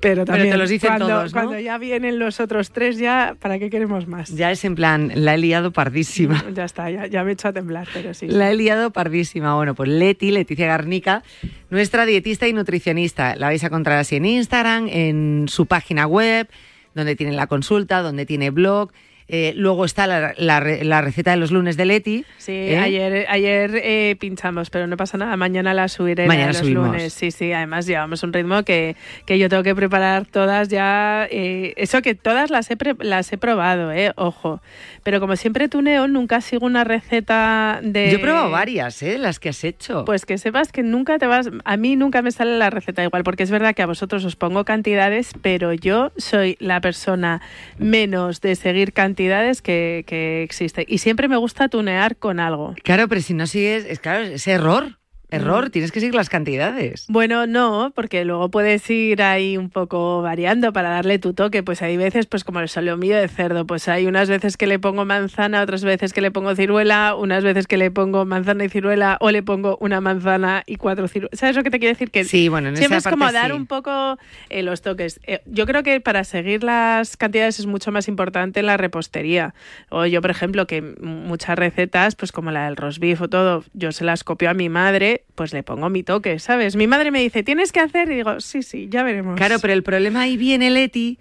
pero 0.00 0.24
también. 0.24 0.50
te 0.50 0.56
los 0.56 0.68
dicen 0.68 0.88
cuando, 0.88 1.06
todos, 1.06 1.34
¿no? 1.34 1.40
Cuando 1.40 1.60
ya 1.60 1.78
vienen 1.78 2.18
los 2.18 2.40
otros 2.40 2.72
tres, 2.72 2.98
ya, 2.98 3.36
¿para 3.38 3.60
qué 3.60 3.70
queremos 3.70 4.08
más? 4.08 4.30
Ya 4.34 4.50
es 4.50 4.64
en 4.64 4.74
plan, 4.74 5.12
la 5.14 5.34
he 5.34 5.38
liado 5.38 5.70
pardísima. 5.70 6.44
Ya 6.52 6.64
está, 6.64 6.90
ya, 6.90 7.06
ya 7.06 7.22
me 7.22 7.30
he 7.30 7.34
hecho 7.34 7.48
a 7.48 7.52
temblar, 7.52 7.88
pero 7.92 8.14
sí. 8.14 8.26
La 8.28 8.50
he 8.50 8.54
liado 8.54 8.90
pardísima. 8.90 9.54
Bueno, 9.54 9.74
pues 9.74 9.88
Leti, 9.88 10.30
Leticia 10.30 10.66
Garnica, 10.66 11.22
nuestra 11.70 12.06
dietista 12.06 12.48
y 12.48 12.52
nutricionista. 12.52 13.36
La 13.36 13.46
vais 13.46 13.62
a 13.64 13.66
encontrar 13.66 13.98
así 13.98 14.16
en 14.16 14.26
Instagram, 14.26 14.88
en 14.88 15.46
su 15.48 15.66
página 15.66 16.06
web, 16.06 16.48
donde 16.94 17.16
tiene 17.16 17.32
la 17.32 17.46
consulta, 17.46 18.02
donde 18.02 18.26
tiene 18.26 18.50
blog. 18.50 18.92
Eh, 19.34 19.54
luego 19.56 19.86
está 19.86 20.06
la, 20.06 20.34
la 20.36 20.60
la 20.60 21.00
receta 21.00 21.30
de 21.30 21.38
los 21.38 21.50
lunes 21.52 21.78
de 21.78 21.86
Leti. 21.86 22.26
Sí, 22.36 22.52
¿eh? 22.52 22.76
ayer, 22.78 23.24
ayer 23.30 23.80
eh, 23.82 24.14
pinchamos, 24.20 24.68
pero 24.68 24.86
no 24.86 24.98
pasa 24.98 25.16
nada. 25.16 25.34
Mañana 25.38 25.72
la 25.72 25.88
subiré 25.88 26.26
Mañana 26.26 26.48
los 26.48 26.58
subimos. 26.58 26.88
lunes. 26.88 27.14
Sí, 27.14 27.30
sí, 27.30 27.50
además 27.50 27.86
llevamos 27.86 28.22
un 28.24 28.34
ritmo 28.34 28.62
que, 28.62 28.94
que 29.24 29.38
yo 29.38 29.48
tengo 29.48 29.62
que 29.62 29.74
preparar 29.74 30.26
todas 30.26 30.68
ya. 30.68 31.26
eh, 31.30 31.72
eso 31.78 32.02
que 32.02 32.14
todas 32.14 32.50
las 32.50 32.70
he, 32.70 32.76
pre- 32.76 32.94
las 33.00 33.32
he 33.32 33.38
probado, 33.38 33.90
eh, 33.90 34.12
ojo. 34.16 34.60
Pero 35.02 35.18
como 35.18 35.34
siempre 35.36 35.66
tuneo, 35.70 36.08
nunca 36.08 36.42
sigo 36.42 36.66
una 36.66 36.84
receta 36.84 37.80
de... 37.82 38.10
Yo 38.10 38.18
he 38.18 38.20
probado 38.20 38.50
varias, 38.50 39.02
¿eh? 39.02 39.16
Las 39.16 39.40
que 39.40 39.48
has 39.48 39.64
hecho. 39.64 40.04
Pues 40.04 40.26
que 40.26 40.36
sepas 40.36 40.72
que 40.72 40.82
nunca 40.82 41.18
te 41.18 41.26
vas. 41.26 41.48
A 41.64 41.76
mí 41.78 41.96
nunca 41.96 42.20
me 42.20 42.32
sale 42.32 42.58
la 42.58 42.68
receta 42.68 43.02
igual, 43.02 43.24
porque 43.24 43.44
es 43.44 43.50
verdad 43.50 43.74
que 43.74 43.80
a 43.80 43.86
vosotros 43.86 44.26
os 44.26 44.36
pongo 44.36 44.66
cantidades, 44.66 45.30
pero 45.40 45.72
yo 45.72 46.12
soy 46.18 46.58
la 46.60 46.82
persona 46.82 47.40
menos 47.78 48.42
de 48.42 48.56
seguir 48.56 48.92
cantidades 48.92 49.21
que, 49.62 50.04
que 50.06 50.42
existe. 50.42 50.84
Y 50.88 50.98
siempre 50.98 51.28
me 51.28 51.36
gusta 51.36 51.68
tunear 51.68 52.16
con 52.16 52.40
algo. 52.40 52.74
Claro, 52.82 53.08
pero 53.08 53.20
si 53.20 53.34
no 53.34 53.46
sigues, 53.46 53.84
es 53.84 53.98
claro, 53.98 54.24
es 54.24 54.46
error. 54.46 54.98
Error, 55.32 55.66
Mm. 55.66 55.70
tienes 55.70 55.92
que 55.92 56.00
seguir 56.00 56.14
las 56.14 56.28
cantidades. 56.28 57.06
Bueno, 57.08 57.46
no, 57.46 57.92
porque 57.94 58.24
luego 58.24 58.50
puedes 58.50 58.88
ir 58.90 59.22
ahí 59.22 59.56
un 59.56 59.70
poco 59.70 60.22
variando 60.22 60.72
para 60.72 60.90
darle 60.90 61.18
tu 61.18 61.32
toque. 61.34 61.62
Pues 61.62 61.82
hay 61.82 61.96
veces, 61.96 62.26
pues 62.26 62.44
como 62.44 62.60
el 62.60 62.68
solomillo 62.68 63.16
de 63.16 63.28
cerdo, 63.28 63.66
pues 63.66 63.88
hay 63.88 64.06
unas 64.06 64.28
veces 64.28 64.56
que 64.56 64.66
le 64.66 64.78
pongo 64.78 65.04
manzana, 65.04 65.62
otras 65.62 65.82
veces 65.84 66.12
que 66.12 66.20
le 66.20 66.30
pongo 66.30 66.54
ciruela, 66.54 67.14
unas 67.16 67.42
veces 67.44 67.66
que 67.66 67.76
le 67.76 67.90
pongo 67.90 68.24
manzana 68.24 68.64
y 68.64 68.68
ciruela, 68.68 69.16
o 69.20 69.30
le 69.30 69.42
pongo 69.42 69.76
una 69.80 70.00
manzana 70.00 70.62
y 70.66 70.76
cuatro 70.76 71.08
ciruelas. 71.08 71.38
¿Sabes 71.38 71.56
lo 71.56 71.62
que 71.62 71.70
te 71.70 71.78
quiero 71.78 71.94
decir? 71.94 72.10
Que 72.10 72.24
Sí, 72.24 72.48
bueno, 72.48 72.68
en 72.68 72.76
siempre 72.76 72.98
esa 72.98 73.08
es 73.08 73.12
como 73.12 73.24
parte 73.24 73.38
dar 73.38 73.50
sí. 73.50 73.56
un 73.56 73.66
poco 73.66 74.18
eh, 74.50 74.62
los 74.62 74.82
toques. 74.82 75.20
Eh, 75.26 75.40
yo 75.46 75.66
creo 75.66 75.82
que 75.82 76.00
para 76.00 76.24
seguir 76.24 76.62
las 76.62 77.16
cantidades 77.16 77.58
es 77.58 77.66
mucho 77.66 77.90
más 77.92 78.08
importante 78.08 78.62
la 78.62 78.76
repostería. 78.76 79.54
O 79.88 80.06
yo, 80.06 80.20
por 80.20 80.30
ejemplo, 80.30 80.66
que 80.66 80.82
muchas 81.00 81.58
recetas, 81.58 82.14
pues 82.16 82.32
como 82.32 82.50
la 82.50 82.66
del 82.66 82.76
roast 82.76 82.98
beef 82.98 83.20
o 83.22 83.28
todo, 83.28 83.64
yo 83.72 83.92
se 83.92 84.04
las 84.04 84.24
copio 84.24 84.50
a 84.50 84.54
mi 84.54 84.68
madre, 84.68 85.21
pues 85.34 85.52
le 85.52 85.62
pongo 85.62 85.88
mi 85.88 86.02
toque, 86.02 86.38
¿sabes? 86.38 86.76
Mi 86.76 86.86
madre 86.86 87.10
me 87.10 87.20
dice, 87.20 87.42
tienes 87.42 87.72
que 87.72 87.80
hacer, 87.80 88.10
y 88.10 88.16
digo, 88.16 88.40
sí, 88.40 88.62
sí, 88.62 88.88
ya 88.90 89.02
veremos. 89.02 89.36
Claro, 89.36 89.58
pero 89.60 89.72
el 89.72 89.82
problema 89.82 90.22
ahí 90.22 90.36
viene, 90.36 90.70
Leti, 90.70 91.18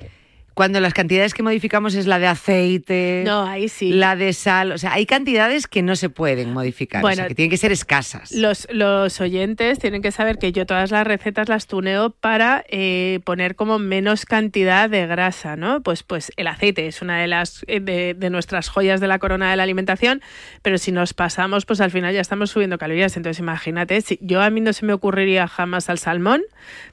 cuando 0.53 0.79
las 0.79 0.93
cantidades 0.93 1.33
que 1.33 1.43
modificamos 1.43 1.95
es 1.95 2.07
la 2.07 2.19
de 2.19 2.27
aceite, 2.27 3.23
no, 3.25 3.43
ahí 3.43 3.69
sí. 3.69 3.91
la 3.91 4.15
de 4.15 4.33
sal, 4.33 4.71
o 4.71 4.77
sea, 4.77 4.93
hay 4.93 5.05
cantidades 5.05 5.67
que 5.67 5.81
no 5.81 5.95
se 5.95 6.09
pueden 6.09 6.53
modificar, 6.53 7.01
Bueno, 7.01 7.13
o 7.13 7.15
sea, 7.17 7.27
que 7.27 7.35
tienen 7.35 7.49
que 7.49 7.57
ser 7.57 7.71
escasas. 7.71 8.31
Los, 8.31 8.67
los 8.71 9.21
oyentes 9.21 9.79
tienen 9.79 10.01
que 10.01 10.11
saber 10.11 10.37
que 10.37 10.51
yo 10.51 10.65
todas 10.65 10.91
las 10.91 11.05
recetas 11.07 11.49
las 11.49 11.67
tuneo 11.67 12.09
para 12.09 12.63
eh, 12.67 13.19
poner 13.23 13.55
como 13.55 13.79
menos 13.79 14.25
cantidad 14.25 14.89
de 14.89 15.07
grasa, 15.07 15.55
¿no? 15.55 15.81
Pues, 15.81 16.03
pues 16.03 16.31
el 16.35 16.47
aceite 16.47 16.87
es 16.87 17.01
una 17.01 17.19
de 17.19 17.27
las 17.27 17.63
eh, 17.67 17.79
de, 17.79 18.13
de 18.13 18.29
nuestras 18.29 18.69
joyas 18.69 18.99
de 18.99 19.07
la 19.07 19.19
corona 19.19 19.49
de 19.49 19.57
la 19.57 19.63
alimentación, 19.63 20.21
pero 20.61 20.77
si 20.77 20.91
nos 20.91 21.13
pasamos, 21.13 21.65
pues 21.65 21.81
al 21.81 21.91
final 21.91 22.13
ya 22.13 22.21
estamos 22.21 22.51
subiendo 22.51 22.77
calorías. 22.77 23.15
Entonces 23.17 23.39
imagínate, 23.39 24.01
si 24.01 24.19
yo 24.21 24.41
a 24.41 24.49
mí 24.49 24.61
no 24.61 24.73
se 24.73 24.85
me 24.85 24.93
ocurriría 24.93 25.47
jamás 25.47 25.89
al 25.89 25.97
salmón 25.97 26.41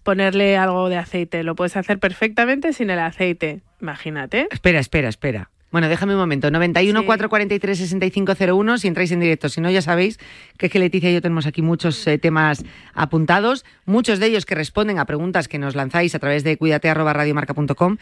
ponerle 0.02 0.56
algo 0.56 0.88
de 0.88 0.96
aceite. 0.96 1.42
Lo 1.42 1.54
puedes 1.54 1.76
hacer 1.76 1.98
perfectamente 1.98 2.72
sin 2.72 2.90
el 2.90 2.98
aceite. 2.98 3.47
Imagínate. 3.80 4.48
Espera, 4.50 4.78
espera, 4.80 5.08
espera. 5.08 5.50
Bueno, 5.70 5.88
déjame 5.90 6.14
un 6.14 6.20
momento. 6.20 6.50
91 6.50 7.00
Sí. 7.00 7.06
443 7.06 7.78
6501 7.78 8.78
si 8.78 8.88
entráis 8.88 9.12
en 9.12 9.20
directo. 9.20 9.50
Si 9.50 9.60
no, 9.60 9.70
ya 9.70 9.82
sabéis 9.82 10.18
que 10.56 10.66
es 10.66 10.72
que 10.72 10.78
Leticia 10.78 11.10
y 11.10 11.14
yo 11.14 11.20
tenemos 11.20 11.46
aquí 11.46 11.60
muchos 11.60 12.06
eh, 12.06 12.16
temas 12.16 12.64
apuntados, 12.94 13.66
muchos 13.84 14.18
de 14.18 14.26
ellos 14.26 14.46
que 14.46 14.54
responden 14.54 14.98
a 14.98 15.04
preguntas 15.04 15.46
que 15.46 15.58
nos 15.58 15.74
lanzáis 15.74 16.14
a 16.14 16.18
través 16.18 16.42
de 16.42 16.56
cuidate@radiomarca.com. 16.56 17.98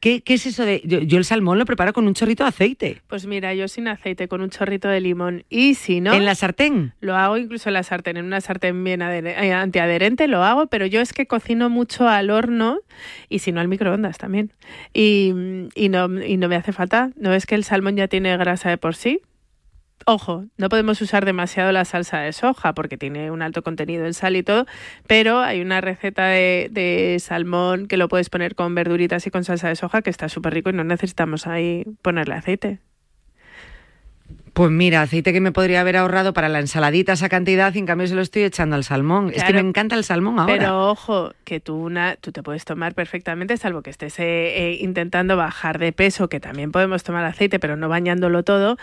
¿Qué, 0.00 0.22
¿Qué 0.22 0.34
es 0.34 0.46
eso 0.46 0.64
de...? 0.64 0.80
Yo, 0.84 1.00
yo 1.00 1.18
el 1.18 1.24
salmón 1.24 1.58
lo 1.58 1.66
preparo 1.66 1.92
con 1.92 2.06
un 2.06 2.14
chorrito 2.14 2.44
de 2.44 2.48
aceite. 2.48 3.02
Pues 3.06 3.26
mira, 3.26 3.52
yo 3.54 3.68
sin 3.68 3.86
aceite, 3.86 4.28
con 4.28 4.40
un 4.40 4.48
chorrito 4.48 4.88
de 4.88 5.00
limón. 5.00 5.44
Y 5.50 5.74
si 5.74 6.00
no... 6.00 6.14
¿En 6.14 6.24
la 6.24 6.34
sartén? 6.34 6.94
Lo 7.00 7.16
hago 7.16 7.36
incluso 7.36 7.68
en 7.68 7.74
la 7.74 7.82
sartén, 7.82 8.16
en 8.16 8.24
una 8.24 8.40
sartén 8.40 8.82
bien 8.82 9.02
eh, 9.02 9.52
antiadherente 9.52 10.26
lo 10.26 10.42
hago, 10.42 10.66
pero 10.68 10.86
yo 10.86 11.00
es 11.00 11.12
que 11.12 11.26
cocino 11.26 11.68
mucho 11.68 12.08
al 12.08 12.30
horno 12.30 12.80
y 13.28 13.40
si 13.40 13.52
no 13.52 13.60
al 13.60 13.68
microondas 13.68 14.16
también. 14.18 14.52
Y, 14.94 15.34
y 15.74 15.88
no, 15.90 16.22
y 16.22 16.36
no 16.38 16.48
me 16.48 16.56
hace 16.56 16.72
falta. 16.72 17.10
¿No 17.16 17.34
es 17.34 17.44
que 17.44 17.54
el 17.54 17.64
salmón 17.64 17.96
ya 17.96 18.08
tiene 18.08 18.34
grasa 18.36 18.70
de 18.70 18.78
por 18.78 18.94
sí? 18.94 19.20
Ojo, 20.06 20.46
no 20.56 20.68
podemos 20.68 21.00
usar 21.02 21.24
demasiado 21.24 21.72
la 21.72 21.84
salsa 21.84 22.20
de 22.20 22.32
soja 22.32 22.74
porque 22.74 22.96
tiene 22.96 23.30
un 23.30 23.42
alto 23.42 23.62
contenido 23.62 24.06
en 24.06 24.14
sal 24.14 24.36
y 24.36 24.42
todo, 24.42 24.66
pero 25.06 25.40
hay 25.40 25.60
una 25.60 25.80
receta 25.80 26.26
de, 26.26 26.68
de 26.70 27.18
salmón 27.20 27.86
que 27.86 27.96
lo 27.96 28.08
puedes 28.08 28.30
poner 28.30 28.54
con 28.54 28.74
verduritas 28.74 29.26
y 29.26 29.30
con 29.30 29.44
salsa 29.44 29.68
de 29.68 29.76
soja 29.76 30.02
que 30.02 30.10
está 30.10 30.28
súper 30.28 30.54
rico 30.54 30.70
y 30.70 30.72
no 30.72 30.84
necesitamos 30.84 31.46
ahí 31.46 31.84
ponerle 32.02 32.34
aceite. 32.34 32.80
Pues 34.52 34.70
mira, 34.70 35.02
aceite 35.02 35.32
que 35.32 35.40
me 35.40 35.52
podría 35.52 35.80
haber 35.80 35.96
ahorrado 35.96 36.32
para 36.32 36.48
la 36.48 36.58
ensaladita 36.58 37.12
esa 37.12 37.28
cantidad 37.28 37.72
y 37.74 37.78
en 37.78 37.86
cambio 37.86 38.06
se 38.06 38.14
lo 38.14 38.20
estoy 38.20 38.42
echando 38.42 38.76
al 38.76 38.84
salmón. 38.84 39.30
Es 39.34 39.44
que 39.44 39.52
me 39.52 39.60
encanta 39.60 39.94
el 39.94 40.04
salmón 40.04 40.38
ahora. 40.38 40.52
Pero 40.52 40.90
ojo, 40.90 41.32
que 41.44 41.60
tú, 41.60 41.76
una, 41.76 42.16
tú 42.16 42.32
te 42.32 42.42
puedes 42.42 42.64
tomar 42.64 42.94
perfectamente, 42.94 43.56
salvo 43.56 43.82
que 43.82 43.90
estés 43.90 44.18
eh, 44.18 44.24
eh, 44.24 44.78
intentando 44.80 45.36
bajar 45.36 45.78
de 45.78 45.92
peso, 45.92 46.28
que 46.28 46.40
también 46.40 46.72
podemos 46.72 47.04
tomar 47.04 47.24
aceite, 47.24 47.58
pero 47.58 47.76
no 47.76 47.88
bañándolo 47.88 48.42
todo, 48.42 48.76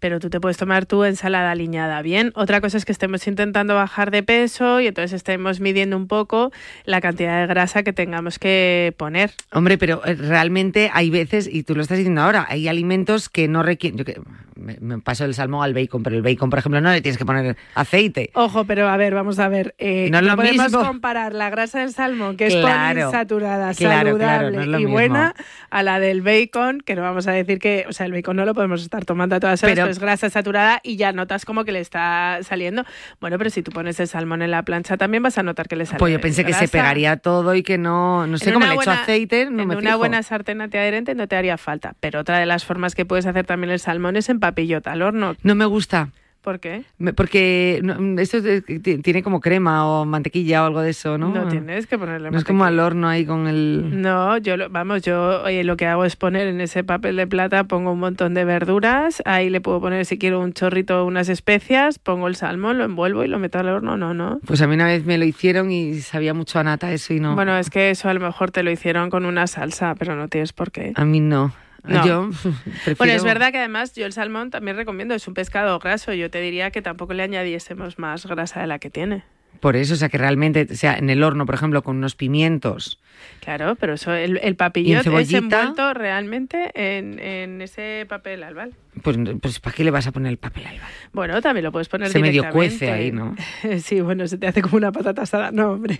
pero 0.00 0.20
tú 0.20 0.30
te 0.30 0.40
puedes 0.40 0.56
tomar 0.56 0.86
tu 0.86 1.04
ensalada 1.04 1.50
aliñada 1.50 2.02
bien. 2.02 2.32
Otra 2.34 2.60
cosa 2.60 2.76
es 2.76 2.84
que 2.84 2.92
estemos 2.92 3.26
intentando 3.26 3.74
bajar 3.74 4.10
de 4.10 4.22
peso 4.22 4.80
y 4.80 4.86
entonces 4.86 5.12
estemos 5.12 5.60
midiendo 5.60 5.96
un 5.96 6.06
poco 6.08 6.52
la 6.84 7.00
cantidad 7.00 7.40
de 7.40 7.46
grasa 7.46 7.82
que 7.82 7.92
tengamos 7.92 8.38
que 8.38 8.94
poner. 8.96 9.32
Hombre, 9.52 9.78
pero 9.78 10.04
eh, 10.04 10.14
realmente 10.14 10.90
hay 10.92 11.10
veces, 11.10 11.48
y 11.52 11.62
tú 11.62 11.74
lo 11.74 11.82
estás 11.82 11.98
diciendo 11.98 12.22
ahora, 12.22 12.46
hay 12.48 12.68
alimentos 12.68 13.28
que 13.28 13.48
no 13.48 13.62
requieren. 13.62 13.98
Yo 13.98 14.04
que 14.04 14.20
me, 14.56 14.76
me 14.80 14.98
paso 15.00 15.24
el 15.24 15.34
salmón 15.34 15.64
al 15.64 15.74
bacon, 15.74 16.02
pero 16.02 16.16
el 16.16 16.22
bacon, 16.22 16.48
por 16.50 16.58
ejemplo, 16.60 16.80
no 16.80 16.90
le 16.92 17.00
tienes 17.00 17.18
que 17.18 17.24
poner 17.26 17.56
aceite. 17.74 18.30
Ojo, 18.34 18.64
pero 18.64 18.88
a 18.88 18.96
ver, 18.96 19.14
vamos 19.14 19.38
a 19.38 19.48
ver. 19.48 19.74
eh, 19.78 20.08
No 20.10 20.18
es 20.18 20.24
lo 20.24 20.36
podemos 20.36 20.64
mismo. 20.66 20.84
comparar 20.86 21.34
la 21.34 21.50
grasa 21.50 21.80
del 21.80 21.92
salmón, 21.92 22.36
que 22.36 22.46
es 22.46 22.54
poliinsaturada, 22.56 23.74
Claro, 23.74 24.16
claro, 24.16 24.46
saludable 24.50 24.66
no 24.66 24.78
y 24.78 24.82
mismo. 24.82 24.92
buena, 24.92 25.34
a 25.70 25.82
la 25.82 25.98
del 26.00 26.22
bacon, 26.22 26.80
que 26.80 26.94
no 26.94 27.02
vamos 27.02 27.26
a 27.26 27.32
decir 27.32 27.58
que, 27.58 27.84
o 27.88 27.92
sea, 27.92 28.06
el 28.06 28.12
bacon 28.12 28.36
no 28.36 28.44
lo 28.44 28.54
podemos 28.54 28.82
estar 28.82 29.04
tomando 29.04 29.36
a 29.36 29.40
todas 29.40 29.62
horas, 29.62 29.74
Pero- 29.74 29.83
es 29.90 29.98
grasa 29.98 30.30
saturada 30.30 30.80
y 30.82 30.96
ya 30.96 31.12
notas 31.12 31.44
como 31.44 31.64
que 31.64 31.72
le 31.72 31.80
está 31.80 32.38
saliendo. 32.42 32.84
Bueno, 33.20 33.38
pero 33.38 33.50
si 33.50 33.62
tú 33.62 33.70
pones 33.72 33.98
el 34.00 34.08
salmón 34.08 34.42
en 34.42 34.50
la 34.50 34.62
plancha 34.62 34.96
también 34.96 35.22
vas 35.22 35.38
a 35.38 35.42
notar 35.42 35.68
que 35.68 35.76
le 35.76 35.86
sale 35.86 35.98
Pues 35.98 36.12
yo 36.12 36.20
pensé 36.20 36.44
que 36.44 36.52
se 36.52 36.68
pegaría 36.68 37.16
todo 37.16 37.54
y 37.54 37.62
que 37.62 37.78
no, 37.78 38.26
no 38.26 38.38
sé, 38.38 38.52
cómo 38.52 38.66
le 38.66 38.74
echo 38.74 38.90
aceite, 38.90 39.44
no 39.50 39.62
en 39.62 39.68
me 39.68 39.76
una 39.76 39.90
fijo. 39.90 39.98
buena 39.98 40.22
sartén 40.22 40.60
antiadherente 40.60 41.14
no 41.14 41.28
te 41.28 41.36
haría 41.36 41.58
falta. 41.58 41.94
Pero 42.00 42.20
otra 42.20 42.38
de 42.38 42.46
las 42.46 42.64
formas 42.64 42.94
que 42.94 43.04
puedes 43.04 43.26
hacer 43.26 43.46
también 43.46 43.70
el 43.72 43.80
salmón 43.80 44.16
es 44.16 44.28
en 44.28 44.40
papillota 44.40 44.92
al 44.92 45.02
horno. 45.02 45.36
No 45.42 45.54
me 45.54 45.64
gusta. 45.64 46.10
¿Por 46.44 46.60
qué? 46.60 46.84
Porque 47.16 47.80
no, 47.82 48.20
esto 48.20 48.36
es 48.36 48.42
de- 48.42 48.60
ti- 48.60 48.98
tiene 48.98 49.22
como 49.22 49.40
crema 49.40 49.86
o 49.88 50.04
mantequilla 50.04 50.62
o 50.62 50.66
algo 50.66 50.82
de 50.82 50.90
eso, 50.90 51.16
¿no? 51.16 51.30
No, 51.30 51.48
tienes 51.48 51.86
que 51.86 51.96
ponerle 51.98 52.30
No 52.30 52.36
es 52.36 52.44
como 52.44 52.66
al 52.66 52.78
horno 52.78 53.08
ahí 53.08 53.24
con 53.24 53.46
el... 53.46 54.02
No, 54.02 54.36
yo 54.36 54.58
lo- 54.58 54.68
vamos, 54.68 55.00
yo 55.00 55.42
oye, 55.42 55.64
lo 55.64 55.78
que 55.78 55.86
hago 55.86 56.04
es 56.04 56.16
poner 56.16 56.46
en 56.48 56.60
ese 56.60 56.84
papel 56.84 57.16
de 57.16 57.26
plata, 57.26 57.64
pongo 57.64 57.92
un 57.92 57.98
montón 58.00 58.34
de 58.34 58.44
verduras, 58.44 59.22
ahí 59.24 59.48
le 59.48 59.62
puedo 59.62 59.80
poner 59.80 60.04
si 60.04 60.18
quiero 60.18 60.38
un 60.40 60.52
chorrito, 60.52 61.06
unas 61.06 61.30
especias, 61.30 61.98
pongo 61.98 62.28
el 62.28 62.36
salmón, 62.36 62.76
lo 62.76 62.84
envuelvo 62.84 63.24
y 63.24 63.28
lo 63.28 63.38
meto 63.38 63.58
al 63.58 63.68
horno, 63.70 63.96
no, 63.96 64.12
no. 64.12 64.38
Pues 64.46 64.60
a 64.60 64.66
mí 64.66 64.74
una 64.74 64.84
vez 64.86 65.06
me 65.06 65.16
lo 65.16 65.24
hicieron 65.24 65.70
y 65.70 65.94
sabía 66.00 66.34
mucho 66.34 66.58
a 66.58 66.64
nata 66.64 66.92
eso 66.92 67.14
y 67.14 67.20
no. 67.20 67.34
Bueno, 67.34 67.56
es 67.56 67.70
que 67.70 67.88
eso 67.88 68.10
a 68.10 68.14
lo 68.14 68.20
mejor 68.20 68.50
te 68.50 68.62
lo 68.62 68.70
hicieron 68.70 69.08
con 69.08 69.24
una 69.24 69.46
salsa, 69.46 69.94
pero 69.94 70.14
no 70.14 70.28
tienes 70.28 70.52
por 70.52 70.70
qué. 70.72 70.92
A 70.94 71.06
mí 71.06 71.20
no. 71.20 71.54
No. 71.84 72.06
Yo 72.06 72.30
prefiero... 72.84 72.96
Bueno, 72.98 73.12
es 73.12 73.24
verdad 73.24 73.52
que 73.52 73.58
además 73.58 73.94
yo 73.94 74.06
el 74.06 74.12
salmón 74.12 74.50
también 74.50 74.76
recomiendo, 74.76 75.14
es 75.14 75.28
un 75.28 75.34
pescado 75.34 75.78
graso, 75.78 76.12
yo 76.12 76.30
te 76.30 76.40
diría 76.40 76.70
que 76.70 76.82
tampoco 76.82 77.14
le 77.14 77.22
añadiésemos 77.22 77.98
más 77.98 78.26
grasa 78.26 78.60
de 78.60 78.66
la 78.66 78.78
que 78.78 78.90
tiene. 78.90 79.24
Por 79.60 79.76
eso, 79.76 79.94
o 79.94 79.96
sea, 79.96 80.08
que 80.08 80.18
realmente, 80.18 80.66
o 80.70 80.74
sea, 80.74 80.96
en 80.96 81.08
el 81.08 81.22
horno, 81.22 81.46
por 81.46 81.54
ejemplo, 81.54 81.82
con 81.82 81.96
unos 81.96 82.16
pimientos. 82.16 83.00
Claro, 83.40 83.76
pero 83.76 83.94
eso, 83.94 84.12
el, 84.12 84.38
el 84.42 84.52
¿Y 84.52 84.54
papillote 84.54 85.08
en 85.08 85.16
es 85.16 85.32
envuelto 85.32 85.94
realmente 85.94 86.70
en, 86.74 87.18
en 87.18 87.62
ese 87.62 88.04
papel 88.08 88.42
albal. 88.42 88.74
Pues, 89.02 89.16
pues 89.40 89.60
¿para 89.60 89.74
qué 89.74 89.84
le 89.84 89.90
vas 89.90 90.06
a 90.06 90.12
poner 90.12 90.30
el 90.30 90.38
papel 90.38 90.66
albal? 90.66 90.88
Bueno, 91.12 91.40
también 91.42 91.64
lo 91.64 91.72
puedes 91.72 91.88
poner 91.88 92.08
Se 92.08 92.20
medio 92.20 92.48
cuece 92.50 92.90
ahí, 92.90 93.10
¿no? 93.12 93.34
Sí, 93.78 94.00
bueno, 94.00 94.26
se 94.28 94.38
te 94.38 94.46
hace 94.46 94.62
como 94.62 94.76
una 94.76 94.92
patata 94.92 95.22
asada. 95.22 95.50
No, 95.50 95.72
hombre. 95.72 95.98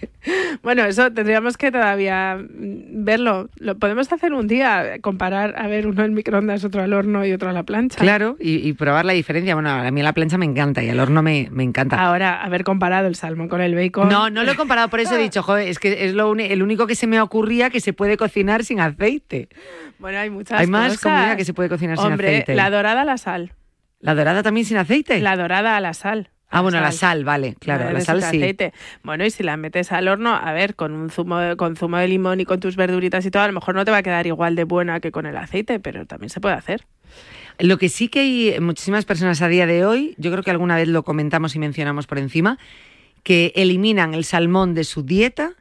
Bueno, 0.63 0.85
eso 0.85 1.13
tendríamos 1.13 1.57
que 1.57 1.71
todavía 1.73 2.37
mm, 2.37 3.05
verlo. 3.05 3.49
Lo 3.57 3.77
podemos 3.79 4.11
hacer 4.13 4.33
un 4.33 4.47
día, 4.47 4.99
comparar, 5.01 5.55
a 5.59 5.67
ver, 5.67 5.87
uno 5.87 6.05
en 6.05 6.15
microondas, 6.15 6.65
otro 6.65 6.83
al 6.83 6.93
horno 6.93 7.27
y 7.27 7.33
otro 7.33 7.51
a 7.51 7.53
la 7.53 7.65
plancha. 7.65 7.99
Claro, 7.99 8.37
y, 8.41 8.67
y 8.67 8.73
probar 8.75 9.05
la 9.05 9.13
diferencia. 9.13 9.55
Bueno, 9.55 9.71
a 9.71 9.91
mí 9.91 10.03
la 10.03 10.13
plancha 10.13 10.39
me 10.39 10.47
encanta 10.47 10.83
y 10.83 10.89
al 10.89 11.01
horno 11.01 11.23
me, 11.23 11.49
me 11.51 11.65
encanta. 11.65 11.97
Ahora, 12.01 12.43
haber 12.43 12.65
comparado 12.65 13.09
el 13.09 13.17
salmón 13.17 13.49
con 13.49 13.61
el 13.61 13.75
bacon. 13.75 14.09
No, 14.09 14.31
no 14.31 14.45
lo 14.45 14.53
he 14.53 14.57
comparado, 14.57 14.89
por 14.89 15.01
eso 15.01 15.17
he 15.17 15.23
dicho, 15.23 15.43
joder, 15.45 15.69
es 15.69 15.79
que 15.79 16.05
es 16.07 16.15
lo 16.15 16.31
uni- 16.31 16.47
el 16.51 16.63
único 16.63 16.87
que 16.87 16.95
se 16.95 17.07
me 17.07 17.21
ocurría 17.21 17.71
que 17.71 17.81
se 17.81 17.93
puede 17.93 18.17
cocinar 18.17 18.65
sin 18.65 18.81
aceite. 18.81 19.49
Bueno, 19.99 20.19
hay 20.19 20.31
muchas 20.31 20.61
Hay 20.61 20.67
más 20.67 20.95
cosas. 20.95 21.03
comida 21.21 21.37
que 21.37 21.45
se 21.45 21.55
puede 21.55 21.69
cocinar 21.69 21.97
sin 21.97 22.07
Hombre, 22.07 22.29
aceite. 22.29 22.55
la 22.55 22.69
dorada 22.85 23.03
a 23.03 23.05
la 23.07 23.17
sal. 23.17 23.53
¿La 24.01 24.15
dorada 24.15 24.43
también 24.43 24.67
sin 24.67 24.77
aceite? 24.77 25.19
La 25.21 25.37
dorada 25.37 25.79
a 25.79 25.81
la 25.81 25.95
sal. 25.95 26.29
ah, 26.51 26.61
bueno, 26.61 26.79
la 26.81 26.93
sal, 26.93 27.25
vale, 27.25 27.57
claro, 27.59 27.91
la 27.91 28.01
sal 28.03 28.21
sí. 28.21 28.27
aceite. 28.27 28.75
Bueno, 29.03 29.25
y 29.25 29.31
si 29.31 29.43
la 29.43 29.57
metes 29.57 29.91
al 29.91 30.07
horno, 30.07 30.35
a 30.35 30.53
ver, 30.53 30.75
con 30.75 30.93
un 30.93 31.09
zumo 31.09 31.39
de, 31.39 31.57
con 31.57 31.77
zumo 31.77 31.97
de 31.97 32.09
limón 32.09 32.41
y 32.41 32.45
con 32.45 32.61
tus 32.61 32.77
verduritas 32.77 33.25
y 33.25 33.31
todo, 33.31 33.43
a 33.43 33.47
lo 33.47 33.55
mejor 33.55 33.75
no 33.75 33.87
te 33.87 33.91
va 33.91 33.99
a 33.99 34.03
quedar 34.03 34.27
igual 34.27 34.55
de 34.55 34.65
buena 34.65 35.01
que 35.01 35.11
con 35.11 35.25
el 35.25 35.37
aceite, 35.39 35.81
pero 35.81 36.05
también 36.05 36.29
se 36.29 36.43
puede 36.43 36.55
hacer. 36.55 36.85
Lo 37.59 37.79
que 37.79 37.89
sí 37.89 38.09
que 38.09 38.21
hay 38.21 38.61
muchísimas 38.61 39.07
personas 39.07 39.41
a 39.41 39.49
día 39.49 39.67
de 39.67 39.87
hoy, 39.87 40.15
yo 40.19 40.31
creo 40.31 40.43
que 40.43 40.51
alguna 40.51 40.77
vez 40.77 40.89
lo 40.89 41.05
comentamos 41.05 41.57
y 41.57 41.59
mencionamos 41.59 42.07
por 42.07 42.19
encima, 42.19 42.59
que 43.23 43.53
eliminan 43.57 44.13
el 44.13 44.25
salmón 44.25 44.75
de 44.75 44.85
su 44.85 45.03
dieta 45.03 45.55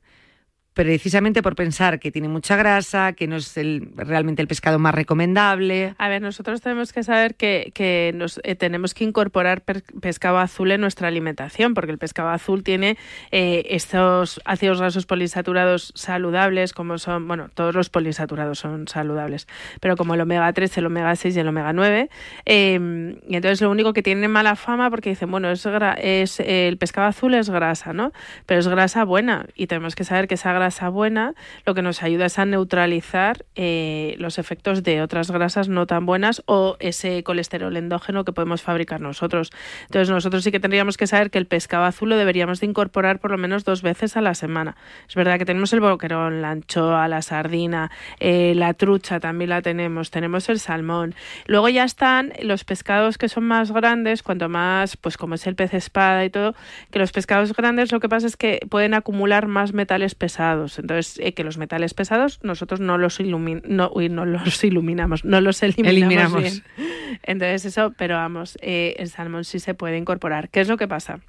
precisamente 0.74 1.41
por 1.43 1.55
pensar 1.55 1.99
que 1.99 2.11
tiene 2.11 2.28
mucha 2.28 2.55
grasa, 2.55 3.13
que 3.13 3.28
no 3.28 3.36
es 3.36 3.55
el- 3.57 3.89
realmente 3.95 4.41
el 4.41 4.47
pescado 4.47 4.80
más 4.80 4.95
recomendable. 4.95 5.93
A 5.97 6.09
ver, 6.09 6.21
nosotros 6.21 6.61
tenemos 6.61 6.93
que 6.93 7.03
saber 7.03 7.36
que, 7.36 7.71
que 7.76 8.11
nos, 8.15 8.39
eh, 8.43 8.55
tenemos 8.55 8.93
que 8.93 9.03
incorporar 9.03 9.61
pescado 9.61 10.39
azul 10.39 10.71
en 10.71 10.82
nuestra 10.82 11.07
alimentación, 11.07 11.74
porque 11.74 11.91
el 11.91 11.97
pescado 11.99 12.30
azul 12.30 12.63
tiene 12.63 12.97
eh, 13.32 13.65
estos 13.69 14.41
ácidos 14.45 14.80
grasos 14.80 15.05
polisaturados 15.05 15.91
saludables, 15.95 16.74
como 16.74 16.97
son, 16.97 17.28
bueno, 17.28 17.49
todos 17.53 17.76
los 17.76 17.89
polisaturados 17.89 18.57
son 18.59 18.88
saludables, 18.88 19.47
pero 19.80 19.95
como 19.95 20.15
el 20.15 20.21
omega 20.21 20.51
3, 20.53 20.76
el 20.80 20.88
omega 20.88 21.15
6 21.15 21.36
y 21.36 21.39
el 21.39 21.47
omega 21.47 21.71
9. 21.74 22.09
eh, 22.45 23.15
y 23.28 23.36
entonces 23.36 23.61
lo 23.61 23.69
único 23.69 23.93
que 23.93 24.01
tiene 24.01 24.28
mala 24.28 24.55
fama 24.55 24.89
porque 24.89 25.09
dicen, 25.11 25.30
bueno, 25.30 25.51
es, 25.51 25.65
es 26.01 26.39
el 26.39 26.78
pescado 26.78 27.07
azul 27.07 27.34
es 27.36 27.49
grasa, 27.49 27.93
¿no? 27.93 28.11
Pero 28.45 28.59
es 28.59 28.67
grasa 28.67 29.03
buena 29.05 29.45
y 29.55 29.67
tenemos 29.67 29.95
que 29.95 30.03
saber 30.03 30.28
que 30.28 30.34
esa 30.36 30.51
grasa 30.53 30.62
buena 30.89 31.34
lo 31.66 31.74
que 31.74 31.82
nos 31.82 32.03
ayuda 32.03 32.26
es 32.26 32.39
a 32.39 32.45
neutralizar 32.45 33.45
eh, 33.55 34.16
los 34.18 34.39
efectos 34.39 34.84
de 34.84 35.01
otras 35.01 35.32
grasas 35.32 35.70
no 35.70 35.86
tan 35.88 36.05
buenas 36.05 36.43
o 36.45 36.78
ese 36.80 37.24
colesterol 37.24 37.76
endógeno 37.76 38.24
que 38.26 38.34
podemos 38.34 38.61
fabricar 38.61 39.01
nosotros. 39.01 39.51
Entonces 39.84 40.09
nosotros 40.09 40.43
sí 40.43 40.51
que 40.51 40.59
tendríamos 40.59 40.97
que 40.97 41.07
saber 41.07 41.32
que 41.32 41.38
el 41.38 41.45
pescado 41.45 41.86
azul 41.86 42.09
lo 42.09 42.18
deberíamos 42.18 42.59
de 42.59 42.68
incorporar 42.68 43.20
por 43.20 43.32
lo 43.32 43.38
menos 43.38 43.64
dos 43.64 43.82
veces 43.82 44.18
a 44.18 44.22
la 44.22 44.36
semana. 44.36 44.76
Es 45.07 45.16
verdad 45.16 45.38
que 45.38 45.45
tenemos 45.45 45.74
el 45.74 45.80
boquerón, 45.80 46.41
la 46.41 46.51
anchoa, 46.51 47.07
la 47.07 47.22
sardina, 47.22 47.91
eh, 48.20 48.53
la 48.55 48.74
trucha 48.74 49.20
también 49.20 49.49
la 49.49 49.61
tenemos, 49.61 50.11
tenemos 50.11 50.49
el 50.49 50.59
salmón. 50.59 51.16
Luego 51.45 51.70
ya 51.70 51.84
están 51.84 52.34
los 52.41 52.64
pescados 52.64 53.18
que 53.18 53.30
son 53.30 53.43
más 53.45 53.72
grandes, 53.72 54.24
cuanto 54.24 54.49
más, 54.49 54.97
pues 54.97 55.18
como 55.18 55.36
es 55.36 55.45
el 55.47 55.55
pez 55.55 55.74
espada 55.74 56.26
y 56.26 56.30
todo, 56.30 56.55
que 56.91 56.99
los 56.99 57.11
pescados 57.11 57.53
grandes 57.53 57.91
lo 57.91 57.99
que 57.99 58.09
pasa 58.09 58.28
es 58.28 58.38
que 58.38 58.59
pueden 58.70 58.93
acumular 58.93 59.47
más 59.47 59.74
metales 59.74 60.16
pesados. 60.16 60.53
Pesados. 60.54 60.80
Entonces, 60.80 61.20
eh, 61.20 61.34
que 61.34 61.43
los 61.43 61.58
metales 61.58 61.93
pesados 61.93 62.39
nosotros 62.43 62.80
no 62.80 62.97
los, 62.97 63.20
no, 63.20 63.49
no 63.70 64.26
los 64.26 64.64
iluminamos, 64.64 65.26
no 65.26 65.41
los 65.41 65.64
eliminamos, 65.64 66.41
Bien. 66.41 66.64
Entonces, 67.24 67.66
eso, 67.66 67.93
pero 67.97 68.16
vamos, 68.16 68.58
eh, 68.62 68.95
el 68.97 69.10
salmón 69.10 69.43
sí 69.43 69.60
se 69.60 69.74
puede 69.74 69.97
incorporar. 69.97 70.49
¿Qué 70.49 70.62
es 70.62 70.68
lo 70.68 70.78
que 70.78 70.88
pasa? 70.88 71.20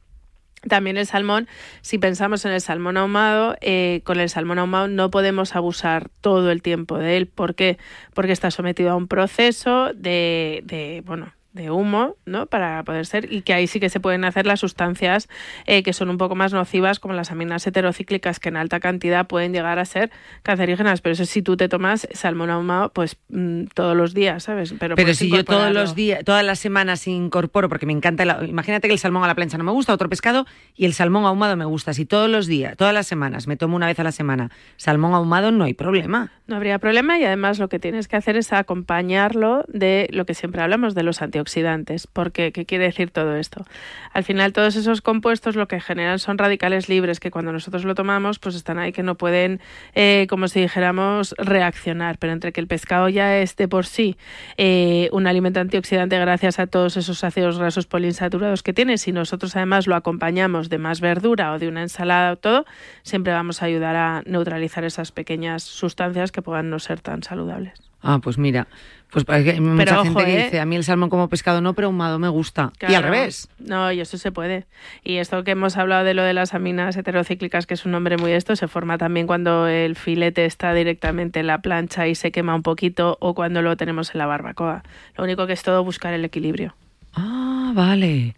También 0.69 0.97
el 0.97 1.07
salmón, 1.07 1.47
si 1.83 1.99
pensamos 1.99 2.45
en 2.47 2.53
el 2.53 2.61
salmón 2.61 2.97
ahumado, 2.97 3.55
eh, 3.61 4.01
con 4.05 4.19
el 4.19 4.31
salmón 4.31 4.59
ahumado 4.59 4.89
no 4.89 5.11
podemos 5.11 5.55
abusar 5.55 6.09
todo 6.23 6.51
el 6.51 6.63
tiempo 6.63 6.97
de 6.99 7.19
él. 7.19 7.27
¿Por 7.27 7.55
qué? 7.55 7.77
Porque 8.15 8.33
está 8.33 8.51
sometido 8.51 8.91
a 8.91 8.97
un 8.97 9.07
proceso 9.07 9.93
de, 9.95 10.63
de 10.65 11.03
bueno, 11.05 11.35
de 11.55 11.71
humo, 11.71 12.17
¿no? 12.27 12.47
Para 12.47 12.83
poder 12.83 13.07
ser, 13.07 13.33
y 13.33 13.43
que 13.43 13.55
ahí 13.55 13.69
sí 13.69 13.79
que 13.79 13.89
se 13.89 14.01
pueden 14.01 14.25
hacer 14.25 14.45
las 14.45 14.59
sustancias 14.59 15.29
eh, 15.67 15.85
que 15.85 15.93
son 15.93 16.11
un 16.11 16.19
poco 16.19 16.35
más 16.35 16.53
nocivas, 16.53 16.99
como 16.99 17.15
las 17.15 17.31
aminas 17.31 17.65
heterocíclicas, 17.67 18.41
que 18.41 18.49
en 18.49 18.57
alta 18.57 18.81
cantidad 18.81 19.29
pueden 19.29 19.53
llegar 19.53 19.79
a 19.79 19.85
ser 19.85 20.11
cancerígenas. 20.43 21.01
Pero 21.01 21.13
eso 21.13 21.25
si 21.25 21.43
tú 21.43 21.57
te 21.57 21.69
tomas 21.69 22.09
salmón 22.13 22.51
ahumado, 22.51 22.93
pues 22.93 23.17
mm, 23.29 23.67
todos 23.73 23.97
los 23.97 24.15
días, 24.15 24.43
¿sabes? 24.43 24.75
Pero, 24.79 24.97
pero 24.97 25.15
si 25.15 25.31
yo 25.31 25.45
todos 25.45 25.73
los 25.73 25.95
días, 25.95 26.25
todas 26.25 26.45
las 26.45 26.59
semanas 26.59 27.07
incorporo, 27.07 27.69
porque 27.69 27.87
me 27.87 27.93
encanta, 27.93 28.45
imagínate 28.45 28.89
que 28.89 28.93
el 28.93 28.99
salmón 28.99 29.23
a 29.23 29.29
la 29.29 29.37
plancha 29.37 29.57
no 29.57 29.65
me 29.65 29.73
gusta, 29.73 29.95
otro 29.95 30.09
pescado, 30.09 30.47
y 30.75 30.87
el 30.87 30.93
salmón 30.93 31.25
ahumado 31.25 31.57
me 31.57 31.67
gusta. 31.67 31.95
Si 31.95 32.05
todos 32.05 32.29
los 32.29 32.49
días, 32.49 32.77
todas 32.77 32.93
las 32.93 33.07
semanas, 33.07 33.47
me 33.47 33.57
tomo 33.57 33.77
una 33.77 33.87
vez 33.87 34.01
a 34.01 34.05
la 34.05 34.13
semana 34.13 34.51
salmón 34.77 35.15
ahumado, 35.15 35.53
no 35.53 35.63
hay 35.63 35.75
problema. 35.75 36.33
No 36.49 36.57
habría 36.57 36.81
problema 36.81 37.17
y 37.19 37.25
además 37.25 37.61
lo 37.61 37.69
que 37.69 37.79
tienes 37.79 38.09
que 38.09 38.17
hacer 38.17 38.37
es 38.37 38.53
acompañarlo 38.53 39.65
de 39.69 40.09
lo 40.11 40.27
que 40.27 40.35
siempre 40.35 40.61
hablamos, 40.61 40.97
de 40.97 41.05
los 41.05 41.23
antioxidantes 41.23 41.44
oxidantes. 41.45 42.07
¿Por 42.07 42.33
qué? 42.33 42.53
¿Qué 42.53 42.65
quiere 42.65 42.85
decir 42.85 43.11
todo 43.11 43.37
esto? 43.37 43.65
Al 44.13 44.25
final 44.25 44.53
todos 44.53 44.77
esos 44.77 45.01
compuestos 45.03 45.57
lo 45.57 45.69
que 45.69 45.81
generan 45.81 46.19
son 46.19 46.39
radicales 46.39 46.89
libres 46.89 47.21
que 47.21 47.31
cuando 47.31 47.53
nosotros 47.53 47.85
lo 47.85 47.95
tomamos 47.95 48.39
pues 48.39 48.55
están 48.55 48.79
ahí 48.79 48.93
que 48.93 49.03
no 49.03 49.15
pueden, 49.15 49.61
eh, 49.95 50.27
como 50.29 50.49
si 50.49 50.61
dijéramos, 50.61 51.35
reaccionar. 51.39 52.19
Pero 52.19 52.33
entre 52.33 52.53
que 52.53 52.61
el 52.61 52.67
pescado 52.67 53.09
ya 53.09 53.39
es 53.39 53.57
de 53.57 53.69
por 53.69 53.87
sí 53.87 54.17
eh, 54.57 55.09
un 55.13 55.27
alimento 55.27 55.61
antioxidante 55.61 56.19
gracias 56.19 56.59
a 56.59 56.67
todos 56.67 56.97
esos 56.97 57.23
ácidos 57.25 57.59
grasos 57.59 57.87
poliinsaturados 57.87 58.63
que 58.63 58.73
tiene, 58.73 58.99
si 58.99 59.13
nosotros 59.13 59.55
además 59.57 59.87
lo 59.87 59.95
acompañamos 59.95 60.69
de 60.69 60.79
más 60.79 61.01
verdura 61.01 61.53
o 61.53 61.59
de 61.59 61.69
una 61.69 61.83
ensalada 61.83 62.33
o 62.33 62.37
todo, 62.37 62.65
siempre 63.03 63.33
vamos 63.33 63.63
a 63.63 63.67
ayudar 63.67 63.97
a 63.97 64.23
neutralizar 64.27 64.85
esas 64.85 65.13
pequeñas 65.13 65.63
sustancias 65.63 66.33
que 66.33 66.43
puedan 66.43 66.71
no 66.71 66.79
ser 66.79 67.01
tan 67.01 67.23
saludables. 67.23 67.75
Ah, 68.07 68.21
pues 68.23 68.37
mira, 68.37 68.69
pues 69.15 69.47
hay 69.47 69.61
mucha 69.61 70.03
gente 70.03 70.25
que 70.25 70.41
¿eh? 70.41 70.45
dice, 70.45 70.61
a 70.61 70.67
mí 70.67 70.77
el 70.77 70.85
salmón 70.85 71.11
como 71.11 71.29
pescado 71.29 71.61
no, 71.61 71.75
pero 71.75 71.87
ahumado 71.87 72.19
me 72.19 72.29
gusta. 72.29 72.73
y 72.89 72.95
al 72.95 73.03
revés. 73.03 73.49
No, 73.59 73.93
y 73.93 74.01
eso 74.01 74.19
se 74.19 74.33
puede. 74.33 74.67
Y 75.05 75.19
esto 75.19 75.45
que 75.45 75.53
hemos 75.53 75.77
hablado 75.77 76.05
de 76.05 76.15
lo 76.15 76.23
de 76.23 76.35
las 76.35 76.55
aminas 76.55 76.97
heterocíclicas, 76.97 77.67
que 77.67 77.75
es 77.75 77.85
un 77.85 77.93
nombre 77.93 78.17
muy 78.17 78.33
esto, 78.33 78.57
se 78.57 78.67
forma 78.67 78.99
también 78.99 79.27
cuando 79.27 79.69
el 79.69 79.95
filete 79.95 80.45
está 80.45 80.75
directamente 80.75 81.41
en 81.41 81.47
la 81.47 81.59
plancha 81.59 82.09
y 82.09 82.15
se 82.15 82.33
quema 82.33 82.55
un 82.55 82.63
poquito 82.63 83.17
o 83.21 83.35
cuando 83.35 83.63
lo 83.63 83.77
tenemos 83.77 84.15
en 84.15 84.19
la 84.19 84.27
barbacoa. 84.27 84.83
Lo 85.17 85.25
único 85.25 85.47
que 85.47 85.53
es 85.53 85.63
todo 85.63 85.85
buscar 85.85 86.15
el 86.15 86.25
equilibrio. 86.25 86.75
Ah, 87.15 87.73
vale. 87.75 88.35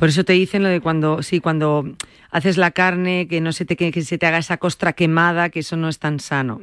Por 0.00 0.08
eso 0.08 0.24
te 0.24 0.32
dicen 0.32 0.62
lo 0.62 0.70
de 0.70 0.80
cuando, 0.80 1.22
sí, 1.22 1.40
cuando 1.40 1.84
haces 2.30 2.56
la 2.56 2.70
carne, 2.70 3.28
que 3.28 3.42
no 3.42 3.52
se 3.52 3.66
te, 3.66 3.76
que 3.76 4.00
se 4.00 4.16
te 4.16 4.26
haga 4.26 4.38
esa 4.38 4.56
costra 4.56 4.94
quemada, 4.94 5.50
que 5.50 5.58
eso 5.58 5.76
no 5.76 5.90
es 5.90 5.98
tan 5.98 6.20
sano. 6.20 6.58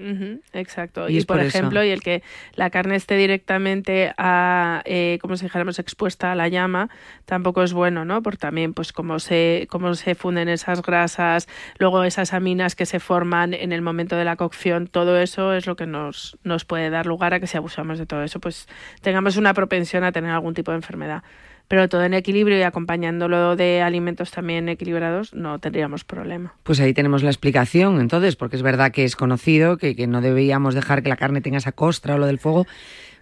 exacto. 0.54 1.08
Y, 1.08 1.24
por, 1.24 1.40
ejemplo, 1.40 1.84
y 1.84 1.92
el 1.92 2.02
que 2.02 2.24
la 2.56 2.72
carne 2.72 2.96
esté 2.96 3.16
directamente 3.16 4.12
a, 4.18 4.82
eh, 4.86 5.20
como 5.22 5.38
si 5.38 5.46
dijéramos, 5.46 5.78
expuesta 5.78 6.32
a 6.32 6.36
la 6.36 6.48
llama, 6.48 6.90
tampoco 7.26 7.62
es 7.62 7.74
bueno, 7.74 8.06
¿no? 8.06 8.24
Porque 8.24 8.40
también, 8.40 8.74
pues, 8.74 8.92
como 8.92 9.20
se, 9.20 9.68
cómo 9.70 9.94
se 9.94 10.16
funden 10.16 10.50
esas 10.50 10.82
grasas, 10.82 11.48
luego 11.78 12.04
esas 12.06 12.34
aminas 12.34 12.74
que 12.74 12.88
se 12.88 13.00
forman 13.00 13.54
en 13.54 13.72
el 13.72 13.84
momento 13.84 14.16
de 14.16 14.26
la 14.26 14.36
cocción, 14.36 14.88
todo 14.88 15.20
eso 15.20 15.54
es 15.54 15.68
lo 15.68 15.76
que 15.76 15.86
nos, 15.86 16.40
nos 16.44 16.66
puede 16.66 16.90
dar 16.90 17.06
lugar 17.06 17.36
a 17.36 17.40
que 17.40 17.46
si 17.46 17.56
abusamos 17.56 18.00
de 18.00 18.08
todo 18.08 18.24
eso, 18.24 18.40
pues 18.40 18.68
tengamos 19.02 19.38
una 19.38 19.54
propensión 19.54 20.04
a 20.04 20.12
tener 20.12 20.32
algún 20.32 20.56
tipo 20.56 20.72
de 20.72 20.78
enfermedad 20.78 21.22
pero 21.68 21.90
todo 21.90 22.04
en 22.04 22.14
equilibrio 22.14 22.58
y 22.58 22.64
acompañándolo 22.64 23.56
de 23.56 23.82
alimentos 23.82 24.32
también 24.32 24.70
equilibrados, 24.70 25.34
no 25.34 25.60
tendríamos 25.60 26.04
problema. 26.04 26.54
Pues 26.64 26.80
ahí 26.80 26.94
tenemos 26.94 27.24
la 27.24 27.30
explicación, 27.30 28.00
entonces, 28.00 28.36
porque 28.36 28.56
es 28.56 28.62
verdad 28.62 28.92
que 28.92 29.04
es 29.04 29.16
conocido 29.16 29.78
que, 29.78 29.96
que 29.96 30.08
no 30.08 30.22
deberíamos 30.22 30.76
dejar 30.76 31.04
que 31.04 31.10
la 31.10 31.18
carne 31.18 31.42
tenga 31.42 31.58
esa 31.58 31.72
costra 31.72 32.16
o 32.16 32.18
lo 32.18 32.26
del 32.26 32.40
fuego, 32.40 32.66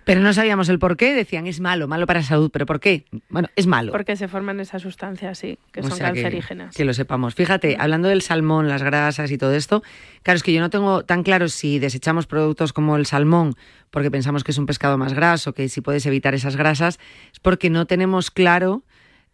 pero 0.05 0.21
no 0.21 0.33
sabíamos 0.33 0.69
el 0.69 0.79
por 0.79 0.95
qué, 0.95 1.13
decían 1.13 1.47
es 1.47 1.59
malo, 1.59 1.87
malo 1.87 2.05
para 2.07 2.21
la 2.21 2.25
salud, 2.25 2.49
pero 2.51 2.65
¿por 2.65 2.79
qué? 2.79 3.05
Bueno, 3.29 3.49
es 3.55 3.67
malo. 3.67 3.91
Porque 3.91 4.15
se 4.15 4.27
forman 4.27 4.59
esas 4.59 4.81
sustancias, 4.81 5.37
sí, 5.37 5.57
que 5.71 5.83
son 5.83 5.97
cancerígenas. 5.97 6.75
Que, 6.75 6.85
lo 6.85 6.93
sepamos. 6.93 7.35
Fíjate, 7.35 7.75
hablando 7.79 8.07
del 8.07 8.21
salmón, 8.21 8.69
las 8.69 8.83
grasas 8.83 9.31
y 9.31 9.37
todo 9.37 9.53
esto, 9.53 9.83
claro, 10.23 10.37
es 10.37 10.43
que 10.43 10.53
yo 10.53 10.61
no 10.61 10.69
tengo 10.69 11.03
tan 11.03 11.23
claro 11.23 11.49
si 11.49 11.79
desechamos 11.79 12.27
productos 12.27 12.71
como 12.71 12.95
el 12.95 13.05
salmón 13.05 13.55
porque 13.95 14.11
pensamos 14.11 14.43
que 14.43 14.51
es 14.51 14.57
un 14.57 14.65
pescado 14.65 14.97
más 14.97 15.13
graso, 15.13 15.53
que 15.53 15.69
si 15.69 15.79
puedes 15.79 16.05
evitar 16.05 16.35
esas 16.35 16.57
grasas, 16.57 16.99
es 17.31 17.39
porque 17.39 17.69
no 17.69 17.85
tenemos 17.85 18.29
claro 18.29 18.83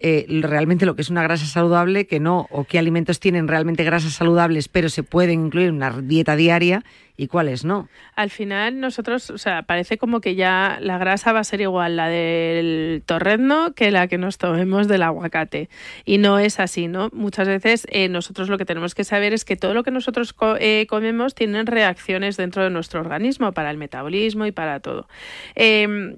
eh, 0.04 0.26
realmente 0.42 0.88
lo 0.88 0.96
que 0.96 1.04
es 1.04 1.12
una 1.12 1.22
grasa 1.22 1.46
saludable, 1.46 2.08
que 2.08 2.20
no, 2.20 2.48
o 2.50 2.64
qué 2.64 2.80
alimentos 2.80 3.20
tienen 3.20 3.48
realmente 3.48 3.84
grasas 3.84 4.14
saludables, 4.14 4.68
pero 4.68 4.90
se 4.90 5.04
pueden 5.04 5.46
incluir 5.46 5.68
en 5.68 5.76
una 5.76 5.92
dieta 6.02 6.36
diaria 6.36 6.84
y 7.18 7.28
cuáles 7.28 7.66
no. 7.66 7.88
Al 8.16 8.32
final 8.32 8.80
nosotros, 8.80 9.30
o 9.30 9.38
sea, 9.38 9.62
parece 9.62 10.00
como 10.00 10.20
que 10.20 10.34
ya 10.34 10.80
la 10.82 10.98
grasa 10.98 11.34
va 11.34 11.42
a 11.42 11.44
ser 11.44 11.62
igual 11.62 11.98
la 11.98 12.08
del 12.08 13.04
torrezno 13.06 13.76
que 13.76 13.92
la 13.92 14.08
que 14.08 14.18
nos 14.18 14.40
tomemos 14.40 14.88
del 14.88 15.04
aguacate. 15.04 15.70
Y 16.04 16.18
no 16.18 16.40
es 16.40 16.60
así, 16.60 16.88
¿no? 16.88 17.10
Muchas 17.14 17.48
veces 17.48 17.86
eh, 17.92 18.10
nosotros 18.10 18.50
lo 18.50 18.58
que 18.58 18.66
tenemos 18.66 18.96
que 18.96 19.04
saber 19.04 19.34
es 19.34 19.46
que 19.46 19.56
todo 19.56 19.76
lo 19.76 19.84
que 19.84 19.92
nosotros 19.92 20.34
eh, 20.60 20.88
comemos 20.90 21.36
tiene 21.36 21.64
reacciones 21.64 22.38
dentro 22.38 22.64
de 22.64 22.72
nuestro 22.72 23.02
organismo 23.02 23.52
para 23.52 23.70
el 23.70 23.78
metabolismo 23.78 24.48
y 24.48 24.52
para 24.52 24.80
todo. 24.80 25.08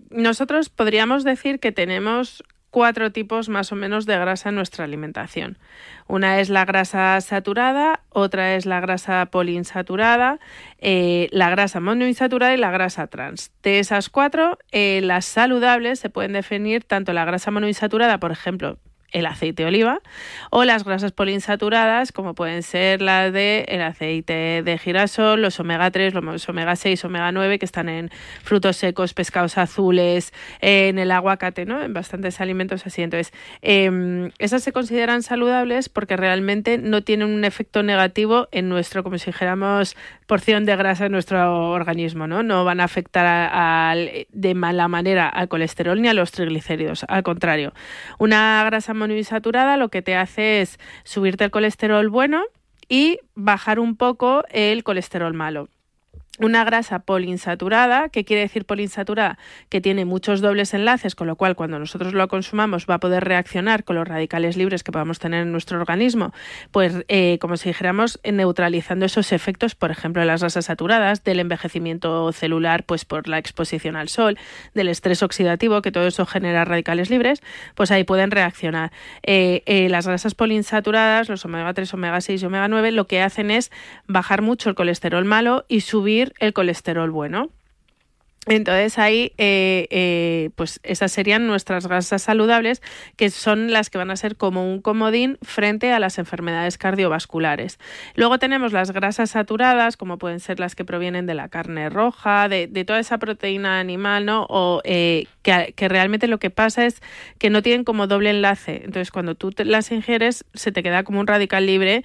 nosotros 0.09 0.69
podríamos 0.69 1.25
decir 1.25 1.59
que 1.59 1.73
tenemos 1.73 2.45
cuatro 2.73 3.11
tipos 3.11 3.49
más 3.49 3.71
o 3.71 3.75
menos 3.75 4.07
de 4.07 4.17
grasa 4.17 4.49
en 4.49 4.55
nuestra 4.55 4.83
alimentación. 4.83 5.59
Una 6.07 6.39
es 6.39 6.49
la 6.49 6.65
grasa 6.65 7.21
saturada, 7.21 7.99
otra 8.09 8.55
es 8.55 8.65
la 8.65 8.79
grasa 8.79 9.27
poliinsaturada, 9.27 10.39
eh, 10.79 11.29
la 11.31 11.51
grasa 11.51 11.79
monoinsaturada 11.79 12.51
y 12.55 12.57
la 12.57 12.71
grasa 12.71 13.05
trans. 13.05 13.51
De 13.61 13.77
esas 13.77 14.09
cuatro, 14.09 14.57
eh, 14.71 15.01
las 15.03 15.25
saludables 15.25 15.99
se 15.99 16.09
pueden 16.09 16.33
definir 16.33 16.83
tanto 16.83 17.13
la 17.13 17.25
grasa 17.25 17.51
monoinsaturada, 17.51 18.19
por 18.19 18.31
ejemplo, 18.31 18.79
el 19.13 19.25
aceite 19.25 19.63
de 19.63 19.69
oliva 19.69 20.01
o 20.49 20.65
las 20.65 20.83
grasas 20.83 21.11
poliinsaturadas 21.11 22.11
como 22.11 22.33
pueden 22.33 22.63
ser 22.63 23.01
las 23.01 23.31
de 23.31 23.65
el 23.67 23.81
aceite 23.81 24.61
de 24.63 24.77
girasol, 24.77 25.41
los 25.41 25.59
omega 25.59 25.89
3, 25.91 26.13
los 26.13 26.49
omega 26.49 26.75
6, 26.75 27.05
omega 27.05 27.31
9 27.31 27.59
que 27.59 27.65
están 27.65 27.89
en 27.89 28.11
frutos 28.43 28.77
secos, 28.77 29.13
pescados 29.13 29.57
azules, 29.57 30.33
en 30.59 30.99
el 30.99 31.11
aguacate, 31.11 31.65
¿no? 31.65 31.81
En 31.81 31.93
bastantes 31.93 32.41
alimentos 32.41 32.85
así. 32.85 33.01
Entonces, 33.01 33.33
em, 33.61 34.31
esas 34.39 34.63
se 34.63 34.71
consideran 34.71 35.23
saludables 35.23 35.89
porque 35.89 36.17
realmente 36.17 36.77
no 36.77 37.03
tienen 37.03 37.29
un 37.29 37.45
efecto 37.45 37.83
negativo 37.83 38.47
en 38.51 38.69
nuestro, 38.69 39.03
como 39.03 39.17
si 39.17 39.27
dijéramos, 39.27 39.95
porción 40.27 40.65
de 40.65 40.75
grasa 40.75 41.05
en 41.05 41.11
nuestro 41.11 41.71
organismo, 41.71 42.27
¿no? 42.27 42.43
No 42.43 42.65
van 42.65 42.79
a 42.79 42.85
afectar 42.85 43.97
de 44.29 44.55
mala 44.55 44.87
manera 44.87 45.29
al 45.29 45.47
colesterol 45.47 46.01
ni 46.01 46.07
a 46.07 46.13
los 46.13 46.31
triglicéridos, 46.31 47.05
al 47.07 47.23
contrario. 47.23 47.73
Una 48.17 48.63
grasa 48.65 48.93
monoinsaturada 49.03 49.77
lo 49.77 49.89
que 49.89 50.01
te 50.01 50.15
hace 50.15 50.61
es 50.61 50.79
subirte 51.03 51.43
el 51.43 51.51
colesterol 51.51 52.09
bueno 52.09 52.43
y 52.89 53.19
bajar 53.35 53.79
un 53.79 53.95
poco 53.95 54.43
el 54.49 54.83
colesterol 54.83 55.33
malo 55.33 55.69
una 56.39 56.63
grasa 56.63 56.99
poliinsaturada, 56.99 58.09
¿qué 58.09 58.25
quiere 58.25 58.41
decir 58.41 58.65
poliinsaturada? 58.65 59.37
Que 59.69 59.81
tiene 59.81 60.03
muchos 60.03 60.41
dobles 60.41 60.73
enlaces, 60.73 61.13
con 61.13 61.27
lo 61.27 61.35
cual 61.35 61.55
cuando 61.55 61.77
nosotros 61.77 62.13
lo 62.13 62.27
consumamos 62.27 62.87
va 62.89 62.95
a 62.95 62.99
poder 62.99 63.23
reaccionar 63.23 63.83
con 63.83 63.95
los 63.95 64.07
radicales 64.07 64.57
libres 64.57 64.83
que 64.83 64.91
podamos 64.91 65.19
tener 65.19 65.43
en 65.43 65.51
nuestro 65.51 65.79
organismo, 65.79 66.33
pues 66.71 67.05
eh, 67.07 67.37
como 67.39 67.55
si 67.55 67.69
dijéramos, 67.69 68.19
neutralizando 68.23 69.05
esos 69.05 69.31
efectos, 69.31 69.75
por 69.75 69.91
ejemplo, 69.91 70.21
de 70.21 70.25
las 70.25 70.41
grasas 70.41 70.65
saturadas, 70.65 71.23
del 71.23 71.39
envejecimiento 71.39 72.31
celular, 72.31 72.83
pues 72.83 73.05
por 73.05 73.27
la 73.27 73.37
exposición 73.37 73.95
al 73.95 74.09
sol, 74.09 74.39
del 74.73 74.87
estrés 74.87 75.21
oxidativo, 75.21 75.83
que 75.83 75.91
todo 75.91 76.07
eso 76.07 76.25
genera 76.25 76.65
radicales 76.65 77.11
libres, 77.11 77.43
pues 77.75 77.91
ahí 77.91 78.05
pueden 78.05 78.31
reaccionar. 78.31 78.91
Eh, 79.21 79.61
eh, 79.67 79.87
las 79.87 80.07
grasas 80.07 80.33
poliinsaturadas, 80.33 81.29
los 81.29 81.45
omega 81.45 81.73
3, 81.75 81.93
omega 81.93 82.21
6 82.21 82.41
y 82.41 82.45
omega 82.47 82.67
9, 82.67 82.91
lo 82.91 83.05
que 83.05 83.21
hacen 83.21 83.51
es 83.51 83.71
bajar 84.07 84.41
mucho 84.41 84.69
el 84.69 84.75
colesterol 84.75 85.25
malo 85.25 85.65
y 85.67 85.81
subir 85.81 86.22
el 86.39 86.53
colesterol 86.53 87.11
bueno. 87.11 87.49
Entonces 88.47 88.99
ahí, 88.99 89.31
eh, 89.37 89.87
eh, 89.89 90.49
pues 90.55 90.81
esas 90.83 91.13
serían 91.13 91.47
nuestras 91.47 91.87
grasas 91.87 92.23
saludables, 92.23 92.81
que 93.15 93.29
son 93.29 93.71
las 93.71 93.89
que 93.89 93.97
van 93.97 94.11
a 94.11 94.17
ser 94.17 94.35
como 94.35 94.69
un 94.69 94.81
comodín 94.81 95.37
frente 95.43 95.93
a 95.93 95.99
las 95.99 96.17
enfermedades 96.17 96.77
cardiovasculares. 96.77 97.79
Luego 98.15 98.39
tenemos 98.39 98.73
las 98.73 98.91
grasas 98.91 99.29
saturadas, 99.31 99.95
como 99.95 100.17
pueden 100.17 100.41
ser 100.41 100.59
las 100.59 100.75
que 100.75 100.83
provienen 100.83 101.25
de 101.25 101.35
la 101.35 101.47
carne 101.47 101.89
roja, 101.89 102.49
de, 102.49 102.67
toda 102.85 102.99
esa 102.99 103.17
proteína 103.17 103.79
animal, 103.79 104.25
¿no? 104.25 104.45
O 104.49 104.81
eh, 104.83 105.25
que, 105.41 105.73
realmente 105.87 106.27
lo 106.27 106.37
que 106.37 106.49
pasa 106.49 106.85
es 106.85 107.01
que 107.37 107.49
no 107.49 107.61
tienen 107.61 107.85
como 107.85 108.07
doble 108.07 108.29
enlace. 108.29 108.81
Entonces, 108.83 109.09
cuando 109.09 109.35
tú 109.35 109.51
las 109.59 109.89
ingieres, 109.91 110.43
se 110.53 110.73
te 110.73 110.83
queda 110.83 111.03
como 111.03 111.21
un 111.21 111.27
radical 111.27 111.65
libre. 111.65 112.03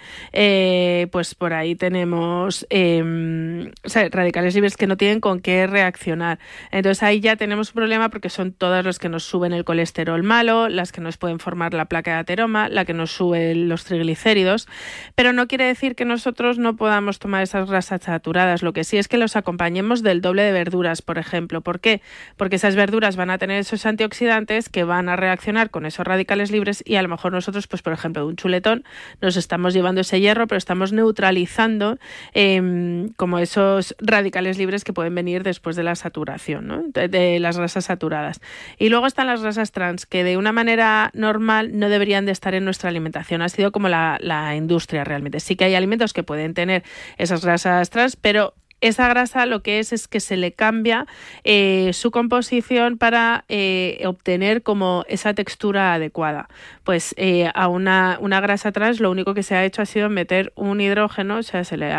pues 1.10 1.34
por 1.34 1.52
ahí 1.52 1.74
tenemos 1.74 2.64
em, 2.70 3.72
radicales 4.12 4.54
libres 4.54 4.76
que 4.76 4.86
no 4.86 4.96
tienen 4.96 5.20
con 5.20 5.40
qué 5.40 5.66
reaccionar 5.66 6.27
entonces 6.70 7.02
ahí 7.02 7.20
ya 7.20 7.36
tenemos 7.36 7.70
un 7.70 7.74
problema 7.74 8.08
porque 8.10 8.28
son 8.28 8.52
todas 8.52 8.84
las 8.84 8.98
que 8.98 9.08
nos 9.08 9.24
suben 9.24 9.52
el 9.52 9.64
colesterol 9.64 10.22
malo, 10.22 10.68
las 10.68 10.92
que 10.92 11.00
nos 11.00 11.16
pueden 11.16 11.38
formar 11.38 11.74
la 11.74 11.86
placa 11.86 12.12
de 12.12 12.18
ateroma, 12.18 12.68
la 12.68 12.84
que 12.84 12.94
nos 12.94 13.12
suben 13.12 13.68
los 13.68 13.84
triglicéridos, 13.84 14.68
pero 15.14 15.32
no 15.32 15.48
quiere 15.48 15.64
decir 15.64 15.94
que 15.94 16.04
nosotros 16.04 16.58
no 16.58 16.76
podamos 16.76 17.18
tomar 17.18 17.42
esas 17.42 17.68
grasas 17.68 18.02
saturadas. 18.02 18.62
Lo 18.62 18.72
que 18.72 18.84
sí 18.84 18.98
es 18.98 19.08
que 19.08 19.18
los 19.18 19.36
acompañemos 19.36 20.02
del 20.02 20.20
doble 20.20 20.42
de 20.42 20.52
verduras, 20.52 21.02
por 21.02 21.18
ejemplo. 21.18 21.60
¿Por 21.62 21.80
qué? 21.80 22.02
Porque 22.36 22.56
esas 22.56 22.76
verduras 22.76 23.16
van 23.16 23.30
a 23.30 23.38
tener 23.38 23.58
esos 23.58 23.86
antioxidantes 23.86 24.68
que 24.68 24.84
van 24.84 25.08
a 25.08 25.16
reaccionar 25.16 25.70
con 25.70 25.86
esos 25.86 26.06
radicales 26.06 26.50
libres 26.50 26.82
y 26.86 26.96
a 26.96 27.02
lo 27.02 27.08
mejor 27.08 27.32
nosotros, 27.32 27.66
pues 27.66 27.82
por 27.82 27.92
ejemplo, 27.92 28.22
de 28.22 28.28
un 28.28 28.36
chuletón, 28.36 28.84
nos 29.20 29.36
estamos 29.36 29.74
llevando 29.74 30.00
ese 30.02 30.20
hierro, 30.20 30.46
pero 30.46 30.58
estamos 30.58 30.92
neutralizando 30.92 31.98
em, 32.34 33.08
como 33.16 33.38
esos 33.38 33.94
radicales 33.98 34.58
libres 34.58 34.84
que 34.84 34.92
pueden 34.92 35.14
venir 35.14 35.42
después 35.42 35.76
de 35.76 35.82
la 35.82 35.94
saturación 35.94 36.17
de, 36.24 37.38
las 37.40 37.58
grasas 37.58 37.86
saturadas. 37.86 38.40
Y 38.78 38.88
luego 38.88 39.06
están 39.06 39.26
las 39.26 39.42
grasas 39.42 39.72
trans, 39.72 40.06
que 40.06 40.24
de 40.24 40.36
una 40.36 40.52
manera 40.52 41.10
normal 41.14 41.78
no 41.78 41.88
deberían 41.88 42.26
de 42.26 42.32
estar 42.32 42.54
en 42.54 42.64
nuestra 42.64 42.90
alimentación. 42.90 43.42
Ha 43.42 43.48
sido 43.48 43.72
como 43.72 43.88
la, 43.88 44.18
la 44.20 44.56
industria 44.56 45.04
realmente. 45.04 45.40
Sí 45.40 45.56
que 45.56 45.64
hay 45.64 45.74
alimentos 45.74 46.12
que 46.12 46.22
pueden 46.22 46.54
tener 46.54 46.82
esas 47.16 47.44
grasas 47.44 47.90
trans, 47.90 48.16
pero 48.16 48.54
esa 48.80 49.08
grasa 49.08 49.46
lo 49.46 49.62
que 49.62 49.78
es 49.78 49.92
es 49.92 50.08
que 50.08 50.20
se 50.20 50.36
le 50.36 50.52
cambia 50.52 51.06
eh, 51.44 51.90
su 51.92 52.10
composición 52.10 52.98
para 52.98 53.44
eh, 53.48 54.02
obtener 54.06 54.62
como 54.62 55.04
esa 55.08 55.34
textura 55.34 55.94
adecuada. 55.94 56.48
Pues 56.84 57.14
eh, 57.18 57.50
a 57.54 57.68
una, 57.68 58.18
una, 58.20 58.40
grasa 58.40 58.72
trans 58.72 59.00
lo 59.00 59.10
único 59.10 59.34
que 59.34 59.42
se 59.42 59.54
ha 59.54 59.64
hecho 59.64 59.82
ha 59.82 59.86
sido 59.86 60.08
meter 60.08 60.52
un 60.54 60.80
hidrógeno, 60.80 61.38
o 61.38 61.42
sea, 61.42 61.64
se 61.64 61.76
le 61.76 61.92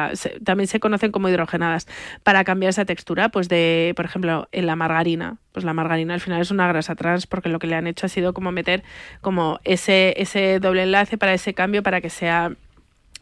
también 0.44 0.68
se 0.68 0.80
conocen 0.80 1.12
como 1.12 1.30
hidrogenadas, 1.30 1.88
para 2.24 2.44
cambiar 2.44 2.70
esa 2.70 2.86
textura, 2.86 3.30
pues 3.30 3.50
de, 3.50 3.94
por 3.96 4.06
ejemplo, 4.06 4.48
en 4.52 4.66
la 4.66 4.76
margarina. 4.76 5.38
Pues 5.52 5.66
la 5.66 5.74
margarina 5.74 6.14
al 6.14 6.22
final 6.22 6.42
es 6.42 6.52
una 6.52 6.68
grasa 6.68 6.96
trans 6.96 7.28
porque 7.28 7.50
lo 7.50 7.60
que 7.60 7.68
le 7.68 7.76
han 7.76 7.88
hecho 7.88 8.06
ha 8.06 8.10
sido 8.10 8.34
como 8.34 8.52
meter 8.52 8.84
como 9.22 9.60
ese, 9.64 10.14
ese 10.18 10.60
doble 10.60 10.84
enlace 10.84 11.18
para 11.18 11.34
ese 11.34 11.54
cambio 11.54 11.84
para 11.84 12.02
que 12.02 12.10
sea 12.10 12.54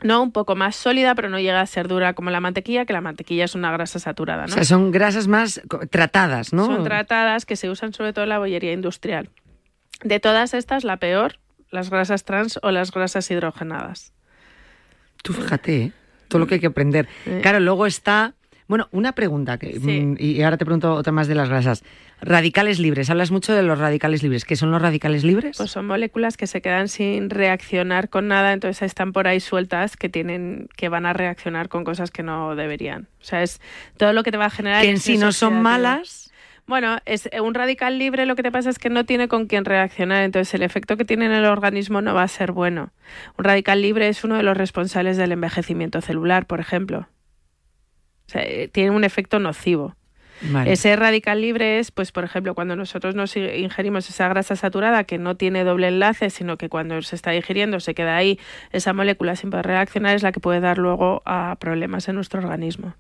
¿no? 0.04 0.22
Un 0.22 0.32
poco 0.32 0.56
más 0.56 0.76
sólida, 0.76 1.16
pero 1.16 1.30
no 1.30 1.40
llega 1.40 1.62
a 1.62 1.66
ser 1.66 1.88
dura 1.88 2.14
como 2.14 2.30
la 2.30 2.40
mantequilla, 2.40 2.86
que 2.86 2.94
la 2.94 3.02
mantequilla 3.02 3.46
es 3.46 3.56
una 3.56 3.72
grasa 3.72 4.00
saturada, 4.00 4.46
¿no? 4.46 4.52
O 4.52 4.56
sea, 4.56 4.64
son 4.64 4.92
grasas 4.92 5.28
más 5.28 5.62
tratadas, 5.90 6.54
¿no? 6.54 6.66
Son 6.66 6.84
tratadas 6.84 7.46
que 7.46 7.56
se 7.56 7.70
usan 7.70 7.94
sobre 7.94 8.14
todo 8.14 8.24
en 8.24 8.30
la 8.30 8.40
bollería 8.40 8.74
industrial. 8.74 9.30
De 10.04 10.20
todas 10.20 10.54
estas, 10.54 10.84
la 10.84 10.98
peor, 10.98 11.40
las 11.72 11.90
grasas 11.90 12.24
trans 12.24 12.60
o 12.62 12.72
las 12.72 12.92
grasas 12.92 13.30
hidrogenadas. 13.32 14.14
Tú 15.24 15.34
fíjate, 15.34 15.84
¿eh? 15.84 15.92
todo 16.28 16.40
lo 16.40 16.48
que 16.48 16.56
hay 16.56 16.60
que 16.62 16.68
aprender. 16.68 17.08
Claro, 17.42 17.60
luego 17.60 17.86
está 17.86 18.36
bueno, 18.68 18.90
una 18.92 19.14
pregunta, 19.14 19.58
que, 19.58 19.80
mm, 19.80 20.18
y 20.20 20.42
ahora 20.42 20.58
te 20.58 20.66
pregunto 20.66 20.94
otra 20.94 21.14
más 21.14 21.28
de 21.28 21.36
las 21.36 21.48
grasas. 21.48 21.84
Radicales 22.22 22.80
libres, 22.80 23.10
hablas 23.10 23.32
mucho 23.32 23.54
de 23.54 23.64
los 23.64 23.80
radicales 23.80 24.24
libres. 24.24 24.44
¿Qué 24.44 24.56
son 24.56 24.72
los 24.72 24.82
radicales 24.82 25.24
libres? 25.24 25.58
Pues 25.58 25.72
son 25.72 25.88
moléculas 25.88 26.36
que 26.36 26.48
se 26.48 26.62
quedan 26.62 26.90
sin 26.90 27.30
reaccionar 27.30 28.10
con 28.10 28.28
nada, 28.28 28.52
entonces 28.52 28.82
están 28.82 29.14
por 29.14 29.28
ahí 29.28 29.40
sueltas 29.40 29.96
que 29.96 30.10
tienen, 30.10 30.68
que 30.76 30.90
van 30.90 31.06
a 31.06 31.14
reaccionar 31.14 31.70
con 31.70 31.86
cosas 31.86 32.12
que 32.12 32.24
no 32.24 32.56
deberían. 32.56 33.08
O 33.22 33.24
sea, 33.24 33.42
es 33.42 33.62
todo 33.96 34.12
lo 34.12 34.24
que 34.24 34.32
te 34.32 34.38
va 34.38 34.46
a 34.46 34.50
generar. 34.50 34.82
Que 34.82 34.90
en 34.90 35.00
sí 35.00 35.18
no 35.18 35.32
son 35.32 35.62
malas. 35.62 36.32
Bueno, 36.66 36.98
es 37.06 37.30
un 37.42 37.54
radical 37.54 37.98
libre 37.98 38.26
lo 38.26 38.36
que 38.36 38.44
te 38.44 38.52
pasa 38.52 38.70
es 38.70 38.78
que 38.78 38.90
no 38.90 39.06
tiene 39.06 39.30
con 39.30 39.48
quién 39.48 39.64
reaccionar, 39.64 40.24
entonces 40.24 40.54
el 40.54 40.64
efecto 40.64 40.98
que 40.98 41.06
tiene 41.06 41.26
en 41.28 41.32
el 41.32 41.46
organismo 41.46 42.02
no 42.02 42.14
va 42.14 42.24
a 42.24 42.28
ser 42.28 42.52
bueno. 42.52 42.90
Un 43.38 43.46
radical 43.46 43.82
libre 43.82 44.10
es 44.10 44.26
uno 44.26 44.36
de 44.36 44.44
los 44.44 44.58
responsables 44.58 45.16
del 45.16 45.32
envejecimiento 45.32 46.02
celular, 46.02 46.46
por 46.46 46.60
ejemplo. 46.60 47.08
Eh, 48.34 48.70
tiene 48.72 48.92
un 48.92 49.04
efecto 49.04 49.40
nocivo. 49.40 49.96
Ese 50.66 50.96
radical 50.96 51.42
libre 51.42 51.80
es, 51.80 51.90
pues, 51.90 52.12
por 52.12 52.24
ejemplo, 52.24 52.54
cuando 52.54 52.76
nosotros 52.76 53.16
nos 53.16 53.36
ingerimos 53.36 54.08
esa 54.08 54.28
grasa 54.28 54.56
saturada 54.56 55.04
que 55.04 55.18
no 55.18 55.36
tiene 55.36 55.64
doble 55.64 55.88
enlace, 55.88 56.30
sino 56.30 56.58
que 56.58 56.70
cuando 56.70 57.02
se 57.02 57.16
está 57.16 57.32
digiriendo 57.32 57.80
se 57.80 57.96
queda 57.96 58.16
ahí 58.16 58.40
esa 58.72 58.94
molécula 58.94 59.36
sin 59.36 59.50
poder 59.50 59.66
reaccionar, 59.66 60.16
es 60.16 60.22
la 60.22 60.32
que 60.32 60.40
puede 60.40 60.60
dar 60.60 60.78
luego 60.78 61.24
a 61.26 61.56
problemas 61.60 62.08
en 62.08 62.16
nuestro 62.16 62.40
organismo. 62.40 62.94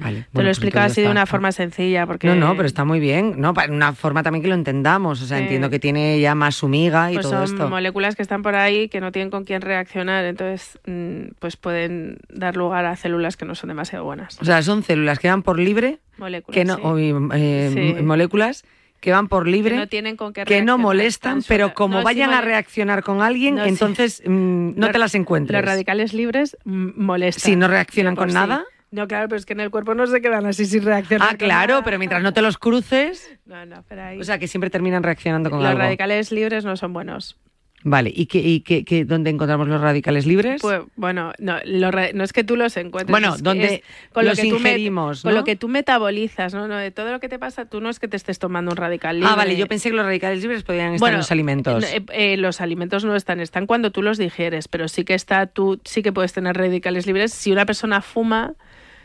Te 0.00 0.12
lo 0.12 0.18
he 0.18 0.24
pues 0.32 0.46
explicado 0.48 0.86
así 0.86 1.02
de 1.02 1.08
una 1.08 1.26
forma 1.26 1.52
sencilla. 1.52 2.06
Porque... 2.06 2.26
No, 2.26 2.34
no, 2.34 2.56
pero 2.56 2.66
está 2.66 2.84
muy 2.84 3.00
bien. 3.00 3.34
No, 3.38 3.54
una 3.68 3.92
forma 3.92 4.22
también 4.22 4.42
que 4.42 4.48
lo 4.48 4.54
entendamos. 4.54 5.22
O 5.22 5.26
sea, 5.26 5.38
entiendo 5.38 5.70
que 5.70 5.78
tiene 5.78 6.20
ya 6.20 6.34
más 6.34 6.56
su 6.56 6.68
miga 6.68 7.10
y 7.10 7.14
pues 7.14 7.28
todo 7.28 7.46
son 7.46 7.56
esto. 7.56 7.68
moléculas 7.68 8.16
que 8.16 8.22
están 8.22 8.42
por 8.42 8.54
ahí 8.54 8.88
que 8.88 9.00
no 9.00 9.12
tienen 9.12 9.30
con 9.30 9.44
quién 9.44 9.62
reaccionar. 9.62 10.24
Entonces, 10.24 10.78
mm, 10.86 11.32
pues 11.38 11.56
pueden 11.56 12.18
dar 12.28 12.56
lugar 12.56 12.86
a 12.86 12.96
células 12.96 13.36
que 13.36 13.44
no 13.44 13.54
son 13.54 13.68
demasiado 13.68 14.04
buenas. 14.04 14.38
O 14.40 14.44
sea, 14.44 14.62
son 14.62 14.82
células 14.82 15.18
que 15.18 15.28
van 15.28 15.42
por 15.42 15.58
libre. 15.58 15.98
Moléculas. 16.18 16.54
Que 16.54 16.64
no, 16.64 16.98
eh, 16.98 18.02
Moléculas 18.02 18.64
que 19.00 19.12
van 19.12 19.28
por 19.28 19.48
libre, 19.48 19.72
que 19.72 19.76
no, 19.78 19.86
tienen 19.86 20.16
con 20.16 20.32
qué 20.32 20.44
que 20.44 20.62
no 20.62 20.78
molestan, 20.78 21.42
pero 21.48 21.74
como 21.74 22.02
vayan 22.02 22.30
a 22.30 22.42
reaccionar 22.42 23.02
con 23.02 23.22
alguien, 23.22 23.58
entonces 23.58 24.22
mm, 24.24 24.72
no 24.76 24.90
te 24.90 24.98
las 24.98 25.14
encuentras. 25.14 25.62
Los 25.62 25.70
radicales 25.70 26.12
libres 26.12 26.56
mm, 26.64 26.90
molestan. 26.96 27.42
Si 27.42 27.56
no 27.56 27.66
reaccionan 27.66 28.14
con 28.14 28.32
nada. 28.32 28.64
No, 28.90 29.06
claro, 29.06 29.28
pero 29.28 29.38
es 29.38 29.46
que 29.46 29.52
en 29.52 29.60
el 29.60 29.70
cuerpo 29.70 29.94
no 29.94 30.06
se 30.06 30.20
quedan 30.20 30.46
así 30.46 30.66
sin 30.66 30.82
reaccionar. 30.82 31.28
Ah, 31.32 31.36
claro, 31.36 31.82
pero 31.84 31.98
mientras 31.98 32.22
no 32.22 32.32
te 32.32 32.42
los 32.42 32.58
cruces. 32.58 33.38
No, 33.46 33.64
no, 33.64 33.84
pero 33.88 34.02
ahí. 34.02 34.20
O 34.20 34.24
sea, 34.24 34.38
que 34.38 34.48
siempre 34.48 34.68
terminan 34.68 35.02
reaccionando 35.02 35.48
con 35.50 35.60
algo. 35.60 35.70
Los 35.70 35.78
radicales 35.78 36.32
libres 36.32 36.64
no 36.64 36.76
son 36.76 36.92
buenos. 36.92 37.38
Vale, 37.82 38.12
¿y, 38.14 38.26
qué, 38.26 38.40
y 38.40 38.60
qué, 38.60 39.04
dónde 39.06 39.30
encontramos 39.30 39.66
los 39.66 39.80
radicales 39.80 40.26
libres? 40.26 40.60
Pues 40.60 40.82
bueno, 40.96 41.32
no, 41.38 41.56
no 41.64 42.24
es 42.24 42.32
que 42.32 42.44
tú 42.44 42.56
los 42.56 42.76
encuentres. 42.76 43.10
Bueno, 43.10 43.36
donde 43.38 43.82
con 44.12 44.26
los 44.26 44.36
lo 44.36 44.42
que 44.42 44.48
ingerimos, 44.48 45.22
Con 45.22 45.34
lo 45.34 45.44
que 45.44 45.56
tú 45.56 45.66
metabolizas, 45.68 46.52
¿no? 46.52 46.68
De 46.68 46.90
todo 46.90 47.10
lo 47.10 47.20
que 47.20 47.30
te 47.30 47.38
pasa, 47.38 47.64
tú 47.64 47.80
no 47.80 47.88
es 47.88 47.98
que 47.98 48.06
te 48.06 48.18
estés 48.18 48.38
tomando 48.38 48.72
un 48.72 48.76
radical 48.76 49.16
libre. 49.16 49.30
Ah, 49.32 49.34
vale, 49.34 49.56
yo 49.56 49.66
pensé 49.66 49.88
que 49.88 49.96
los 49.96 50.04
radicales 50.04 50.42
libres 50.42 50.62
podían 50.62 50.94
estar 50.94 51.10
en 51.10 51.16
los 51.16 51.30
alimentos. 51.30 51.84
Eh, 51.84 52.04
eh, 52.12 52.36
los 52.36 52.60
alimentos 52.60 53.04
no 53.04 53.16
están, 53.16 53.40
están 53.40 53.66
cuando 53.66 53.90
tú 53.90 54.02
los 54.02 54.18
digieres, 54.18 54.68
pero 54.68 54.86
sí 54.86 55.04
que 55.04 55.14
está, 55.14 55.46
tú 55.46 55.80
sí 55.84 56.02
que 56.02 56.12
puedes 56.12 56.34
tener 56.34 56.58
radicales 56.58 57.06
libres. 57.06 57.32
Si 57.32 57.50
una 57.50 57.64
persona 57.64 58.02
fuma 58.02 58.56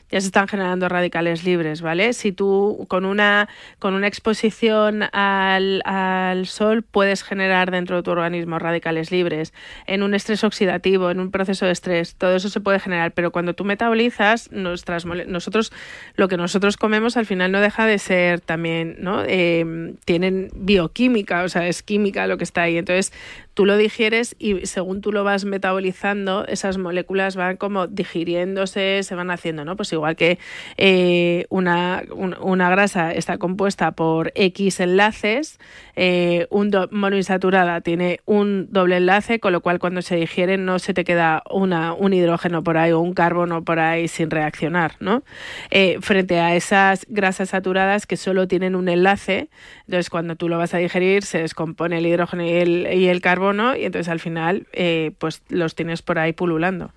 ya 0.09 0.21
se 0.21 0.27
están 0.27 0.47
generando 0.47 0.87
radicales 0.87 1.43
libres, 1.43 1.81
¿vale? 1.81 2.13
Si 2.13 2.31
tú 2.31 2.85
con 2.87 3.05
una, 3.05 3.49
con 3.79 3.93
una 3.93 4.07
exposición 4.07 5.03
al, 5.11 5.81
al, 5.85 6.45
sol 6.47 6.83
puedes 6.83 7.23
generar 7.23 7.71
dentro 7.71 7.97
de 7.97 8.03
tu 8.03 8.11
organismo 8.11 8.59
radicales 8.59 9.11
libres, 9.11 9.53
en 9.87 10.03
un 10.03 10.13
estrés 10.13 10.43
oxidativo, 10.43 11.09
en 11.09 11.19
un 11.19 11.31
proceso 11.31 11.65
de 11.65 11.71
estrés, 11.71 12.15
todo 12.15 12.35
eso 12.35 12.49
se 12.49 12.59
puede 12.59 12.79
generar, 12.79 13.13
pero 13.13 13.31
cuando 13.31 13.53
tú 13.53 13.65
metabolizas, 13.65 14.51
nuestras, 14.51 15.05
nosotros, 15.05 15.71
lo 16.15 16.27
que 16.27 16.37
nosotros 16.37 16.77
comemos 16.77 17.17
al 17.17 17.25
final 17.25 17.51
no 17.51 17.59
deja 17.59 17.85
de 17.85 17.99
ser 17.99 18.41
también, 18.41 18.97
¿no? 18.99 19.23
Eh, 19.25 19.93
tienen 20.05 20.49
bioquímica, 20.53 21.43
o 21.43 21.49
sea, 21.49 21.67
es 21.67 21.83
química 21.83 22.27
lo 22.27 22.37
que 22.37 22.43
está 22.43 22.63
ahí. 22.63 22.77
Entonces, 22.77 23.11
tú 23.55 23.65
lo 23.65 23.77
digieres 23.77 24.35
y 24.37 24.65
según 24.65 25.01
tú 25.01 25.13
lo 25.13 25.23
vas 25.23 25.45
metabolizando, 25.45 26.45
esas 26.45 26.77
moléculas 26.77 27.37
van 27.37 27.55
como 27.55 27.87
digiriéndose, 27.87 29.01
se 29.01 29.15
van 29.15 29.31
haciendo, 29.31 29.63
¿no? 29.63 29.77
Pues 29.77 29.93
igual 29.93 30.17
que 30.17 30.37
eh, 30.77 31.45
una, 31.49 32.03
una, 32.13 32.69
grasa 32.69 33.13
está 33.13 33.37
compuesta 33.37 33.93
por 33.93 34.33
X 34.35 34.81
enlaces, 34.81 35.57
eh, 35.95 36.47
un 36.49 36.69
monoinsaturada 36.91 37.79
tiene 37.79 38.19
un 38.25 38.67
doble 38.71 38.97
enlace, 38.97 39.39
con 39.39 39.53
lo 39.53 39.61
cual 39.61 39.79
cuando 39.79 40.01
se 40.01 40.17
digiere 40.17 40.57
no 40.57 40.77
se 40.77 40.93
te 40.93 41.05
queda 41.05 41.41
una, 41.49 41.93
un 41.93 42.11
hidrógeno 42.11 42.61
por 42.61 42.77
ahí 42.77 42.91
o 42.91 42.99
un 42.99 43.13
carbono 43.13 43.63
por 43.63 43.79
ahí 43.79 44.09
sin 44.09 44.31
reaccionar, 44.31 44.95
¿no? 44.99 45.23
Eh, 45.71 45.97
frente 46.01 46.41
a 46.41 46.55
esas 46.57 47.05
grasas 47.07 47.49
saturadas 47.49 48.05
que 48.05 48.17
solo 48.17 48.49
tienen 48.49 48.75
un 48.75 48.89
enlace, 48.89 49.47
entonces 49.87 50.09
cuando 50.09 50.35
tú 50.35 50.49
lo 50.49 50.57
vas 50.57 50.73
a 50.73 50.77
digerir 50.77 51.23
se 51.23 51.37
descompone 51.37 51.99
el 51.99 52.05
hidrógeno 52.05 52.43
y 52.43 52.51
el, 52.51 52.87
y 52.93 53.07
el 53.07 53.21
carbono 53.21 53.44
y 53.53 53.85
entonces 53.85 54.09
al 54.09 54.19
final 54.19 54.67
eh, 54.73 55.11
pues 55.17 55.43
los 55.49 55.75
tienes 55.75 56.01
por 56.01 56.19
ahí 56.19 56.33
pululando. 56.33 56.91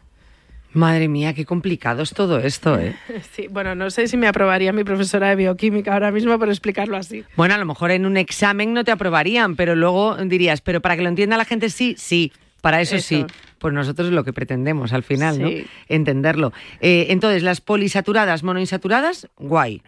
Madre 0.72 1.08
mía, 1.08 1.32
qué 1.34 1.44
complicado 1.44 2.02
es 2.02 2.12
todo 2.12 2.38
esto, 2.38 2.78
¿eh? 2.78 2.94
Sí, 3.32 3.46
bueno, 3.48 3.74
no 3.74 3.90
sé 3.90 4.06
si 4.06 4.16
me 4.16 4.28
aprobaría 4.28 4.72
mi 4.72 4.84
profesora 4.84 5.30
de 5.30 5.36
bioquímica 5.36 5.94
ahora 5.94 6.10
mismo 6.10 6.38
por 6.38 6.48
explicarlo 6.48 6.96
así. 6.96 7.24
Bueno, 7.36 7.54
a 7.54 7.58
lo 7.58 7.64
mejor 7.64 7.90
en 7.90 8.04
un 8.04 8.16
examen 8.16 8.74
no 8.74 8.84
te 8.84 8.90
aprobarían, 8.90 9.56
pero 9.56 9.74
luego 9.74 10.16
dirías, 10.16 10.60
pero 10.60 10.80
para 10.80 10.96
que 10.96 11.02
lo 11.02 11.08
entienda 11.08 11.36
la 11.36 11.46
gente 11.46 11.70
sí, 11.70 11.94
sí, 11.98 12.32
para 12.60 12.80
eso, 12.80 12.98
sí. 12.98 13.24
Pues 13.58 13.74
nosotros 13.74 14.08
es 14.08 14.14
lo 14.14 14.24
que 14.24 14.32
pretendemos 14.32 14.92
al 14.92 15.02
final, 15.02 15.40
¿no? 15.40 15.48
Entenderlo. 15.88 16.52
Eh, 16.80 17.06
entonces, 17.10 17.42
las 17.42 17.60
polisaturadas, 17.60 18.42
monoinsaturadas, 18.42 19.28
guay. 19.36 19.82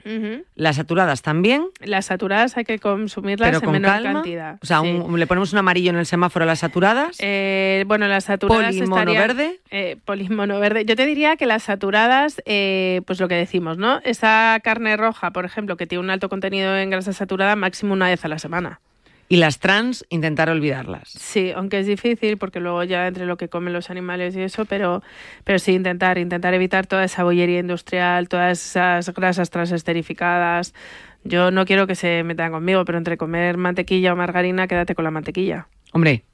Las 0.55 0.77
saturadas 0.77 1.23
también. 1.23 1.67
Las 1.81 2.07
saturadas 2.07 2.57
hay 2.57 2.65
que 2.65 2.79
consumirlas 2.79 3.49
pero 3.49 3.59
en 3.59 3.65
con 3.65 3.73
menor 3.73 3.91
calma. 3.91 4.13
cantidad. 4.15 4.59
O 4.63 4.67
sea, 4.67 4.81
sí. 4.81 4.89
un- 4.89 5.19
le 5.19 5.27
ponemos 5.27 5.53
un 5.53 5.59
amarillo 5.59 5.91
en 5.91 5.97
el 5.97 6.07
semáforo 6.07 6.45
a 6.45 6.47
las 6.47 6.61
saturadas. 6.61 7.17
Eh, 7.21 7.85
bueno, 7.87 8.07
las 8.09 8.25
saturadas 8.25 8.75
Poli, 8.75 8.81
mono, 8.89 8.97
estarían- 9.01 9.27
verde. 9.29 9.61
Eh, 9.71 9.97
poli, 10.05 10.29
mono, 10.29 10.59
verde. 10.61 10.85
Yo 10.85 10.97
te 10.97 11.07
diría 11.07 11.37
que 11.37 11.47
las 11.47 11.65
saturadas, 11.65 12.43
eh, 12.47 13.03
pues 13.07 13.21
lo 13.21 13.29
que 13.29 13.35
decimos, 13.37 13.79
¿no? 13.79 14.01
Esa 14.05 14.59
carne 14.65 14.97
roja, 14.97 15.31
por 15.31 15.45
ejemplo, 15.45 15.77
que 15.77 15.87
tiene 15.87 16.03
un 16.05 16.11
alto 16.11 16.29
contenido 16.29 16.77
en 16.77 16.91
grasa 16.91 17.13
saturada, 17.13 17.57
máximo 17.57 17.93
una 17.93 18.09
vez 18.09 18.25
a 18.25 18.29
la 18.29 18.39
semana. 18.39 18.81
Y 19.33 19.37
las 19.37 19.61
trans, 19.61 20.05
intentar 20.11 20.51
olvidarlas. 20.51 21.09
Sí, 21.09 21.53
aunque 21.55 21.79
es 21.79 21.87
difícil 21.87 22.37
porque 22.37 22.59
luego 22.59 22.83
ya 22.83 23.07
entre 23.07 23.27
lo 23.27 23.37
que 23.37 23.49
comen 23.49 23.73
los 23.73 23.89
animales 23.89 24.35
y 24.35 24.43
eso, 24.43 24.65
pero, 24.65 25.05
pero 25.45 25.61
sí 25.61 25.73
intentar, 25.73 26.19
intentar 26.19 26.53
evitar 26.53 26.89
toda 26.89 27.05
esa 27.05 27.23
bollería 27.23 27.61
industrial, 27.61 28.29
todas 28.29 28.61
esas 28.61 29.15
grasas 29.15 29.49
transesterificadas. 29.51 30.75
Yo 31.23 31.53
no 31.53 31.65
quiero 31.65 31.87
que 31.87 31.95
se 31.95 32.25
metan 32.25 32.51
conmigo, 32.51 32.85
pero 32.85 32.99
entre 32.99 33.17
comer 33.17 33.57
mantequilla 33.57 34.13
o 34.13 34.17
margarina, 34.17 34.67
quédate 34.67 34.97
con 34.97 35.05
la 35.05 35.13
mantequilla. 35.13 35.69
Hombre, 35.93 36.25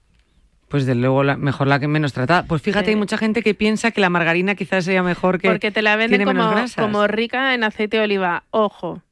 pues 0.68 0.86
de 0.86 0.94
luego 0.94 1.22
la- 1.22 1.36
mejor 1.36 1.66
la 1.66 1.78
que 1.78 1.88
menos 1.88 2.14
tratada. 2.14 2.44
Pues 2.44 2.62
fíjate, 2.62 2.86
Sí. 2.86 2.90
hay 2.92 2.96
mucha 2.96 3.18
gente 3.18 3.42
que 3.42 3.52
piensa 3.52 3.90
que 3.90 4.00
la 4.00 4.08
margarina 4.08 4.54
quizás 4.54 4.86
sea 4.86 5.02
mejor 5.02 5.38
que 5.38 5.48
Porque 5.50 5.70
te 5.70 5.82
la 5.82 5.96
venden 5.96 6.24
como, 6.24 6.50
como 6.76 7.06
rica 7.06 7.52
en 7.52 7.62
aceite 7.62 7.98
de 7.98 8.04
oliva. 8.04 8.44
Ojo. 8.50 9.02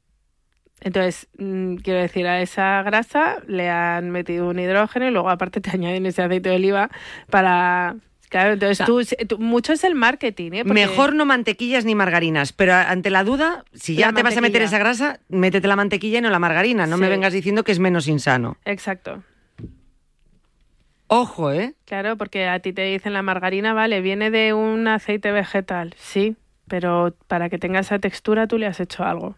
Entonces, 0.85 1.27
mm, 1.39 1.77
quiero 1.77 1.99
decir, 1.99 2.27
a 2.27 2.39
esa 2.41 2.83
grasa 2.83 3.37
le 3.47 3.71
han 3.71 4.11
metido 4.11 4.47
un 4.47 4.59
hidrógeno 4.59 5.07
y 5.07 5.11
luego 5.11 5.31
aparte 5.31 5.59
te 5.59 5.71
añaden 5.73 6.05
ese 6.05 6.21
aceite 6.21 6.49
de 6.49 6.55
oliva 6.55 6.89
para... 7.29 7.95
Claro, 8.29 8.53
entonces 8.53 8.81
O 8.81 8.85
tú, 8.85 9.01
tú- 9.27 9.37
mucho 9.39 9.73
es 9.73 9.83
el 9.83 9.95
marketing, 9.95 10.51
¿eh? 10.53 10.63
Porque- 10.63 10.73
Mejor 10.73 11.15
no 11.15 11.25
mantequillas 11.25 11.85
ni 11.85 11.95
margarinas, 11.95 12.53
pero 12.53 12.73
ante 12.73 13.09
la 13.09 13.23
duda, 13.23 13.63
si 13.73 13.95
ya 13.95 14.07
La 14.07 14.13
te 14.13 14.23
vas 14.23 14.37
a 14.37 14.41
meter 14.41 14.61
esa 14.61 14.77
grasa, 14.77 15.19
métete 15.29 15.67
la 15.67 15.75
mantequilla 15.75 16.19
y 16.19 16.21
no 16.21 16.29
la 16.29 16.39
margarina. 16.39 16.85
No 16.85 16.97
me 16.97 17.07
vengas 17.09 17.33
diciendo 17.33 17.63
que 17.63 17.71
es 17.71 17.79
menos 17.79 18.07
insano. 18.07 18.57
Exacto. 18.65 19.23
Ojo, 21.07 21.51
¿eh? 21.51 21.75
Claro, 21.85 22.17
porque 22.17 22.47
a 22.47 22.59
ti 22.59 22.73
te 22.73 22.81
dicen 22.83 23.13
la 23.13 23.21
margarina, 23.21 23.73
vale, 23.73 24.01
viene 24.01 24.31
de 24.31 24.53
un 24.53 24.87
aceite 24.87 25.31
vegetal, 25.31 25.93
sí, 25.97 26.35
pero 26.67 27.15
para 27.27 27.49
que 27.49 27.57
tenga 27.59 27.79
esa 27.79 27.99
textura 27.99 28.47
tú 28.47 28.57
le 28.57 28.65
has 28.65 28.79
hecho 28.79 29.03
algo. 29.03 29.35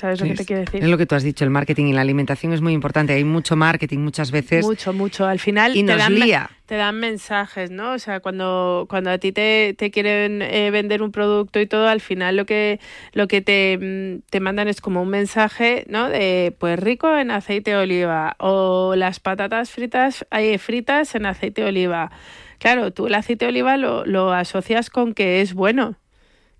¿Sabes 0.00 0.20
lo 0.20 0.26
que 0.26 0.34
te 0.34 0.44
quiero 0.46 0.60
decir? 0.60 0.82
Es 0.82 0.88
lo 0.88 0.96
que 0.98 1.04
tú 1.06 1.14
has 1.14 1.22
dicho, 1.22 1.44
el 1.44 1.50
marketing 1.50 1.86
y 1.86 1.92
la 1.92 2.00
alimentación 2.00 2.52
es 2.54 2.60
muy 2.62 2.72
importante. 2.72 3.12
Hay 3.12 3.24
mucho 3.24 3.56
marketing 3.56 3.98
muchas 3.98 4.30
veces. 4.30 4.64
Mucho, 4.64 4.92
mucho. 4.92 5.26
Al 5.26 5.38
final 5.38 5.76
Y 5.76 5.84
te, 5.84 5.92
nos 5.92 5.98
dan, 5.98 6.14
me- 6.14 6.20
lía. 6.20 6.50
te 6.66 6.76
dan 6.76 6.98
mensajes, 6.98 7.70
¿no? 7.70 7.92
O 7.92 7.98
sea, 7.98 8.20
cuando, 8.20 8.86
cuando 8.88 9.10
a 9.10 9.18
ti 9.18 9.32
te, 9.32 9.74
te 9.76 9.90
quieren 9.90 10.40
eh, 10.40 10.70
vender 10.70 11.02
un 11.02 11.12
producto 11.12 11.60
y 11.60 11.66
todo, 11.66 11.88
al 11.88 12.00
final 12.00 12.36
lo 12.36 12.46
que, 12.46 12.80
lo 13.12 13.28
que 13.28 13.42
te, 13.42 13.78
mm, 13.78 14.22
te 14.30 14.40
mandan 14.40 14.66
es 14.68 14.80
como 14.80 15.02
un 15.02 15.08
mensaje, 15.10 15.84
¿no? 15.88 16.08
De, 16.08 16.56
pues 16.58 16.78
rico 16.80 17.14
en 17.16 17.30
aceite 17.30 17.72
de 17.72 17.76
oliva 17.76 18.34
o 18.38 18.94
las 18.96 19.20
patatas 19.20 19.70
fritas, 19.70 20.26
hay 20.30 20.56
fritas 20.56 21.14
en 21.14 21.26
aceite 21.26 21.62
de 21.62 21.68
oliva. 21.68 22.10
Claro, 22.58 22.92
tú 22.92 23.08
el 23.08 23.14
aceite 23.14 23.44
de 23.44 23.50
oliva 23.50 23.76
lo, 23.76 24.06
lo 24.06 24.32
asocias 24.32 24.88
con 24.88 25.12
que 25.14 25.42
es 25.42 25.52
bueno. 25.52 25.96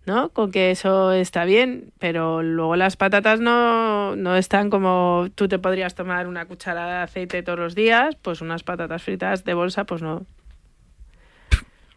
¿No? 0.07 0.31
Con 0.31 0.51
que 0.51 0.71
eso 0.71 1.13
está 1.13 1.45
bien, 1.45 1.93
pero 1.99 2.43
luego 2.43 2.77
las 2.77 2.97
patatas 2.97 3.41
no, 3.41 4.17
no 4.17 4.37
están 4.37 4.71
como 4.71 5.29
tú 5.35 5.49
te 5.49 5.59
podrías 5.59 5.95
tomar 5.95 6.27
una 6.27 6.47
cucharada 6.47 6.99
de 6.99 7.03
aceite 7.05 7.43
todos 7.43 7.59
los 7.59 7.75
días, 7.75 8.17
pues 8.21 8.41
unas 8.41 8.63
patatas 8.63 9.03
fritas 9.03 9.45
de 9.45 9.55
bolsa, 9.55 9.85
pues 9.85 10.03
no. 10.03 10.27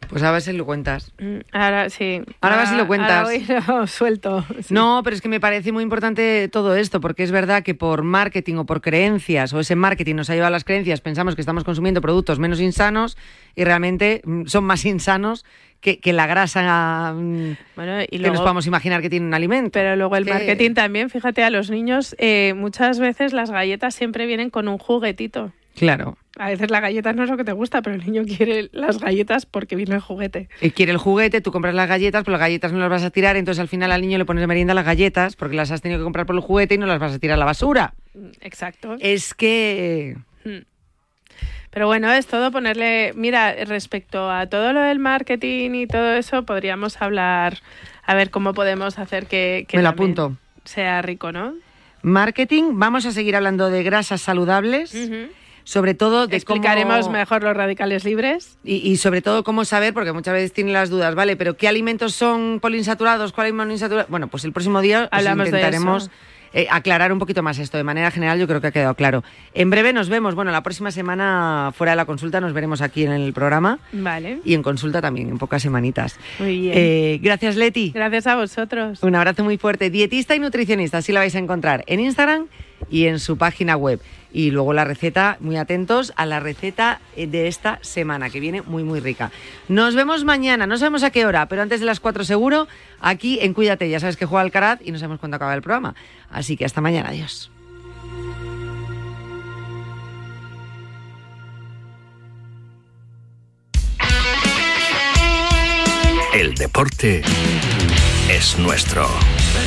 Pues 0.09 0.23
a 0.23 0.31
ver 0.31 0.41
si 0.41 0.53
lo 0.53 0.65
cuentas. 0.65 1.13
Mm, 1.19 1.39
Ahora 1.51 1.89
sí. 1.89 2.21
Ahora 2.41 2.57
vas 2.57 2.71
y 2.71 2.75
lo 2.75 2.87
cuentas. 2.87 3.11
Ahora 3.11 3.23
voy, 3.25 3.45
lo 3.67 3.87
suelto. 3.87 4.45
sí. 4.61 4.73
No, 4.73 5.01
pero 5.03 5.15
es 5.15 5.21
que 5.21 5.29
me 5.29 5.39
parece 5.39 5.71
muy 5.71 5.83
importante 5.83 6.47
todo 6.49 6.75
esto, 6.75 7.01
porque 7.01 7.23
es 7.23 7.31
verdad 7.31 7.63
que 7.63 7.75
por 7.75 8.03
marketing 8.03 8.55
o 8.57 8.65
por 8.65 8.81
creencias, 8.81 9.53
o 9.53 9.59
ese 9.59 9.75
marketing 9.75 10.15
nos 10.15 10.29
ha 10.29 10.33
llevado 10.33 10.49
a 10.49 10.51
las 10.51 10.63
creencias, 10.63 11.01
pensamos 11.01 11.35
que 11.35 11.41
estamos 11.41 11.63
consumiendo 11.63 12.01
productos 12.01 12.39
menos 12.39 12.59
insanos 12.59 13.17
y 13.55 13.63
realmente 13.63 14.21
mm, 14.25 14.45
son 14.45 14.63
más 14.65 14.85
insanos 14.85 15.45
que, 15.85 15.99
que 15.99 16.13
la 16.13 16.25
grasa 16.25 17.13
mm, 17.13 17.57
Bueno, 17.75 18.01
y 18.01 18.17
que 18.17 18.31
nos 18.31 18.39
podamos 18.39 18.65
imaginar 18.65 19.03
que 19.03 19.09
tiene 19.11 19.27
un 19.27 19.33
alimento. 19.35 19.69
pero 19.71 19.95
luego 19.95 20.15
el 20.15 20.25
marketing 20.25 20.73
también, 20.73 21.11
fíjate, 21.11 21.43
a 21.43 21.51
los 21.51 21.69
niños 21.69 22.15
eh, 22.17 22.55
muchas 22.57 22.99
veces 22.99 23.33
las 23.33 23.51
galletas 23.51 23.93
siempre 23.93 24.25
vienen 24.25 24.49
con 24.49 24.67
un 24.67 24.79
juguetito. 24.79 25.51
Claro. 25.75 26.17
A 26.39 26.49
veces 26.49 26.71
la 26.71 26.79
galleta 26.79 27.13
no 27.13 27.23
es 27.23 27.29
lo 27.29 27.37
que 27.37 27.43
te 27.43 27.51
gusta, 27.51 27.83
pero 27.83 27.95
el 27.95 28.03
niño 28.03 28.23
quiere 28.25 28.69
las 28.71 28.97
galletas 28.97 29.45
porque 29.45 29.75
viene 29.75 29.93
el 29.93 30.01
juguete. 30.01 30.49
Eh, 30.59 30.71
Quiere 30.71 30.91
el 30.91 30.97
juguete, 30.97 31.39
tú 31.41 31.51
compras 31.51 31.75
las 31.75 31.87
galletas, 31.87 32.23
pero 32.23 32.31
las 32.31 32.41
galletas 32.41 32.73
no 32.73 32.79
las 32.79 32.89
vas 32.89 33.03
a 33.03 33.11
tirar, 33.11 33.35
entonces 33.35 33.59
al 33.61 33.67
final 33.67 33.91
al 33.91 34.01
niño 34.01 34.17
le 34.17 34.25
pones 34.25 34.41
de 34.41 34.47
merienda 34.47 34.73
las 34.73 34.85
galletas 34.85 35.35
porque 35.35 35.55
las 35.55 35.69
has 35.69 35.81
tenido 35.81 35.99
que 35.99 36.03
comprar 36.03 36.25
por 36.25 36.35
el 36.35 36.41
juguete 36.41 36.75
y 36.75 36.77
no 36.79 36.87
las 36.87 36.97
vas 36.97 37.13
a 37.13 37.19
tirar 37.19 37.35
a 37.35 37.39
la 37.39 37.45
basura. 37.45 37.93
Exacto. 38.41 38.95
Es 38.99 39.35
que... 39.35 40.17
Pero 41.75 41.87
bueno, 41.87 42.09
es 42.13 42.25
todo 42.25 42.51
ponerle. 42.51 43.11
Mira, 43.17 43.53
respecto 43.65 44.31
a 44.31 44.47
todo 44.47 44.71
lo 44.71 44.79
del 44.79 44.97
marketing 44.97 45.71
y 45.71 45.87
todo 45.87 46.13
eso, 46.13 46.43
podríamos 46.43 47.01
hablar 47.01 47.57
a 48.05 48.15
ver 48.15 48.29
cómo 48.29 48.53
podemos 48.53 48.97
hacer 48.97 49.25
que, 49.25 49.65
que 49.67 49.75
Me 49.75 49.83
lo 49.83 49.89
también 49.89 50.11
apunto. 50.11 50.37
sea 50.63 51.01
rico, 51.01 51.33
¿no? 51.33 51.53
Marketing, 52.01 52.63
vamos 52.79 53.05
a 53.05 53.11
seguir 53.11 53.35
hablando 53.35 53.69
de 53.69 53.83
grasas 53.83 54.21
saludables, 54.21 54.95
sobre 55.65 55.95
todo 55.95 56.27
de 56.27 56.37
Explicaremos 56.37 57.07
cómo... 57.07 57.17
mejor 57.17 57.43
los 57.43 57.57
radicales 57.57 58.05
libres. 58.05 58.57
Y, 58.63 58.75
y 58.75 58.95
sobre 58.95 59.21
todo 59.21 59.43
cómo 59.43 59.65
saber, 59.65 59.93
porque 59.93 60.13
muchas 60.13 60.33
veces 60.33 60.53
tienen 60.53 60.71
las 60.71 60.89
dudas, 60.89 61.13
¿vale? 61.13 61.35
Pero 61.35 61.57
¿qué 61.57 61.67
alimentos 61.67 62.13
son 62.15 62.59
poliinsaturados? 62.61 63.33
¿Cuáles 63.33 63.53
monoinsaturados? 63.53 64.09
Bueno, 64.09 64.27
pues 64.29 64.45
el 64.45 64.53
próximo 64.53 64.79
día 64.79 65.03
os 65.03 65.09
Hablamos 65.11 65.51
de 65.51 65.57
intentaremos 65.57 66.03
eso. 66.03 66.11
Eh, 66.55 66.67
aclarar 66.71 67.11
un 67.11 67.19
poquito 67.19 67.43
más 67.43 67.59
esto. 67.59 67.77
De 67.77 67.83
manera 67.83 68.09
general 68.11 68.39
yo 68.39 68.47
creo 68.47 68.61
que 68.61 68.67
ha 68.67 68.71
quedado 68.71 68.95
claro. 68.95 69.25
En 69.53 69.69
breve 69.69 69.91
nos 69.91 70.07
vemos. 70.07 70.35
Bueno, 70.35 70.51
la 70.51 70.63
próxima 70.63 70.89
semana 70.89 71.73
fuera 71.75 71.91
de 71.91 71.97
la 71.97 72.05
consulta 72.05 72.39
nos 72.39 72.53
veremos 72.53 72.81
aquí 72.81 73.03
en 73.03 73.11
el 73.11 73.33
programa 73.33 73.79
Vale. 73.91 74.39
y 74.45 74.53
en 74.53 74.63
consulta 74.63 75.01
también, 75.01 75.27
en 75.27 75.37
pocas 75.37 75.61
semanitas. 75.61 76.17
Muy 76.39 76.61
bien. 76.61 76.73
Eh, 76.77 77.19
gracias, 77.21 77.57
Leti. 77.57 77.91
Gracias 77.93 78.25
a 78.27 78.37
vosotros. 78.37 79.03
Un 79.03 79.15
abrazo 79.15 79.43
muy 79.43 79.57
fuerte. 79.57 79.89
Dietista 79.89 80.33
y 80.33 80.39
nutricionista, 80.39 80.99
así 80.99 81.11
la 81.11 81.19
vais 81.19 81.35
a 81.35 81.39
encontrar 81.39 81.83
en 81.87 81.99
Instagram 81.99 82.47
y 82.89 83.07
en 83.07 83.19
su 83.19 83.37
página 83.37 83.75
web. 83.75 83.99
Y 84.35 84.51
luego 84.51 84.73
la 84.73 84.83
receta, 84.83 85.37
muy 85.39 85.55
atentos 85.55 86.11
a 86.17 86.25
la 86.25 86.41
receta 86.41 86.99
eh, 87.15 87.25
de 87.25 87.47
esta 87.47 87.79
semana, 87.81 88.29
que 88.29 88.41
viene 88.41 88.61
muy, 88.63 88.83
muy 88.83 88.99
rica. 88.99 89.31
Nos 89.69 89.95
vemos 89.95 90.25
mañana, 90.25 90.67
no 90.67 90.77
sabemos 90.77 91.03
a 91.03 91.09
qué 91.09 91.25
hora, 91.25 91.45
pero 91.45 91.61
antes 91.61 91.79
de 91.79 91.85
las 91.85 92.01
4 92.01 92.25
seguro, 92.25 92.67
aquí 92.99 93.39
en 93.41 93.53
Cuídate. 93.53 93.89
Ya 93.89 94.01
sabes 94.01 94.17
que 94.17 94.25
juega 94.25 94.41
Alcaraz 94.41 94.81
y 94.83 94.91
no 94.91 94.99
sabemos 94.99 95.21
cuándo 95.21 95.37
acaba 95.37 95.53
el 95.53 95.61
programa. 95.61 95.95
Así 96.29 96.57
que 96.57 96.65
hasta 96.65 96.81
mañana, 96.81 97.11
adiós. 97.11 97.49
El 106.33 106.55
deporte 106.55 107.21
es 108.29 108.59
nuestro. 108.59 109.07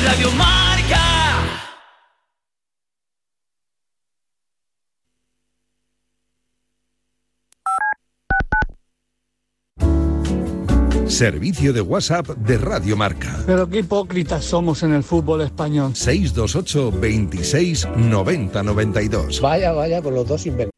Radio 0.04 0.30
Marca. 0.32 1.17
Servicio 11.08 11.72
de 11.72 11.80
WhatsApp 11.80 12.28
de 12.28 12.58
Radio 12.58 12.96
Marca. 12.96 13.42
Pero 13.46 13.68
qué 13.68 13.78
hipócritas 13.78 14.44
somos 14.44 14.82
en 14.82 14.92
el 14.92 15.02
fútbol 15.02 15.40
español. 15.40 15.94
628 15.94 16.92
26 17.00 17.88
90 17.96 18.62
92. 18.62 19.40
Vaya, 19.40 19.72
vaya, 19.72 20.02
con 20.02 20.14
los 20.14 20.28
dos 20.28 20.46
inventados. 20.46 20.77